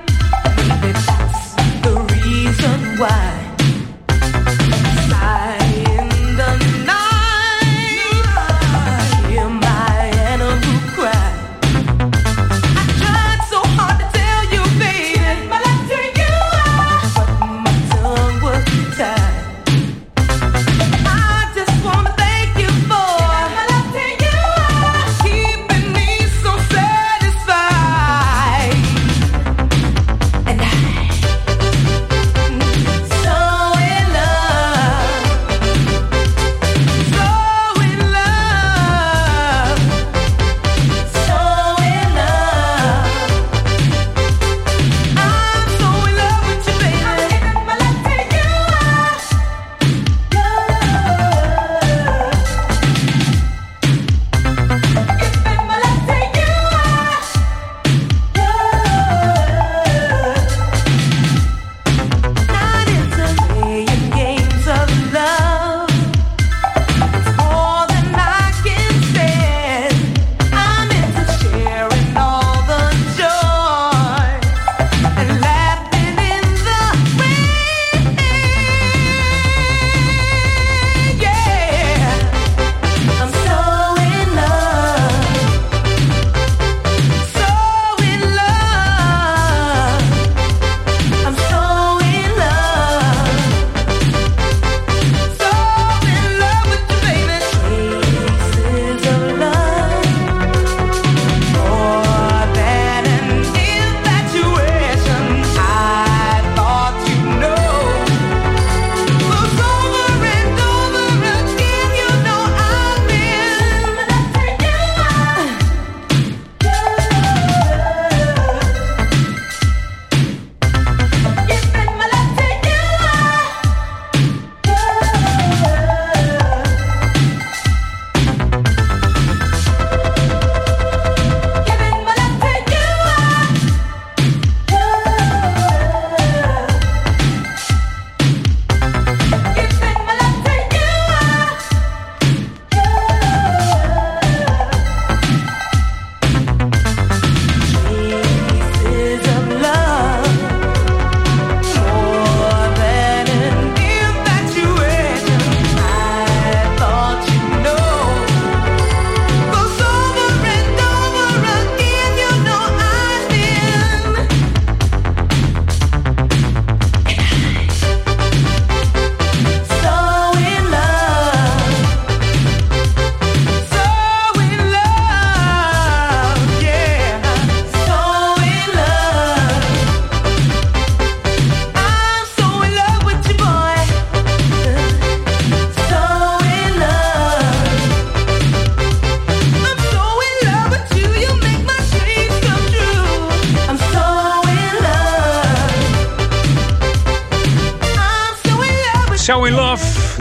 the 1.82 1.94
reason 2.22 2.98
why. 2.98 3.29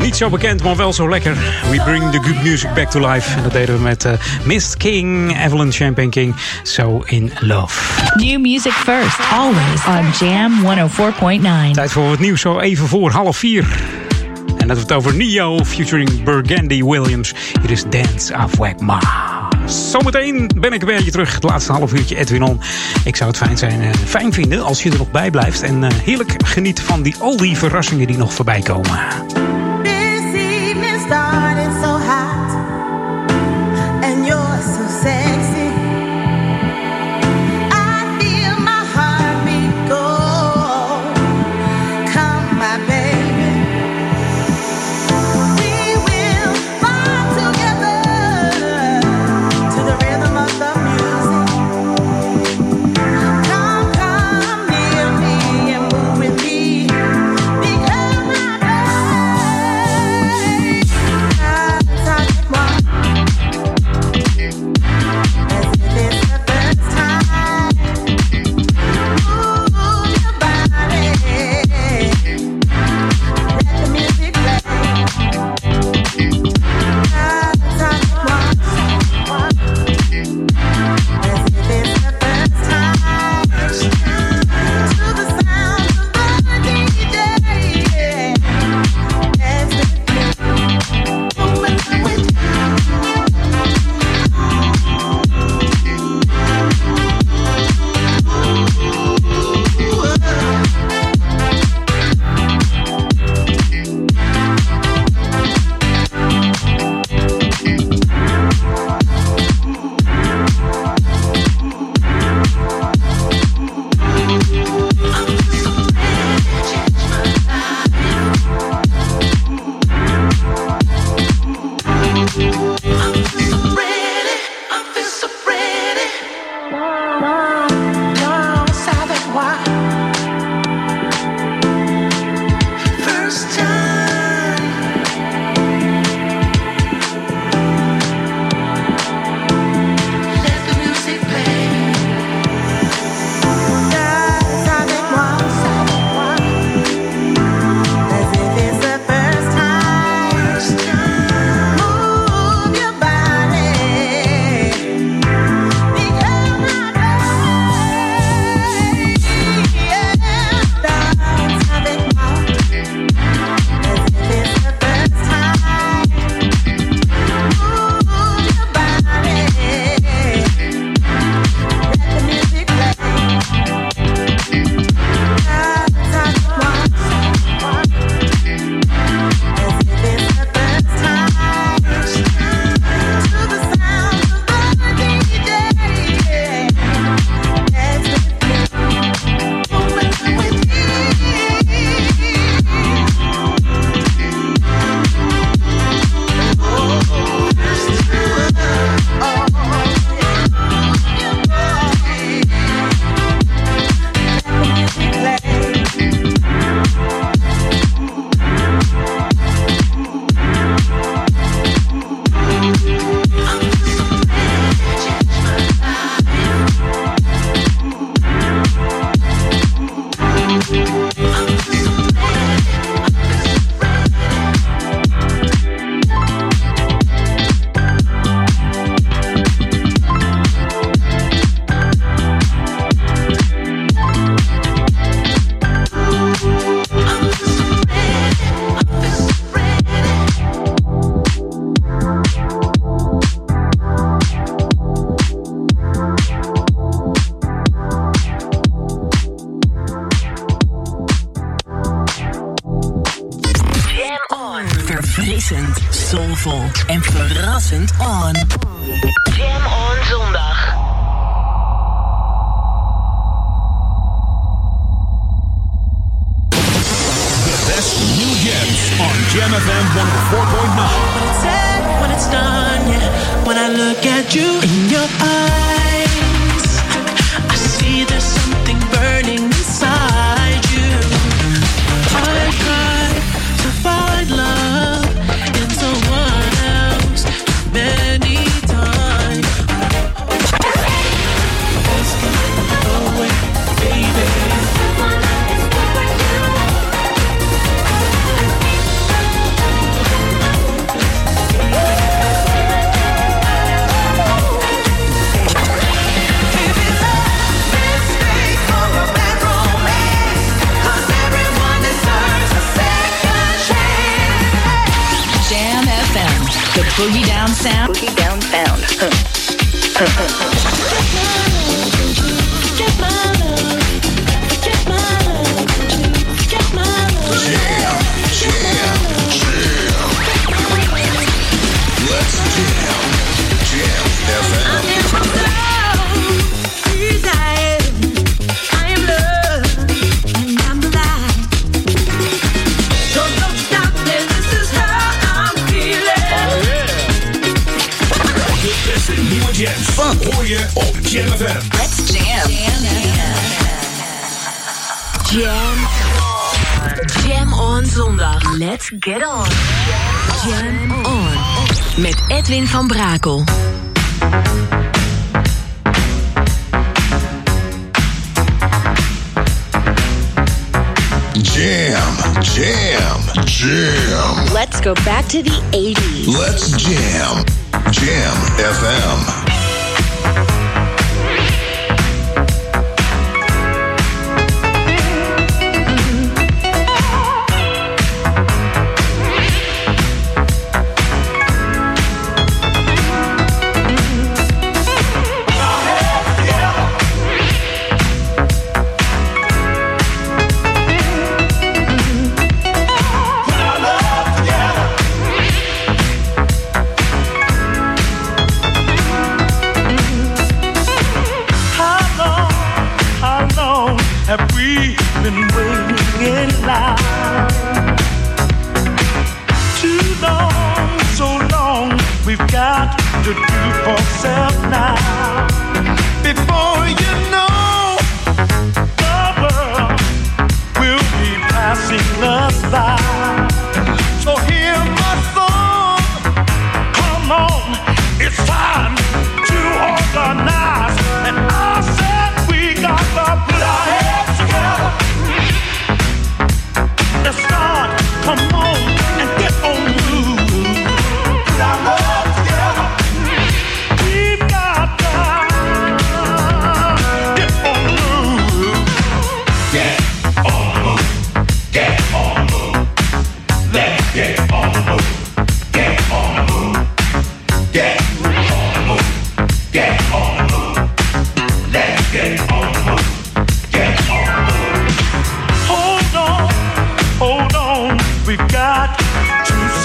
Niet 0.01 0.15
zo 0.15 0.29
bekend, 0.29 0.63
maar 0.63 0.75
wel 0.75 0.93
zo 0.93 1.09
lekker. 1.09 1.33
We 1.69 1.81
bring 1.85 2.11
the 2.11 2.19
good 2.21 2.43
music 2.43 2.73
back 2.73 2.89
to 2.89 3.09
life. 3.09 3.37
En 3.37 3.43
dat 3.43 3.51
deden 3.51 3.75
we 3.75 3.81
met 3.81 4.05
uh, 4.05 4.11
Mist 4.43 4.77
King, 4.77 5.37
Evelyn 5.45 5.71
Champagne 5.71 6.09
King. 6.09 6.35
So 6.63 7.03
in 7.05 7.31
love. 7.39 8.01
New 8.15 8.39
music 8.41 8.71
first, 8.71 9.19
always 9.31 9.85
on 9.87 10.27
Jam 10.27 10.51
104.9. 11.69 11.71
Tijd 11.71 11.91
voor 11.91 12.11
het 12.11 12.19
nieuws 12.19 12.41
zo 12.41 12.59
even 12.59 12.87
voor 12.87 13.11
half 13.11 13.37
vier. 13.37 13.67
En 14.57 14.67
dat 14.67 14.75
we 14.77 14.83
het 14.83 14.91
over 14.91 15.15
Neo 15.15 15.63
featuring 15.65 16.23
Burgundy 16.23 16.83
Williams. 16.83 17.33
Hier 17.61 17.71
is 17.71 17.83
Dance 17.89 18.33
of 18.33 18.57
Wagma. 18.57 18.99
Zometeen 19.65 20.51
ben 20.59 20.73
ik 20.73 20.83
weer 20.83 21.03
je 21.03 21.11
terug. 21.11 21.33
Het 21.33 21.43
laatste 21.43 21.71
half 21.71 21.93
uurtje 21.93 22.17
Edwin 22.17 22.43
On. 22.43 22.59
Ik 23.03 23.15
zou 23.15 23.29
het 23.29 23.39
fijn, 23.39 23.57
zijn, 23.57 23.81
uh, 23.81 23.89
fijn 24.05 24.33
vinden 24.33 24.61
als 24.61 24.83
je 24.83 24.91
er 24.91 24.97
nog 24.97 25.11
bij 25.11 25.31
blijft. 25.31 25.61
En 25.61 25.83
uh, 25.83 25.89
heerlijk 26.03 26.35
geniet 26.45 26.81
van 26.81 27.01
die, 27.01 27.15
al 27.19 27.37
die 27.37 27.57
verrassingen 27.57 28.07
die 28.07 28.17
nog 28.17 28.33
voorbij 28.33 28.61
komen. 28.61 28.99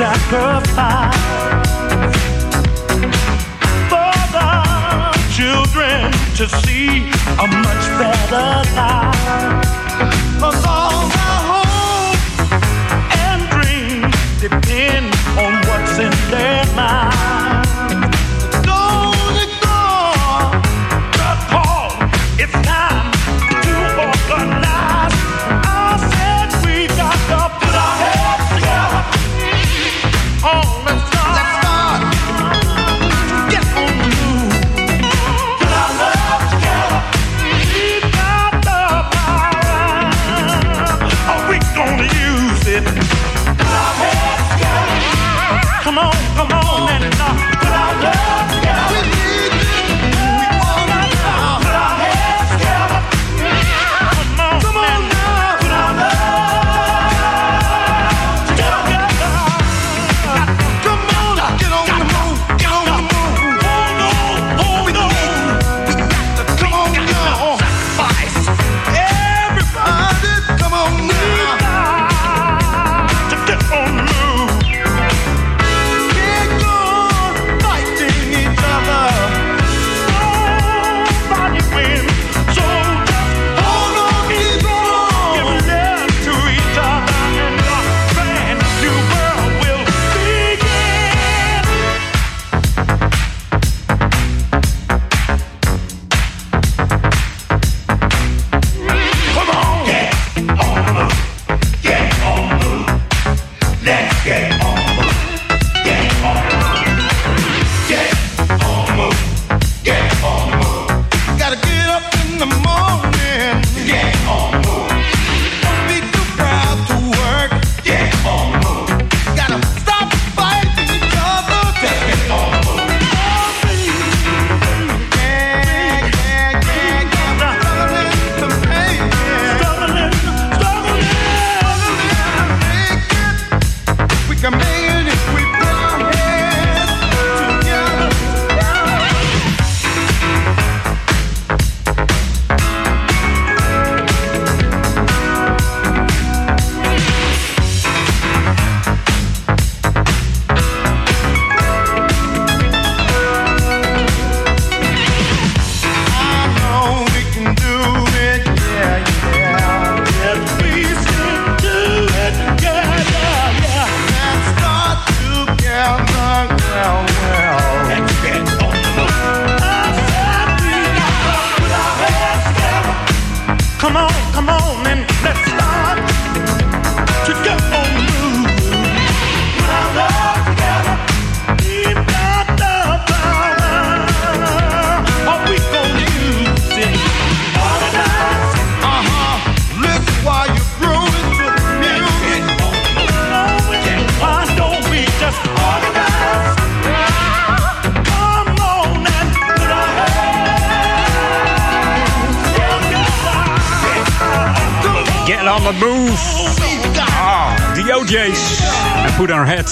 sacrifice 0.05 1.17
for 3.89 4.15
the 4.37 4.53
children 5.33 6.13
to 6.37 6.45
see 6.61 7.09
a 7.45 7.47
much 7.65 7.85
better 8.01 8.51
life. 8.77 9.65
Cause 10.41 10.63
all 10.67 11.09
my 11.21 11.37
hopes 11.53 12.37
and 13.25 13.41
dreams 13.55 14.15
depend 14.43 15.07
on 15.39 15.53
what's 15.69 15.99
in 15.99 16.13
their 16.31 16.67
mind. 16.77 17.14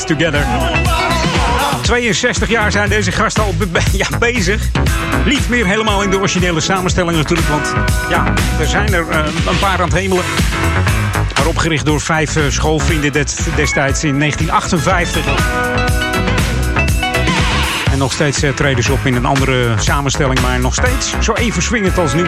Together. 0.05 0.47
62 1.83 2.49
jaar 2.49 2.73
zijn 2.73 2.89
deze 2.89 3.13
gasten 3.13 3.43
al 3.43 3.55
ja, 3.93 4.19
bezig. 4.19 4.63
Niet 5.27 5.49
meer 5.49 5.67
helemaal 5.67 6.03
in 6.03 6.11
de 6.11 6.19
originele 6.19 6.61
samenstelling 6.61 7.17
natuurlijk, 7.17 7.49
want 7.49 7.75
ja, 8.09 8.33
er 8.61 8.67
zijn 8.67 8.93
er 8.95 9.09
eh, 9.09 9.19
een 9.47 9.59
paar 9.59 9.79
aan 9.79 9.89
het 9.89 9.93
hemelen. 9.93 10.25
Maar 11.37 11.47
opgericht 11.47 11.87
door 11.87 12.01
vijf 12.01 12.37
uh, 12.37 12.45
schoolvrienden 12.49 13.13
destijds 13.57 14.05
in 14.05 14.19
1958. 14.19 15.25
En 17.93 17.99
nog 17.99 18.13
steeds 18.13 18.43
eh, 18.43 18.51
treden 18.51 18.85
ze 18.85 18.93
op 18.93 19.07
in 19.07 19.15
een 19.15 19.27
andere 19.27 19.75
samenstelling, 19.79 20.41
maar 20.41 20.61
nog 20.61 20.75
steeds 20.75 21.15
zo 21.21 21.33
even 21.33 21.63
swingend 21.63 21.99
als 21.99 22.15
nu. 22.15 22.23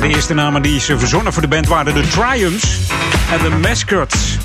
De 0.00 0.08
eerste 0.08 0.34
namen 0.34 0.62
die 0.62 0.80
ze 0.80 0.98
verzonnen 0.98 1.32
voor 1.32 1.42
de 1.42 1.48
band 1.48 1.68
waren 1.68 1.94
de 1.94 2.08
Triumphs 2.08 2.78
en 3.32 3.50
de 3.50 3.56
Mascots. 3.56 4.39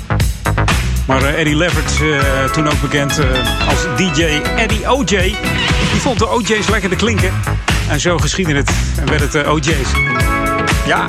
Maar 1.06 1.22
eh, 1.22 1.40
Eddie 1.40 1.56
Leverts, 1.56 2.00
eh, 2.00 2.44
toen 2.44 2.66
ook 2.66 2.80
bekend 2.80 3.18
eh, 3.18 3.68
als 3.68 3.86
DJ 3.96 4.22
Eddie 4.56 4.92
OJ, 4.92 5.16
die 5.92 6.00
vond 6.00 6.18
de 6.18 6.28
OJ's 6.28 6.68
lekker 6.68 6.90
te 6.90 6.96
klinken. 6.96 7.32
En 7.88 8.00
zo 8.00 8.18
geschiedde 8.18 8.54
het 8.54 8.70
en 8.98 9.08
werd 9.08 9.32
het 9.32 9.48
OJ's. 9.48 9.90
Ja, 10.86 11.06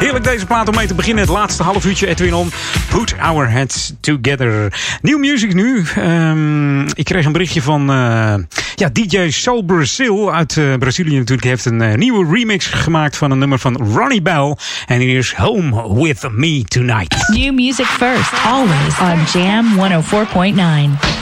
Heerlijk 0.00 0.24
deze 0.24 0.46
plaat 0.46 0.68
om 0.68 0.74
mee 0.74 0.86
te 0.86 0.94
beginnen. 0.94 1.24
Het 1.24 1.32
laatste 1.32 1.62
half 1.62 1.84
uurtje, 1.84 2.06
Edwin 2.06 2.34
On. 2.34 2.52
Put 2.90 3.14
our 3.18 3.50
heads 3.50 3.92
together. 4.00 4.72
Nieuw 5.02 5.18
music 5.18 5.54
nu. 5.54 5.84
Ehm, 5.94 6.80
ik 6.80 7.04
kreeg 7.04 7.24
een 7.24 7.32
berichtje 7.32 7.62
van 7.62 7.90
eh, 7.90 8.34
ja, 8.74 8.88
DJ 8.92 9.30
Soul 9.30 9.62
Brazil 9.62 10.32
uit 10.32 10.56
eh, 10.56 10.74
Brazilië 10.78 11.16
natuurlijk. 11.16 11.48
heeft 11.48 11.64
een 11.64 11.82
eh, 11.82 11.94
nieuwe 11.94 12.32
remix 12.32 12.66
gemaakt 12.66 13.16
van 13.16 13.30
een 13.30 13.38
nummer 13.38 13.58
van 13.58 13.76
Ronnie 13.76 14.22
Bell. 14.22 14.56
En 14.86 15.00
hier 15.00 15.18
is 15.18 15.34
Home 15.34 15.94
With 16.02 16.28
Me 16.32 16.64
Tonight. 16.64 17.28
New 17.28 17.54
music 17.54 17.86
first, 17.86 18.32
always 18.44 18.98
on 19.00 19.40
Jam 19.40 19.66
104.9. 19.76 21.19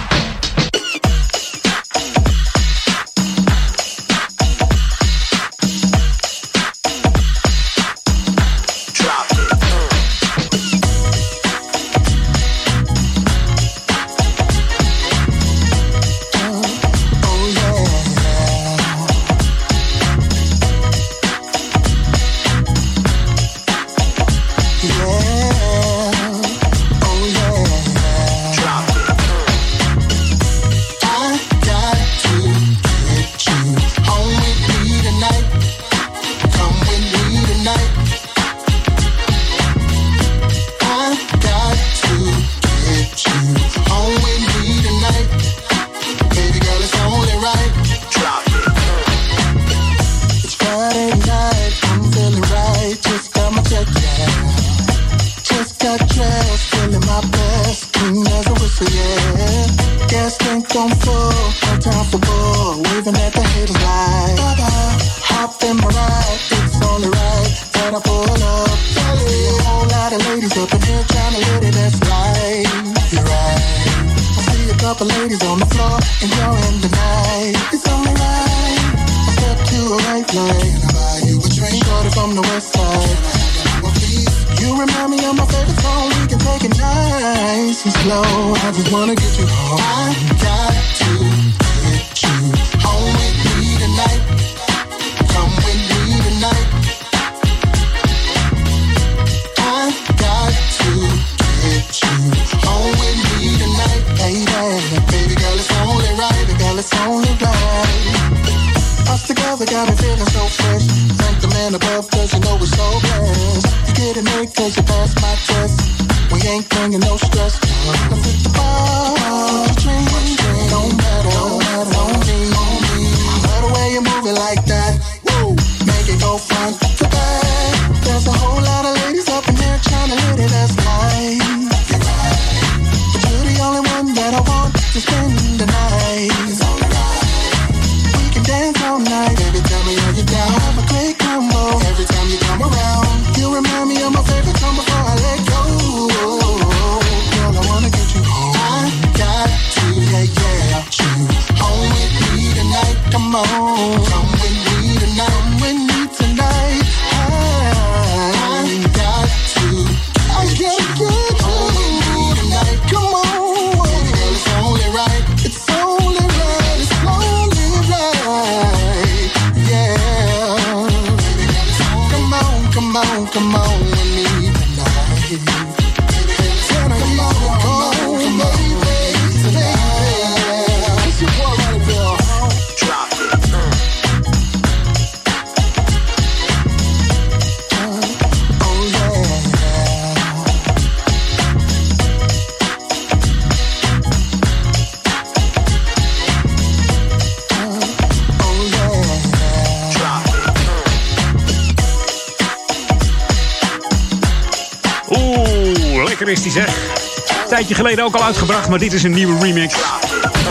geleden 207.76 208.04
ook 208.04 208.14
al 208.14 208.24
uitgebracht, 208.24 208.68
maar 208.68 208.78
dit 208.78 208.92
is 208.92 209.02
een 209.02 209.12
nieuwe 209.12 209.38
remix. 209.38 209.74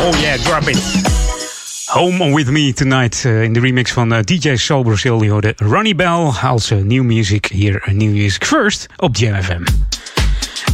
Oh 0.05 0.19
yeah, 0.19 0.39
drop 0.39 0.69
it. 0.69 1.15
Home 1.85 2.35
with 2.35 2.49
me 2.49 2.73
tonight 2.73 3.25
eh, 3.25 3.43
in 3.43 3.53
de 3.53 3.59
remix 3.59 3.91
van 3.91 4.13
eh, 4.13 4.23
DJ 4.23 4.55
Soul 4.55 4.83
Brazil. 4.83 5.17
Die 5.17 5.31
hoorde 5.31 5.53
Ronnie 5.55 5.95
Bell 5.95 6.31
als 6.41 6.71
uh, 6.71 6.77
New 6.83 7.03
Music 7.03 7.45
hier, 7.45 7.89
New 7.93 8.11
Music 8.11 8.45
First 8.45 8.85
op 8.97 9.15
JFM. 9.15 9.61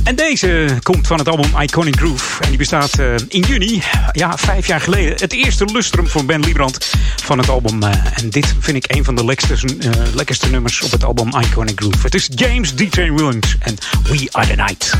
En 0.03 0.15
deze 0.15 0.77
komt 0.81 1.07
van 1.07 1.17
het 1.17 1.27
album 1.27 1.61
Iconic 1.61 1.95
Groove. 1.95 2.43
En 2.43 2.49
die 2.49 2.57
bestaat 2.57 2.99
in 3.27 3.41
juni, 3.41 3.81
ja, 4.11 4.37
vijf 4.37 4.67
jaar 4.67 4.81
geleden. 4.81 5.15
Het 5.17 5.33
eerste 5.33 5.65
lustrum 5.65 6.07
van 6.07 6.25
Ben 6.25 6.39
Liebrand 6.39 6.91
van 7.15 7.37
het 7.37 7.49
album. 7.49 7.83
En 7.83 8.29
dit 8.29 8.55
vind 8.59 8.77
ik 8.77 8.95
een 8.95 9.03
van 9.03 9.15
de 9.15 9.25
lekkerste, 9.25 9.67
lekkerste 10.13 10.49
nummers 10.49 10.81
op 10.81 10.91
het 10.91 11.03
album 11.03 11.27
Iconic 11.41 11.79
Groove. 11.79 12.01
Het 12.01 12.15
is 12.15 12.29
James 12.35 12.71
D.J. 12.71 13.11
Williams 13.11 13.55
en 13.59 13.75
We 14.03 14.27
Are 14.31 14.47
The 14.47 14.55
Night. 14.55 14.97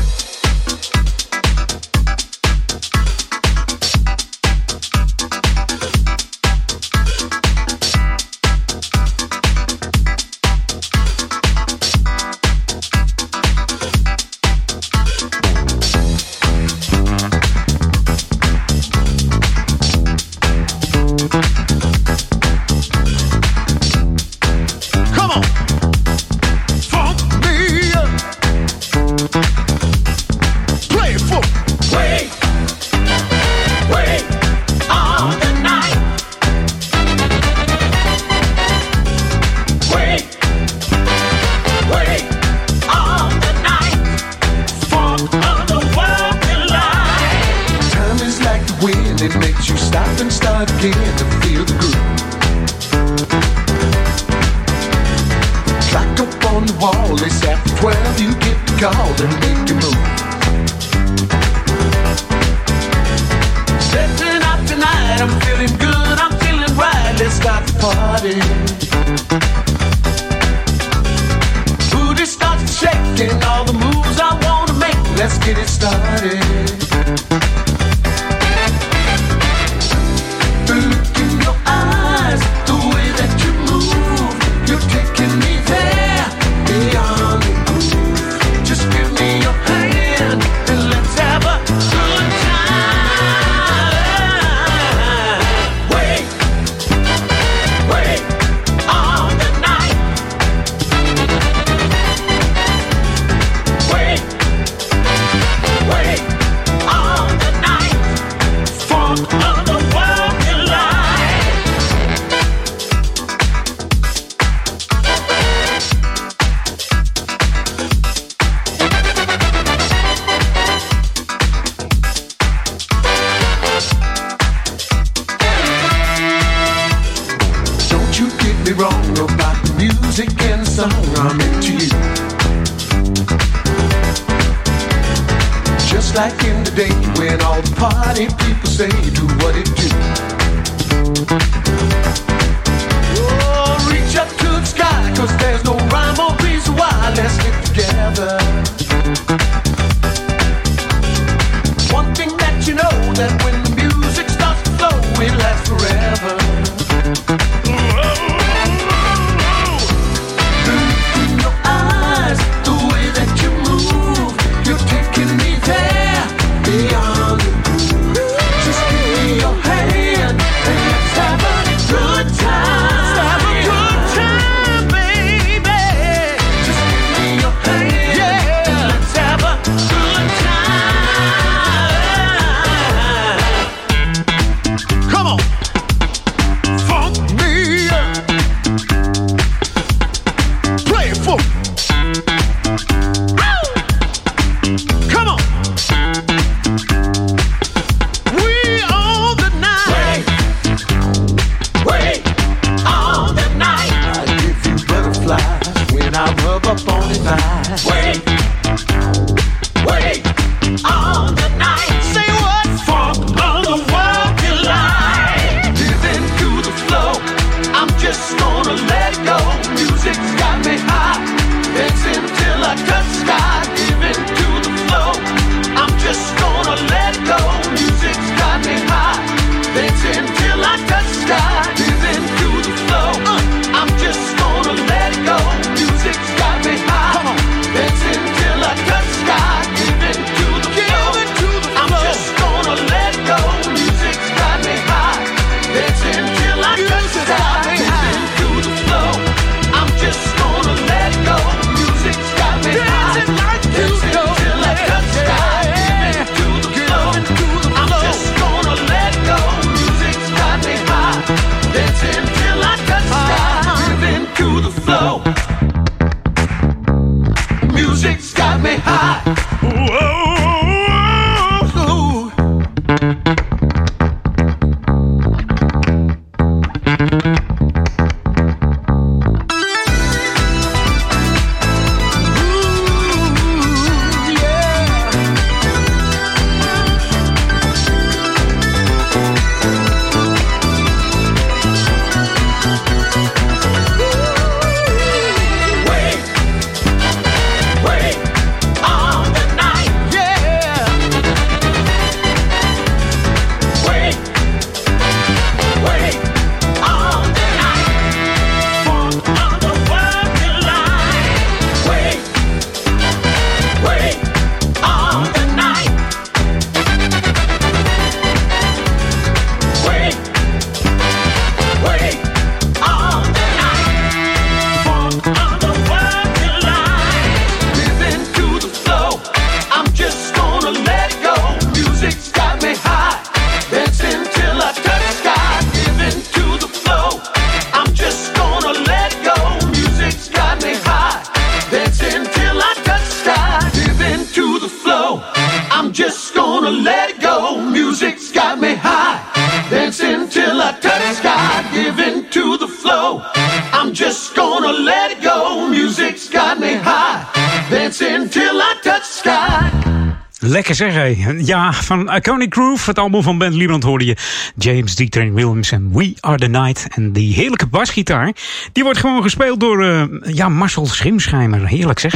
Lekker 360.66 360.92
zeg 360.92 360.94
hé. 360.94 361.34
Ja, 361.38 361.72
van 361.72 362.14
Iconic 362.14 362.54
Groove, 362.54 362.88
het 362.88 362.98
album 362.98 363.22
van 363.22 363.38
Ben 363.38 363.54
Liebrand 363.54 363.82
hoorde 363.82 364.04
je 364.04 364.16
James 364.56 364.94
D. 364.94 365.14
Williams 365.14 365.72
en 365.72 365.90
We 365.92 366.14
Are 366.20 366.36
The 366.36 366.46
Night. 366.46 366.86
En 366.90 367.12
die 367.12 367.34
heerlijke 367.34 367.66
basgitaar, 367.66 368.32
die 368.72 368.82
wordt 368.82 368.98
gewoon 368.98 369.22
gespeeld 369.22 369.60
door 369.60 369.84
eh, 369.84 370.02
ja, 370.22 370.48
Marcel 370.48 370.86
Schimschijmer. 370.86 371.66
Heerlijk 371.66 371.98
zeg. 371.98 372.14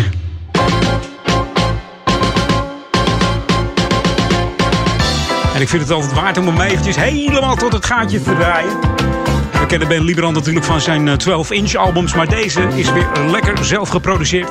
En 5.54 5.60
ik 5.60 5.68
vind 5.68 5.82
het 5.82 5.90
altijd 5.90 6.12
waard 6.12 6.38
om 6.38 6.46
hem 6.46 6.60
eventjes 6.60 6.96
helemaal 6.96 7.56
tot 7.56 7.72
het 7.72 7.86
gaatje 7.86 8.22
te 8.22 8.34
draaien. 8.34 8.80
We 9.52 9.66
kennen 9.66 9.88
Ben 9.88 10.04
Liebrand 10.04 10.34
natuurlijk 10.34 10.66
van 10.66 10.80
zijn 10.80 11.08
12-inch 11.08 11.74
albums, 11.74 12.14
maar 12.14 12.28
deze 12.28 12.68
is 12.74 12.92
weer 12.92 13.08
lekker 13.30 13.64
zelf 13.64 13.88
geproduceerd. 13.88 14.50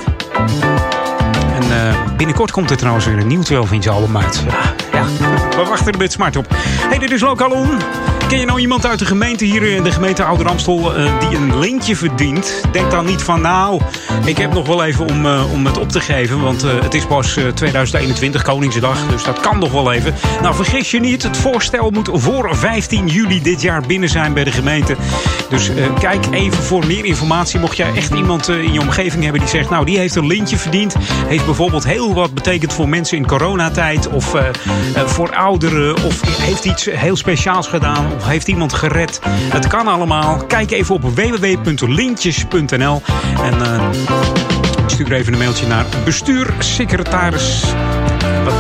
En 2.18 2.24
binnenkort 2.24 2.52
komt 2.52 2.70
er 2.70 2.78
trouwens 2.78 3.06
weer 3.06 3.18
een 3.18 3.28
nieuw 3.28 3.44
12-inch 3.44 3.88
album 3.88 4.18
uit. 4.18 4.44
Ja, 4.48 4.74
ja, 4.92 5.06
we 5.50 5.66
wachten 5.70 5.92
er 5.92 5.98
met 5.98 6.12
smart 6.12 6.36
op. 6.36 6.46
hey, 6.90 6.98
dit 6.98 7.12
is 7.12 7.22
Local 7.22 7.52
On. 7.52 7.70
Ken 8.28 8.40
je 8.40 8.46
nou 8.46 8.60
iemand 8.60 8.86
uit 8.86 9.00
de 9.00 9.06
gemeente 9.06 9.46
hier 9.46 9.64
in 9.64 9.84
de 9.84 9.92
gemeente 9.92 10.24
Ouder 10.24 10.48
Amstel 10.48 10.96
eh, 10.96 11.20
die 11.20 11.38
een 11.38 11.60
lintje 11.60 11.96
verdient? 11.96 12.62
Denk 12.72 12.92
dan 12.92 13.06
niet 13.06 13.22
van 13.22 13.42
nou, 13.42 13.82
ik 14.26 14.38
heb 14.38 14.54
nog 14.54 14.68
wel 14.68 14.84
even 14.84 15.10
om, 15.10 15.26
eh, 15.26 15.52
om 15.54 15.66
het 15.66 15.78
op 15.78 15.92
te 15.92 16.00
geven. 16.00 16.42
Want 16.42 16.64
eh, 16.64 16.82
het 16.82 16.94
is 16.94 17.06
pas 17.06 17.38
eh, 17.38 17.48
2021, 17.48 18.42
Koningsdag, 18.42 19.08
dus 19.08 19.24
dat 19.24 19.40
kan 19.40 19.60
nog 19.60 19.72
wel 19.72 19.92
even. 19.92 20.14
Nou, 20.42 20.56
vergis 20.56 20.92
je 20.92 21.00
niet, 21.00 21.24
het 21.24 21.38
voorstel 21.38 21.90
moet 21.90 22.10
voor 22.14 22.56
15 22.56 23.08
juli 23.08 23.42
dit 23.42 23.62
jaar 23.62 23.82
binnen 23.88 24.10
zijn 24.10 24.34
bij 24.34 24.44
de 24.44 24.52
gemeente. 24.52 24.96
Dus 25.50 25.70
eh, 25.70 25.76
kijk 26.00 26.26
even 26.32 26.64
voor 26.64 26.86
meer 26.86 27.06
informatie. 27.06 27.60
Mocht 27.60 27.78
jij 27.78 27.94
echt 27.94 28.14
iemand 28.14 28.50
eh, 28.50 28.64
in 28.64 28.74
je 28.74 28.80
omgeving 28.80 29.24
hebben 29.24 29.42
die 29.42 29.50
zegt, 29.50 29.70
nou, 29.70 29.86
die 29.86 29.98
heeft 29.98 30.16
een 30.16 30.28
lintje 30.28 30.58
verdiend. 30.58 30.96
Heeft 31.28 31.46
bijvoorbeeld 31.46 31.84
heel 31.84 32.14
wat 32.14 32.34
betekend 32.34 32.74
voor 32.74 32.90
mensen 32.90 33.18
in 33.18 33.28
coronatijd. 33.28 34.08
Of 34.08 34.34
eh, 34.34 34.44
voor 35.06 35.36
ouderen. 35.36 36.04
Of 36.04 36.42
heeft 36.42 36.66
iets 36.66 36.86
heel 36.86 37.16
speciaals 37.16 37.68
gedaan. 37.68 38.06
Of 38.16 38.28
heeft 38.28 38.48
iemand 38.48 38.74
gered. 38.74 39.20
Het 39.30 39.68
kan 39.68 39.88
allemaal. 39.88 40.46
Kijk 40.46 40.72
even 40.72 40.96
op 40.96 41.02
www.lintjes.nl. 41.02 43.02
En 43.44 43.56
stuur 44.88 45.12
even 45.12 45.34
een 45.34 45.40
mailtje 45.40 45.68
naar 45.68 45.86
bestuursecretaris. 46.06 47.64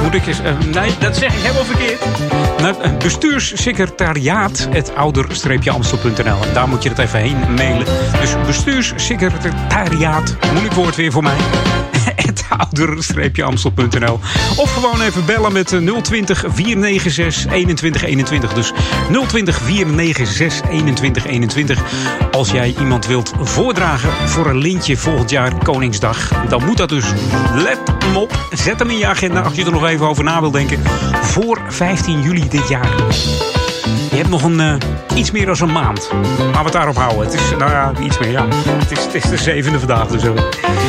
Moet 0.07 0.15
ik 0.15 0.27
eens... 0.27 0.41
eh, 0.41 0.59
nee, 0.59 0.91
dat 0.99 1.17
zeg 1.17 1.33
ik 1.33 1.41
helemaal 1.41 1.65
verkeerd. 1.65 1.99
Naar 2.61 2.79
eh, 2.79 2.97
bestuurssecretariaat, 2.97 4.67
ouder-amstel.nl. 4.95 6.53
Daar 6.53 6.67
moet 6.67 6.83
je 6.83 6.89
het 6.89 6.97
even 6.99 7.19
heen 7.19 7.53
mailen. 7.55 7.85
Dus 8.19 8.35
bestuurssecretariaat, 8.45 10.35
moeilijk 10.51 10.73
woord 10.73 10.95
weer 10.95 11.11
voor 11.11 11.23
mij. 11.23 11.35
Ouder-amstel.nl. 12.49 14.19
Of 14.55 14.73
gewoon 14.73 15.01
even 15.01 15.25
bellen 15.25 15.53
met 15.53 15.73
eh, 15.73 15.79
020 16.01 16.43
496 16.47 17.43
2121. 17.43 18.53
Dus 18.53 18.71
020 19.27 19.57
496 19.57 20.61
2121. 20.95 21.83
Als 22.31 22.51
jij 22.51 22.75
iemand 22.79 23.05
wilt 23.07 23.33
voordragen 23.41 24.29
voor 24.29 24.47
een 24.47 24.57
lintje 24.57 24.97
volgend 24.97 25.29
jaar 25.29 25.63
Koningsdag. 25.63 26.45
Dan 26.49 26.65
moet 26.65 26.77
dat 26.77 26.89
dus. 26.89 27.05
Let 27.53 27.79
hem 27.99 28.15
op. 28.15 28.47
Zet 28.51 28.79
hem 28.79 28.89
in 28.89 28.97
je 28.97 29.07
agenda 29.07 29.41
als 29.41 29.55
je 29.55 29.65
er 29.65 29.71
nog 29.71 29.85
even 29.85 30.07
over 30.07 30.23
na 30.23 30.39
wilt 30.39 30.53
denken. 30.53 30.79
Voor 31.21 31.61
15 31.67 32.21
juli 32.21 32.47
dit 32.49 32.67
jaar. 32.67 32.89
Je 34.17 34.23
hebt 34.23 34.35
nog 34.35 34.43
een, 34.43 34.59
eh, 34.59 34.75
iets 35.15 35.31
meer 35.31 35.45
dan 35.45 35.55
een 35.59 35.71
maand. 35.71 36.09
Laten 36.11 36.51
we 36.51 36.57
het 36.57 36.71
daarop 36.71 36.95
houden. 36.95 37.25
Het 37.25 37.33
is, 37.33 37.49
nou 37.57 37.71
ja, 37.71 37.91
iets 38.01 38.19
meer, 38.19 38.31
ja. 38.31 38.47
Het 38.49 38.91
is, 38.91 39.03
het 39.03 39.13
is 39.13 39.23
de 39.23 39.37
zevende 39.37 39.79
vandaag 39.79 40.07
dus. 40.07 40.25
ook. 40.25 40.39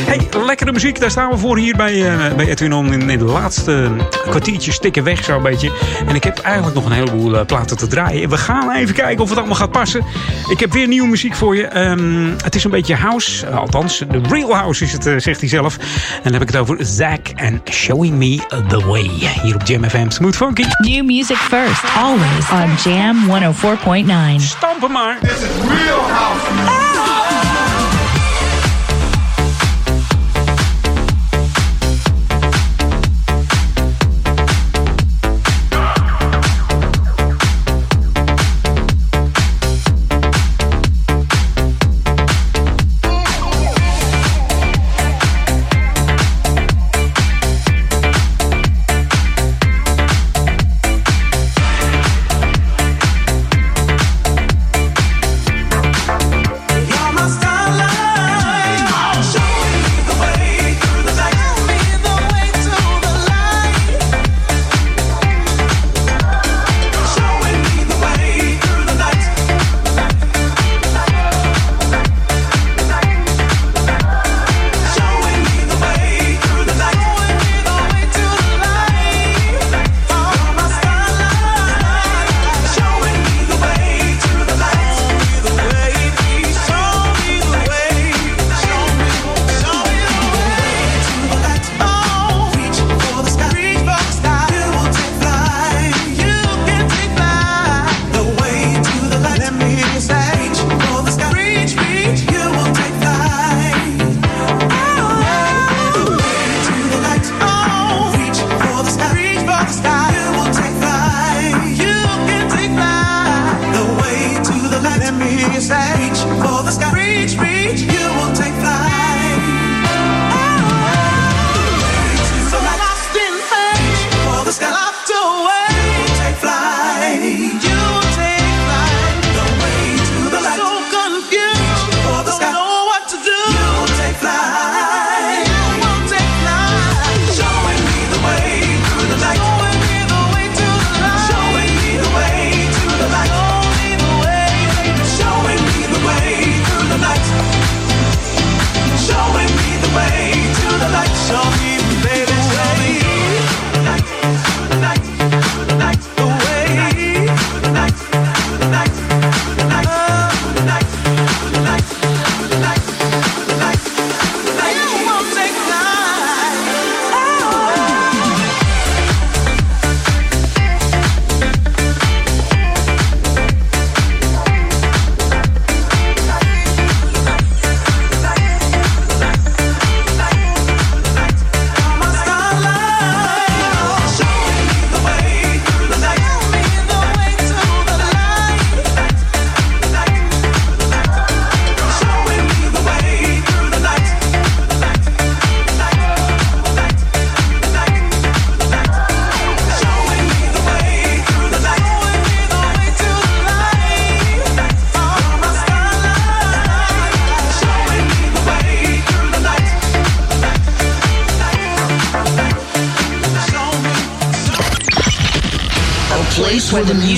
Hey, 0.07 0.29
lekkere 0.47 0.73
muziek. 0.73 1.01
Daar 1.01 1.11
staan 1.11 1.31
we 1.31 1.37
voor 1.37 1.59
hier 1.59 1.77
bij, 1.77 2.11
eh 2.11 2.35
bij 2.35 2.49
Edwin 2.49 2.73
On. 2.73 2.93
In, 2.93 3.11
in 3.11 3.19
de 3.19 3.25
laatste 3.25 3.91
kwartiertje 4.29 4.73
stikken 4.73 5.05
weg 5.05 5.25
zo'n 5.25 5.43
beetje. 5.43 5.73
En 6.07 6.15
ik 6.15 6.25
heb 6.25 6.39
eigenlijk 6.39 6.75
nog 6.75 6.85
een 6.85 6.93
heleboel 6.93 7.37
eh, 7.37 7.47
platen 7.47 7.77
te 7.77 7.87
draaien. 7.87 8.29
We 8.29 8.37
gaan 8.37 8.71
even 8.71 8.95
kijken 8.95 9.23
of 9.23 9.29
het 9.29 9.39
allemaal 9.39 9.57
gaat 9.57 9.71
passen. 9.71 10.05
Ik 10.51 10.61
heb 10.61 10.73
weer 10.73 10.89
nieuwe 10.89 11.09
muziek 11.09 11.35
voor 11.35 11.57
je. 11.57 11.67
Ehm, 11.67 12.31
het 12.43 12.55
is 12.55 12.65
een 12.65 12.71
beetje 12.71 12.95
house. 12.95 13.47
Eh, 13.47 13.57
althans, 13.57 13.99
de 13.99 14.21
real 14.29 14.55
house 14.55 14.85
is 14.85 14.93
het, 14.93 15.07
eh, 15.07 15.15
zegt 15.17 15.41
hij 15.41 15.49
zelf. 15.49 15.77
En 15.77 16.23
dan 16.23 16.33
heb 16.33 16.43
ik 16.43 16.49
het 16.49 16.57
over 16.57 16.77
Zack 16.81 17.29
en 17.35 17.63
Showing 17.71 18.15
Me 18.15 18.39
The 18.69 18.87
Way. 18.87 19.11
Hier 19.43 19.55
op 19.55 19.63
Jam 19.67 19.85
FM. 19.85 20.11
Smooth 20.11 20.37
Funky. 20.37 20.65
New 20.79 21.05
music 21.05 21.37
first, 21.37 21.85
always 21.97 22.51
on 22.51 22.93
Jam 22.93 23.18
104.9. 23.27 24.41
Stampen 24.41 24.91
maar. 24.91 25.19
This 25.21 25.31
is 25.31 25.55
real 25.57 26.01
house. 26.01 26.47
You're 26.67 27.28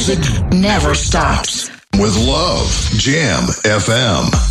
music 0.00 0.50
never 0.50 0.94
stops. 0.94 1.68
With 1.98 2.16
love, 2.16 2.70
Jam 2.96 3.42
FM. 3.64 4.49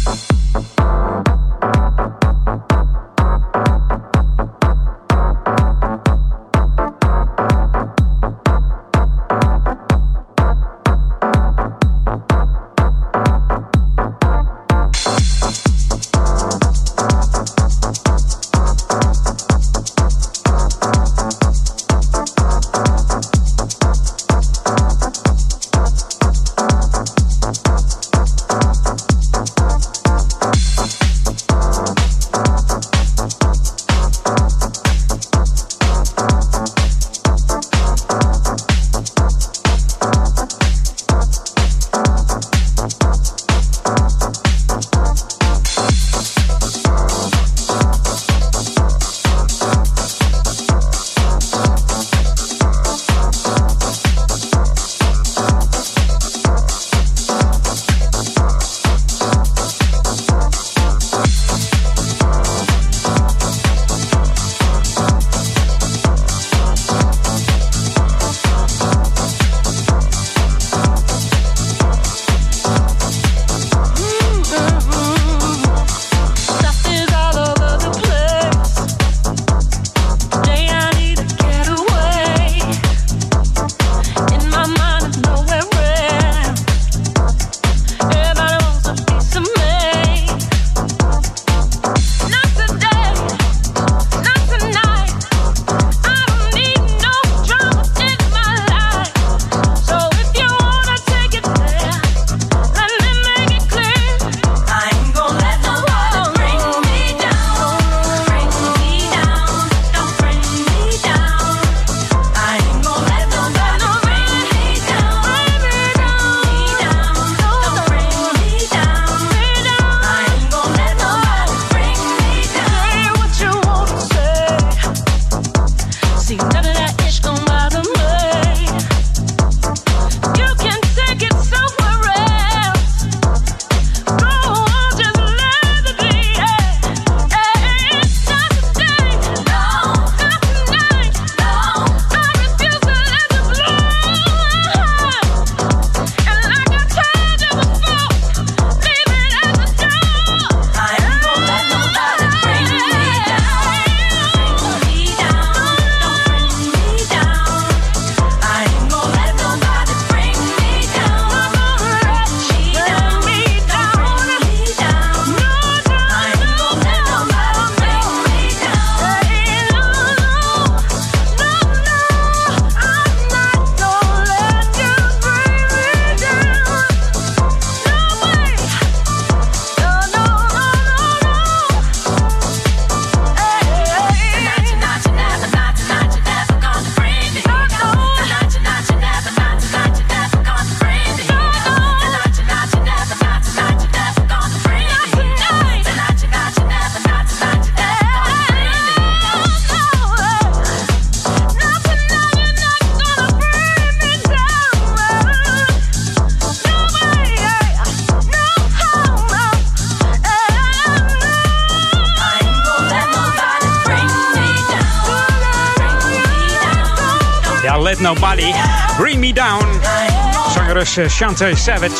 Eh, 220.99 221.09
Shantae 221.09 221.55
Savage. 221.55 221.95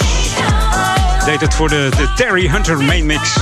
Deed 1.26 1.42
het 1.42 1.54
voor 1.54 1.70
de, 1.70 1.90
Terry 2.16 2.50
Hunter 2.50 2.78
main 2.78 3.06
mix. 3.06 3.38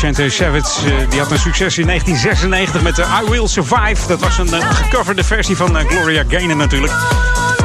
En 0.00 0.14
eh, 0.14 0.30
Savage 0.30 0.86
eh, 0.86 1.10
die 1.10 1.20
had 1.20 1.30
een 1.30 1.38
succes 1.38 1.78
in 1.78 1.86
1996 1.86 2.82
met 2.82 2.96
de 2.96 3.02
I 3.02 3.30
Will 3.30 3.46
Survive. 3.46 4.06
Dat 4.06 4.20
was 4.20 4.38
een 4.38 4.62
gecoverde 4.62 5.24
versie 5.24 5.56
van 5.56 5.76
Gloria 5.76 6.24
Gaynor 6.28 6.56
natuurlijk. 6.56 6.92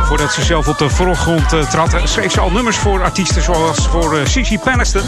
Voordat 0.04 0.34
ze 0.34 0.44
zelf 0.44 0.68
op 0.68 0.78
de 0.78 0.90
voorgrond 0.90 1.50
trad, 1.70 1.96
schreef 2.04 2.32
ze 2.32 2.40
al 2.40 2.52
nummers 2.52 2.78
voor 2.78 3.04
artiesten 3.04 3.42
zoals 3.42 3.88
voor 3.88 4.18
Cici 4.28 4.60
Peniston. 4.60 5.04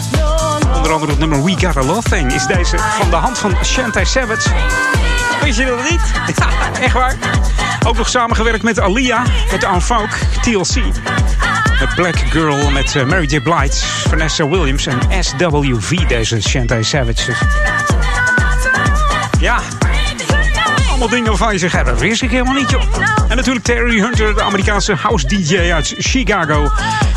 Onder 0.75 0.91
andere 0.91 1.11
het 1.11 1.19
nummer 1.19 1.43
We 1.43 1.51
Got 1.51 1.77
a 1.77 1.83
Love 1.83 2.09
Thing 2.09 2.33
is 2.33 2.45
deze 2.45 2.77
van 2.77 3.09
de 3.09 3.15
hand 3.15 3.37
van 3.37 3.55
Shantae 3.63 4.05
Savage. 4.05 4.49
Weet 5.41 5.55
je 5.55 5.65
dat 5.65 5.89
niet? 5.89 6.01
Ja, 6.35 6.81
echt 6.85 6.93
waar. 6.93 7.17
Ook 7.87 7.97
nog 7.97 8.09
samengewerkt 8.09 8.63
met 8.63 8.79
Alia, 8.79 9.23
met 9.51 9.63
En 9.63 9.81
Folk, 9.81 10.09
TLC. 10.41 10.75
Met 11.79 11.95
Black 11.95 12.15
Girl, 12.15 12.71
met 12.71 12.95
eh, 12.95 13.03
Mary 13.03 13.25
J. 13.25 13.39
Blige, 13.39 13.85
Vanessa 14.07 14.47
Williams 14.47 14.85
en 14.85 14.99
SWV, 15.23 16.07
deze 16.07 16.41
Shantae 16.41 16.83
Savage. 16.83 17.25
Dus 17.25 17.37
Ja, 19.39 19.59
allemaal 20.89 21.09
dingen 21.09 21.27
waarvan 21.27 21.53
je 21.53 21.59
zegt, 21.59 21.73
"Ja, 21.73 21.83
dat 21.83 21.99
wist 21.99 22.21
ik 22.21 22.29
helemaal 22.29 22.53
niet, 22.53 22.69
joh. 22.69 22.81
En 23.27 23.35
natuurlijk 23.35 23.65
Terry 23.65 23.99
Hunter, 23.99 24.35
de 24.35 24.41
Amerikaanse 24.41 24.95
house 24.95 25.27
DJ 25.27 25.71
uit 25.71 25.95
Chicago. 25.97 26.69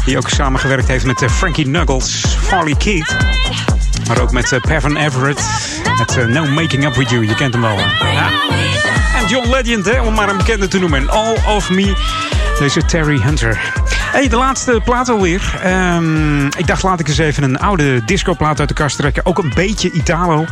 Die 0.04 0.16
ook 0.16 0.28
samengewerkt 0.28 0.88
heeft 0.88 1.04
met 1.04 1.22
eh, 1.22 1.28
Frankie 1.28 1.64
Knuckles, 1.64 2.24
Farley 2.40 2.74
Keith. 2.74 3.16
Maar 4.08 4.20
ook 4.20 4.32
met 4.32 4.52
uh, 4.52 4.60
Pavin 4.60 4.96
Everett. 4.96 5.42
Met 5.98 6.16
eh, 6.16 6.24
No 6.24 6.46
Making 6.46 6.84
Up 6.84 6.94
With 6.94 7.10
You. 7.10 7.26
Je 7.26 7.34
kent 7.34 7.52
hem 7.52 7.62
wel. 7.62 7.78
Ja. 7.78 8.30
John 9.32 9.50
Legend, 9.50 9.84
hè, 9.84 10.00
om 10.00 10.14
maar 10.14 10.28
een 10.28 10.36
bekende 10.36 10.68
te 10.68 10.78
noemen. 10.78 11.00
En 11.00 11.08
All 11.08 11.36
of 11.46 11.70
Me. 11.70 11.94
Deze 12.58 12.84
Terry 12.84 13.20
Hunter. 13.20 13.72
Hey, 14.12 14.28
de 14.28 14.36
laatste 14.36 14.80
plaat 14.84 15.08
alweer. 15.08 15.58
Ehm, 15.62 16.46
ik 16.46 16.66
dacht, 16.66 16.82
laat 16.82 17.00
ik 17.00 17.08
eens 17.08 17.18
even 17.18 17.42
een 17.42 17.58
oude 17.58 18.04
discoplaat 18.04 18.60
uit 18.60 18.68
de 18.68 18.74
kast 18.74 18.96
trekken. 18.96 19.26
Ook 19.26 19.38
een 19.38 19.52
beetje 19.54 19.90
Italo. 19.92 20.44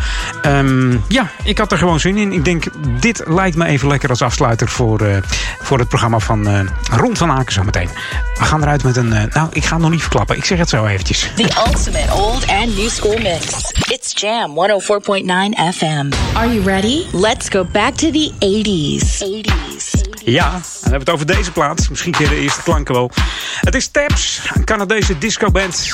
Ehm, 0.43 0.97
ja, 1.09 1.31
ik 1.45 1.59
had 1.59 1.73
er 1.73 1.79
gewoon 1.79 2.01
zin 2.01 2.17
in. 2.17 2.33
Ik 2.33 2.45
denk, 2.45 2.65
dit 3.01 3.23
lijkt 3.27 3.57
me 3.57 3.67
even 3.67 3.89
lekker 3.89 4.09
als 4.09 4.23
afsluiter 4.23 4.69
voor, 4.69 5.01
eh, 5.01 5.17
voor 5.63 5.79
het 5.79 5.89
programma 5.89 6.19
van 6.19 6.49
eh 6.49 6.61
Ron 6.97 7.17
van 7.17 7.31
Aken 7.31 7.53
zometeen. 7.53 7.89
We 8.39 8.45
gaan 8.45 8.63
eruit 8.63 8.83
met 8.83 8.97
een... 8.97 9.13
eh, 9.13 9.35
nou, 9.35 9.49
ik 9.53 9.65
ga 9.65 9.73
het 9.73 9.83
nog 9.83 9.91
niet 9.91 10.01
verklappen. 10.01 10.37
Ik 10.37 10.45
zeg 10.45 10.59
het 10.59 10.69
zo 10.69 10.87
eventjes. 10.87 11.31
The 11.37 11.63
ultimate 11.67 12.13
old 12.13 12.47
and 12.49 12.77
new 12.77 12.89
school 12.89 13.19
mix. 13.19 13.73
It's 13.89 14.13
Jam 14.21 14.51
104.9 14.51 15.75
FM. 15.75 16.11
Are 16.37 16.53
you 16.55 16.63
ready? 16.65 17.05
Let's 17.13 17.49
go 17.49 17.65
back 17.73 17.95
to 17.95 18.11
the 18.11 18.33
80s. 18.39 19.23
80s. 19.23 20.10
Ja, 20.25 20.55
en 20.55 20.61
dan 20.61 20.81
hebben 20.81 20.91
we 20.91 20.99
het 20.99 21.11
over 21.11 21.27
deze 21.27 21.53
plaat. 21.53 21.89
Misschien 21.91 22.15
je 22.19 22.29
de 22.29 22.41
eerste 22.41 22.63
klanken 22.63 22.95
wel. 22.95 23.11
Het 23.61 23.75
is 23.75 23.89
Taps, 23.89 24.41
een 24.55 24.65
Canadese 24.65 25.19
discoband. 25.19 25.91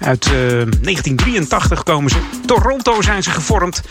Uit 0.00 0.24
eh, 0.24 0.32
1983 0.32 1.82
komen 1.82 2.10
ze. 2.10 2.18
Toronto 2.46 3.02
zijn 3.02 3.22
ze 3.22 3.30
gevormd. 3.30 3.82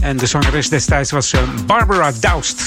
En 0.00 0.16
de 0.16 0.26
zangeres 0.26 0.68
destijds 0.68 1.10
was 1.10 1.32
eh, 1.32 1.40
Barbara 1.66 2.12
Doust. 2.20 2.62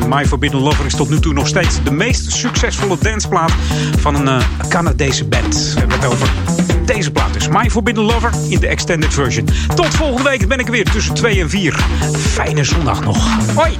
En 0.00 0.08
My 0.08 0.26
Forbidden 0.26 0.60
Lover 0.60 0.86
is 0.86 0.94
tot 0.94 1.08
nu 1.08 1.20
toe 1.20 1.32
nog 1.32 1.48
steeds 1.48 1.82
de 1.82 1.90
meest 1.90 2.32
succesvolle 2.32 2.98
danceplaat 3.00 3.52
van 3.98 4.14
een 4.14 4.40
eh, 4.40 4.68
Canadese 4.68 5.24
band. 5.24 5.54
We 5.54 5.78
hebben 5.78 6.00
het 6.00 6.06
over 6.06 6.28
deze 6.86 7.10
plaat 7.10 7.32
dus. 7.32 7.48
My 7.48 7.70
Forbidden 7.70 8.04
Lover 8.04 8.30
in 8.48 8.60
de 8.60 8.66
extended 8.66 9.14
version. 9.14 9.48
Tot 9.74 9.94
volgende 9.94 10.30
week 10.30 10.48
ben 10.48 10.58
ik 10.58 10.66
er 10.66 10.72
weer 10.72 10.84
tussen 10.84 11.14
2 11.14 11.40
en 11.40 11.50
4. 11.50 11.84
Fijne 12.16 12.64
zondag 12.64 13.04
nog. 13.04 13.28
Hoi! 13.54 13.78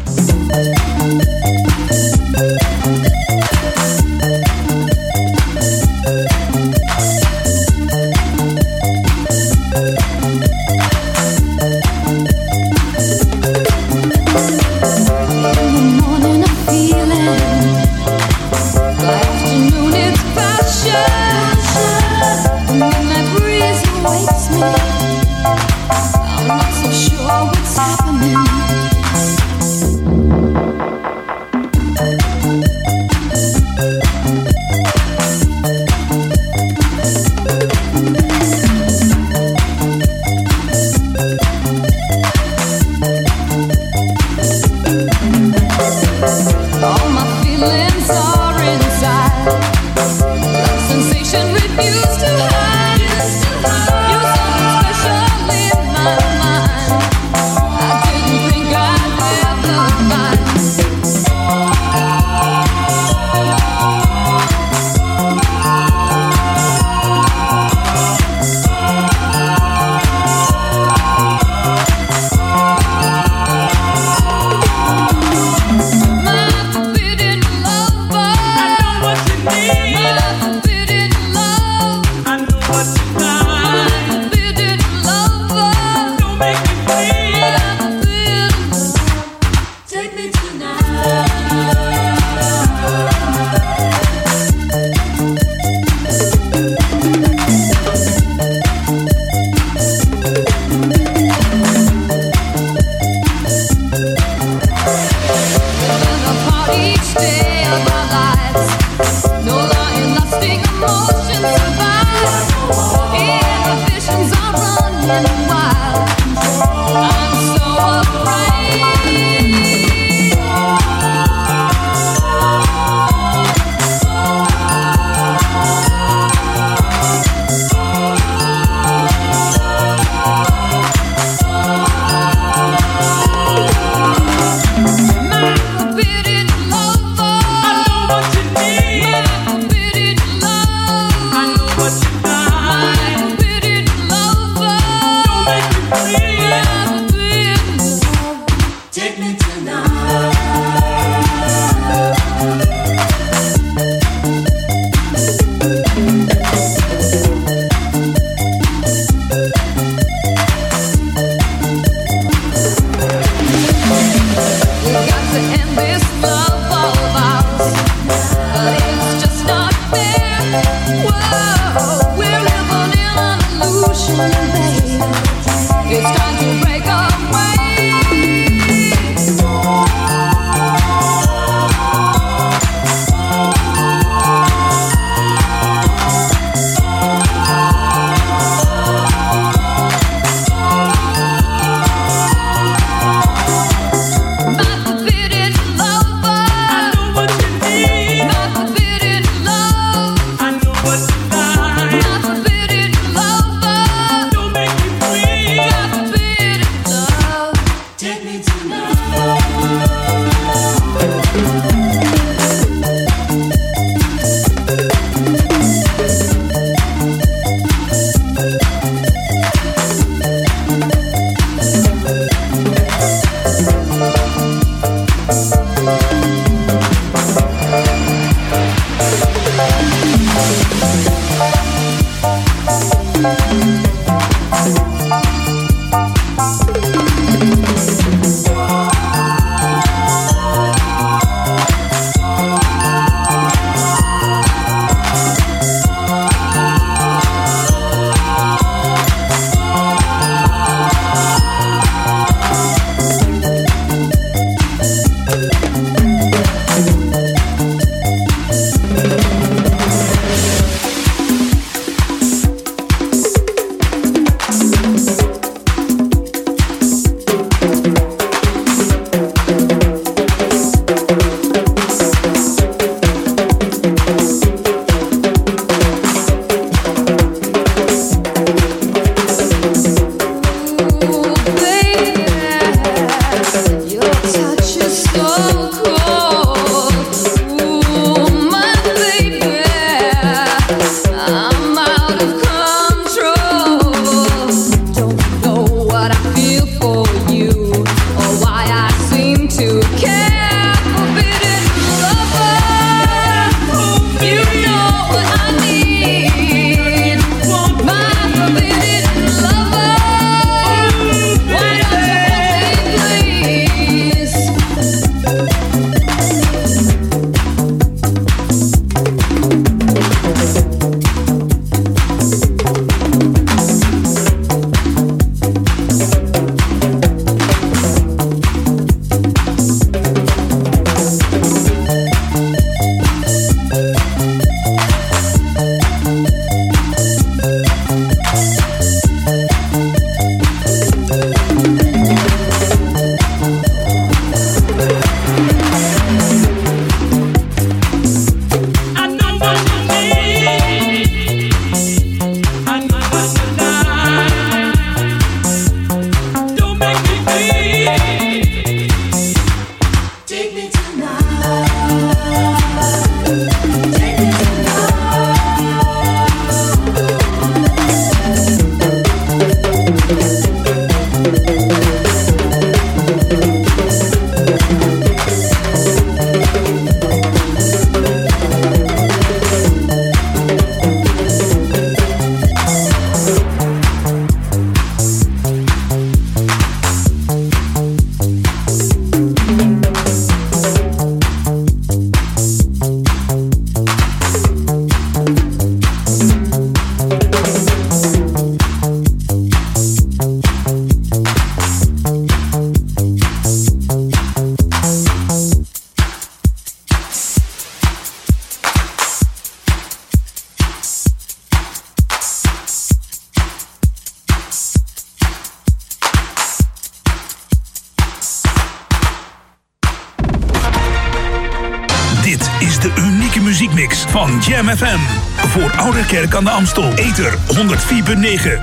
All 24.57 24.94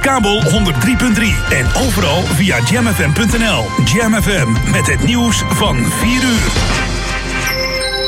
kabel 0.01 0.41
103.3 0.41 0.49
en 1.49 1.65
overal 1.87 2.21
via 2.21 2.59
jamfm.nl. 2.59 3.65
Jam 3.85 4.13
FM 4.13 4.71
met 4.71 4.87
het 4.87 5.03
nieuws 5.03 5.43
van 5.47 5.77
4 5.77 6.23
uur. 6.23 6.51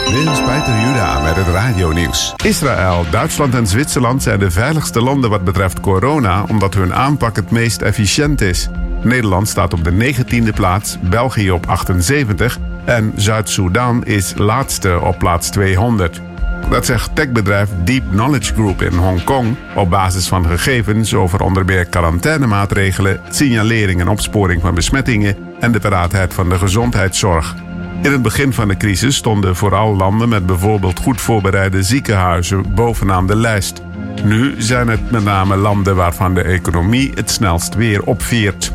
Dit 0.05 0.31
is 0.33 0.39
Peter 0.39 0.79
Juda 0.79 1.21
met 1.21 1.35
het 1.35 1.47
radionieuws. 1.47 2.33
Israël, 2.43 3.05
Duitsland 3.11 3.55
en 3.55 3.67
Zwitserland 3.67 4.23
zijn 4.23 4.39
de 4.39 4.51
veiligste 4.51 5.01
landen 5.01 5.29
wat 5.29 5.43
betreft 5.43 5.79
corona, 5.79 6.43
omdat 6.49 6.73
hun 6.73 6.93
aanpak 6.93 7.35
het 7.35 7.51
meest 7.51 7.81
efficiënt 7.81 8.41
is. 8.41 8.69
Nederland 9.01 9.47
staat 9.47 9.73
op 9.73 9.83
de 9.83 10.15
19e 10.15 10.53
plaats, 10.53 10.97
België 11.01 11.51
op 11.51 11.65
78 11.65 12.57
en 12.85 13.13
Zuid-Soedan 13.15 14.05
is 14.05 14.33
laatste 14.37 14.99
op 15.01 15.17
plaats 15.17 15.49
200. 15.49 16.21
Dat 16.69 16.85
zegt 16.85 17.15
techbedrijf 17.15 17.69
Deep 17.83 18.03
Knowledge 18.09 18.53
Group 18.53 18.81
in 18.81 18.93
Hongkong 18.93 19.55
op 19.75 19.89
basis 19.89 20.27
van 20.27 20.45
gegevens 20.45 21.13
over 21.13 21.41
onder 21.41 21.65
meer 21.65 21.85
quarantainemaatregelen, 21.85 23.19
signalering 23.29 24.01
en 24.01 24.07
opsporing 24.07 24.61
van 24.61 24.75
besmettingen 24.75 25.37
en 25.59 25.71
de 25.71 25.79
paraatheid 25.79 26.33
van 26.33 26.49
de 26.49 26.57
gezondheidszorg. 26.57 27.55
In 28.01 28.11
het 28.11 28.21
begin 28.21 28.53
van 28.53 28.67
de 28.67 28.77
crisis 28.77 29.15
stonden 29.15 29.55
vooral 29.55 29.95
landen 29.95 30.29
met 30.29 30.45
bijvoorbeeld 30.45 30.99
goed 30.99 31.21
voorbereide 31.21 31.83
ziekenhuizen 31.83 32.73
bovenaan 32.73 33.27
de 33.27 33.35
lijst. 33.35 33.81
Nu 34.23 34.55
zijn 34.57 34.87
het 34.87 35.11
met 35.11 35.23
name 35.23 35.55
landen 35.55 35.95
waarvan 35.95 36.33
de 36.33 36.41
economie 36.41 37.11
het 37.15 37.29
snelst 37.29 37.75
weer 37.75 38.03
opveert. 38.03 38.71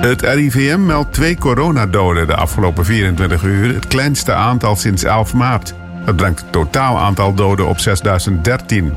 Het 0.00 0.22
RIVM 0.22 0.84
meldt 0.86 1.12
twee 1.12 1.36
coronadoden 1.36 2.26
de 2.26 2.36
afgelopen 2.36 2.84
24 2.84 3.42
uur, 3.42 3.74
het 3.74 3.86
kleinste 3.86 4.32
aantal 4.32 4.76
sinds 4.76 5.04
11 5.04 5.34
maart. 5.34 5.74
Dat 6.04 6.16
brengt 6.16 6.40
het 6.40 6.52
totaal 6.52 6.98
aantal 6.98 7.34
doden 7.34 7.68
op 7.68 7.78
6013. 7.78 8.94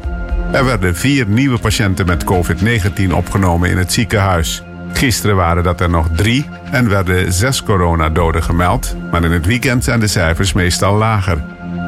Er 0.51 0.65
werden 0.65 0.95
vier 0.95 1.27
nieuwe 1.27 1.57
patiënten 1.57 2.05
met 2.05 2.23
COVID-19 2.23 3.11
opgenomen 3.13 3.69
in 3.69 3.77
het 3.77 3.93
ziekenhuis. 3.93 4.63
Gisteren 4.93 5.35
waren 5.35 5.63
dat 5.63 5.81
er 5.81 5.89
nog 5.89 6.07
drie 6.15 6.49
en 6.71 6.89
werden 6.89 7.33
zes 7.33 7.63
coronadoden 7.63 8.43
gemeld, 8.43 8.95
maar 9.11 9.23
in 9.23 9.31
het 9.31 9.45
weekend 9.45 9.83
zijn 9.83 9.99
de 9.99 10.07
cijfers 10.07 10.53
meestal 10.53 10.95
lager. 10.95 11.43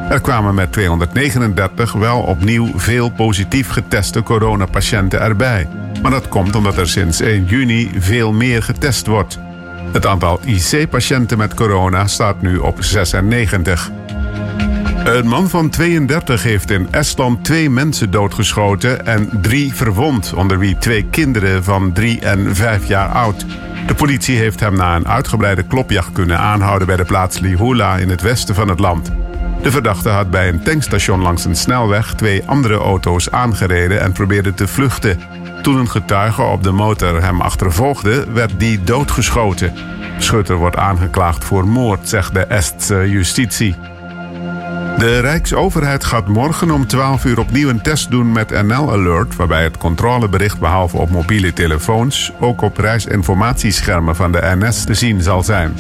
Er 0.10 0.22
kwamen 0.22 0.56
met 0.56 0.72
239 0.72 1.94
wel 1.94 2.20
opnieuw 2.20 2.72
veel 2.76 3.10
positief 3.10 3.70
geteste 3.70 4.24
coronapatiënten 4.24 5.22
erbij. 5.22 5.68
Maar 6.02 6.12
dat 6.12 6.28
komt 6.28 6.56
omdat 6.56 6.78
er 6.78 6.88
sinds 6.88 7.22
1 7.22 7.46
juni 7.46 7.92
veel 7.98 8.32
meer 8.32 8.64
getest 8.64 9.08
wordt. 9.08 9.40
Het 9.92 10.06
aantal 10.06 10.40
IC-patiënten 10.46 11.38
met 11.38 11.54
corona 11.54 12.08
staat 12.08 12.42
nu 12.42 12.58
op 12.58 12.84
96. 12.84 13.92
Een 15.08 15.28
man 15.28 15.50
van 15.50 15.70
32 15.70 16.44
heeft 16.44 16.72
in 16.72 16.88
Estland 16.92 17.44
twee 17.44 17.70
mensen 17.70 18.12
doodgeschoten 18.12 19.06
en 19.06 19.30
drie 19.42 19.74
verwond, 19.74 20.34
onder 20.34 20.60
wie 20.60 20.78
twee 20.78 21.04
kinderen 21.04 21.64
van 21.64 21.94
3 21.94 22.20
en 22.20 22.56
5 22.56 22.88
jaar 22.88 23.10
oud. 23.10 23.46
De 23.88 23.94
politie 23.94 24.38
heeft 24.38 24.60
hem 24.60 24.76
na 24.76 24.96
een 24.96 25.08
uitgebreide 25.08 25.64
klopjacht 25.64 26.12
kunnen 26.12 26.40
aanhouden 26.40 26.88
bij 26.88 26.96
de 26.96 27.06
plaats 27.06 27.40
Lihula 27.40 27.98
in 27.98 28.10
het 28.10 28.22
westen 28.22 28.56
van 28.56 28.68
het 28.68 28.80
land. 28.80 29.12
De 29.62 29.72
verdachte 29.72 30.10
had 30.10 30.30
bij 30.30 30.48
een 30.48 30.64
tankstation 30.64 31.22
langs 31.22 31.46
een 31.46 31.56
snelweg 31.56 32.14
twee 32.14 32.44
andere 32.46 32.78
auto's 32.78 33.32
aangereden 33.32 34.02
en 34.02 34.12
probeerde 34.12 34.54
te 34.54 34.68
vluchten. 34.68 35.20
Toen 35.62 35.78
een 35.78 35.90
getuige 35.90 36.42
op 36.42 36.64
de 36.64 36.72
motor 36.72 37.22
hem 37.22 37.42
achtervolgde, 37.42 38.32
werd 38.32 38.60
die 38.60 38.84
doodgeschoten. 38.84 39.74
Schutter 40.18 40.56
wordt 40.56 40.78
aangeklaagd 40.78 41.44
voor 41.44 41.68
moord, 41.68 42.10
zegt 42.10 42.34
de 42.34 42.46
Estse 42.46 43.10
justitie. 43.10 43.76
De 44.98 45.20
Rijksoverheid 45.20 46.04
gaat 46.04 46.28
morgen 46.28 46.72
om 46.72 46.88
12 46.88 47.26
uur 47.26 47.40
opnieuw 47.40 47.70
een 47.70 47.82
test 47.82 48.12
doen 48.12 48.32
met 48.32 48.64
NL 48.64 48.92
Alert, 48.92 49.36
waarbij 49.36 49.64
het 49.64 49.78
controlebericht 49.78 50.60
behalve 50.60 50.98
op 50.98 51.10
mobiele 51.10 51.54
telefoons 51.54 52.32
ook 52.40 52.62
op 52.62 52.78
reisinformatieschermen 52.78 54.16
van 54.16 54.32
de 54.32 54.56
NS 54.60 54.84
te 54.84 54.94
zien 54.94 55.22
zal 55.22 55.44
zijn. 55.44 55.74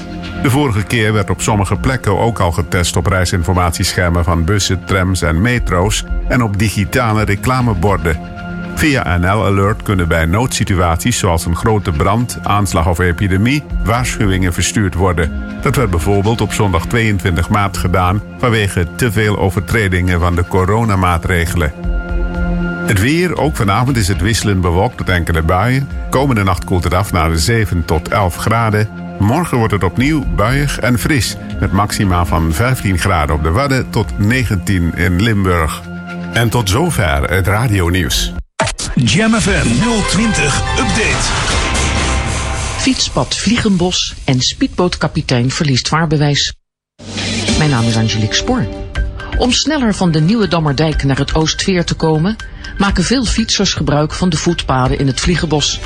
De 0.44 0.49
vorige 0.49 0.84
keer 0.84 1.14
werd 1.14 1.30
op 1.30 1.41
sommige 1.41 1.76
plekken 1.76 2.19
ook 2.19 2.39
al 2.39 2.52
getest 2.52 2.95
op 2.95 3.06
reisinformatieschermen 3.06 4.23
van 4.23 4.45
bussen, 4.45 4.85
trams 4.85 5.22
en 5.22 5.41
metro's 5.41 6.03
en 6.27 6.44
op 6.44 6.57
digitale 6.57 7.23
reclameborden. 7.23 8.36
Via 8.77 9.17
NL 9.17 9.45
Alert 9.45 9.81
kunnen 9.81 10.07
bij 10.07 10.25
noodsituaties 10.25 11.17
zoals 11.17 11.45
een 11.45 11.55
grote 11.55 11.91
brand, 11.91 12.39
aanslag 12.43 12.87
of 12.87 12.99
epidemie 12.99 13.63
waarschuwingen 13.83 14.53
verstuurd 14.53 14.93
worden. 14.93 15.31
Dat 15.61 15.75
werd 15.75 15.89
bijvoorbeeld 15.89 16.41
op 16.41 16.53
zondag 16.53 16.85
22 16.85 17.49
maart 17.49 17.77
gedaan 17.77 18.21
vanwege 18.37 18.87
te 18.95 19.11
veel 19.11 19.37
overtredingen 19.37 20.19
van 20.19 20.35
de 20.35 20.47
coronamaatregelen. 20.47 21.73
Het 22.87 23.01
weer, 23.01 23.37
ook 23.37 23.55
vanavond 23.55 23.97
is 23.97 24.07
het 24.07 24.21
wisselend 24.21 24.61
bewolkt 24.61 24.97
met 24.97 25.09
enkele 25.09 25.41
buien. 25.41 25.89
Komende 26.09 26.43
nacht 26.43 26.63
koelt 26.63 26.83
het 26.83 26.93
af 26.93 27.11
naar 27.11 27.29
de 27.29 27.39
7 27.39 27.85
tot 27.85 28.07
11 28.07 28.35
graden. 28.35 28.89
Morgen 29.19 29.57
wordt 29.57 29.73
het 29.73 29.83
opnieuw 29.83 30.25
buiig 30.35 30.79
en 30.79 30.99
fris, 30.99 31.37
met 31.59 31.71
maxima 31.71 32.25
van 32.25 32.53
15 32.53 32.97
graden 32.97 33.35
op 33.35 33.43
de 33.43 33.51
Wadden 33.51 33.89
tot 33.89 34.19
19 34.19 34.95
in 34.95 35.21
Limburg. 35.21 35.81
En 36.33 36.49
tot 36.49 36.69
zover 36.69 37.29
het 37.29 37.47
radionieuws. 37.47 38.36
Jam 39.03 39.33
FM 39.33 39.67
020 40.09 40.61
Update. 40.79 41.23
Fietspad 42.77 43.35
Vliegenbos 43.35 44.15
en 44.25 44.41
speedbootkapitein 44.41 45.51
verliest 45.51 45.87
vaarbewijs. 45.87 46.53
Mijn 47.57 47.69
naam 47.69 47.87
is 47.87 47.95
Angelique 47.95 48.35
Spoor. 48.35 48.67
Om 49.37 49.51
sneller 49.51 49.95
van 49.95 50.11
de 50.11 50.19
Nieuwe 50.19 50.47
Dammerdijk 50.47 51.03
naar 51.03 51.17
het 51.17 51.35
Oostveer 51.35 51.85
te 51.85 51.93
komen, 51.93 52.35
maken 52.77 53.03
veel 53.03 53.25
fietsers 53.25 53.73
gebruik 53.73 54.13
van 54.13 54.29
de 54.29 54.37
voetpaden 54.37 54.99
in 54.99 55.07
het 55.07 55.19
Vliegenbos. 55.19 55.79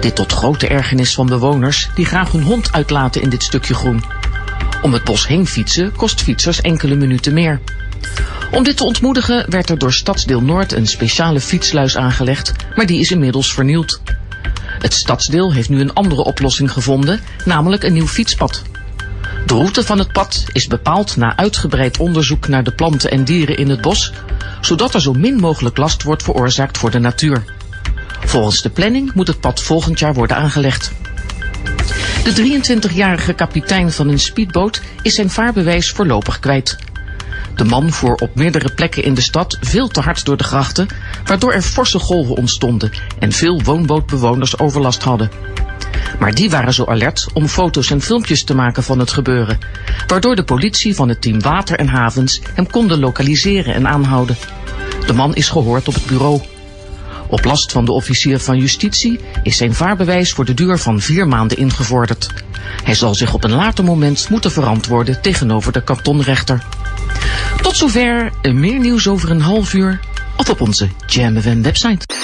Dit 0.00 0.16
tot 0.16 0.32
grote 0.32 0.68
ergernis 0.68 1.14
van 1.14 1.26
bewoners 1.26 1.88
die 1.94 2.04
graag 2.04 2.32
hun 2.32 2.42
hond 2.42 2.72
uitlaten 2.72 3.22
in 3.22 3.28
dit 3.28 3.42
stukje 3.42 3.74
groen. 3.74 4.04
Om 4.82 4.92
het 4.92 5.04
bos 5.04 5.26
heen 5.26 5.46
fietsen 5.46 5.96
kost 5.96 6.22
fietsers 6.22 6.60
enkele 6.60 6.94
minuten 6.94 7.34
meer. 7.34 7.60
Om 8.50 8.64
dit 8.64 8.76
te 8.76 8.84
ontmoedigen 8.84 9.50
werd 9.50 9.70
er 9.70 9.78
door 9.78 9.92
Stadsdeel 9.92 10.40
Noord 10.40 10.72
een 10.72 10.86
speciale 10.86 11.40
fietsluis 11.40 11.96
aangelegd, 11.96 12.52
maar 12.74 12.86
die 12.86 13.00
is 13.00 13.10
inmiddels 13.10 13.54
vernield. 13.54 14.00
Het 14.78 14.94
stadsdeel 14.94 15.52
heeft 15.52 15.68
nu 15.68 15.80
een 15.80 15.92
andere 15.92 16.24
oplossing 16.24 16.72
gevonden, 16.72 17.20
namelijk 17.44 17.82
een 17.82 17.92
nieuw 17.92 18.06
fietspad. 18.06 18.62
De 19.46 19.54
route 19.54 19.84
van 19.84 19.98
het 19.98 20.12
pad 20.12 20.44
is 20.52 20.66
bepaald 20.66 21.16
na 21.16 21.36
uitgebreid 21.36 21.98
onderzoek 21.98 22.48
naar 22.48 22.64
de 22.64 22.72
planten 22.72 23.10
en 23.10 23.24
dieren 23.24 23.56
in 23.56 23.68
het 23.68 23.80
bos, 23.80 24.12
zodat 24.60 24.94
er 24.94 25.00
zo 25.00 25.12
min 25.12 25.36
mogelijk 25.36 25.76
last 25.76 26.02
wordt 26.02 26.22
veroorzaakt 26.22 26.78
voor 26.78 26.90
de 26.90 26.98
natuur. 26.98 27.44
Volgens 28.20 28.62
de 28.62 28.70
planning 28.70 29.14
moet 29.14 29.26
het 29.26 29.40
pad 29.40 29.62
volgend 29.62 29.98
jaar 29.98 30.14
worden 30.14 30.36
aangelegd. 30.36 30.92
De 32.24 32.60
23-jarige 32.60 33.32
kapitein 33.32 33.92
van 33.92 34.08
een 34.08 34.18
speedboot 34.18 34.80
is 35.02 35.14
zijn 35.14 35.30
vaarbewijs 35.30 35.90
voorlopig 35.90 36.38
kwijt. 36.38 36.76
De 37.54 37.64
man 37.64 37.92
voer 37.92 38.14
op 38.14 38.34
meerdere 38.34 38.74
plekken 38.74 39.02
in 39.02 39.14
de 39.14 39.20
stad 39.20 39.58
veel 39.60 39.88
te 39.88 40.00
hard 40.00 40.24
door 40.24 40.36
de 40.36 40.44
grachten, 40.44 40.86
waardoor 41.24 41.52
er 41.52 41.62
forse 41.62 41.98
golven 41.98 42.36
ontstonden 42.36 42.90
en 43.18 43.32
veel 43.32 43.62
woonbootbewoners 43.62 44.58
overlast 44.58 45.02
hadden. 45.02 45.30
Maar 46.18 46.34
die 46.34 46.50
waren 46.50 46.74
zo 46.74 46.84
alert 46.84 47.26
om 47.32 47.48
foto's 47.48 47.90
en 47.90 48.00
filmpjes 48.00 48.44
te 48.44 48.54
maken 48.54 48.82
van 48.82 48.98
het 48.98 49.10
gebeuren, 49.10 49.58
waardoor 50.06 50.36
de 50.36 50.44
politie 50.44 50.94
van 50.94 51.08
het 51.08 51.22
team 51.22 51.40
Water 51.40 51.78
en 51.78 51.88
Havens 51.88 52.40
hem 52.54 52.70
konden 52.70 52.98
lokaliseren 52.98 53.74
en 53.74 53.88
aanhouden. 53.88 54.36
De 55.06 55.12
man 55.12 55.34
is 55.34 55.48
gehoord 55.48 55.88
op 55.88 55.94
het 55.94 56.06
bureau. 56.06 56.40
Op 57.34 57.44
last 57.44 57.72
van 57.72 57.84
de 57.84 57.92
officier 57.92 58.38
van 58.38 58.58
justitie 58.58 59.20
is 59.42 59.56
zijn 59.56 59.74
vaarbewijs 59.74 60.32
voor 60.32 60.44
de 60.44 60.54
duur 60.54 60.78
van 60.78 61.00
vier 61.00 61.28
maanden 61.28 61.58
ingevorderd. 61.58 62.28
Hij 62.84 62.94
zal 62.94 63.14
zich 63.14 63.34
op 63.34 63.44
een 63.44 63.54
later 63.54 63.84
moment 63.84 64.28
moeten 64.28 64.50
verantwoorden 64.52 65.20
tegenover 65.20 65.72
de 65.72 65.82
kantonrechter. 65.82 66.64
Tot 67.62 67.76
zover, 67.76 68.32
meer 68.42 68.78
nieuws 68.78 69.08
over 69.08 69.30
een 69.30 69.40
half 69.40 69.72
uur 69.72 70.00
of 70.36 70.50
op 70.50 70.60
onze 70.60 70.88
Jam 71.06 71.40
FM 71.40 71.62
website. 71.62 72.23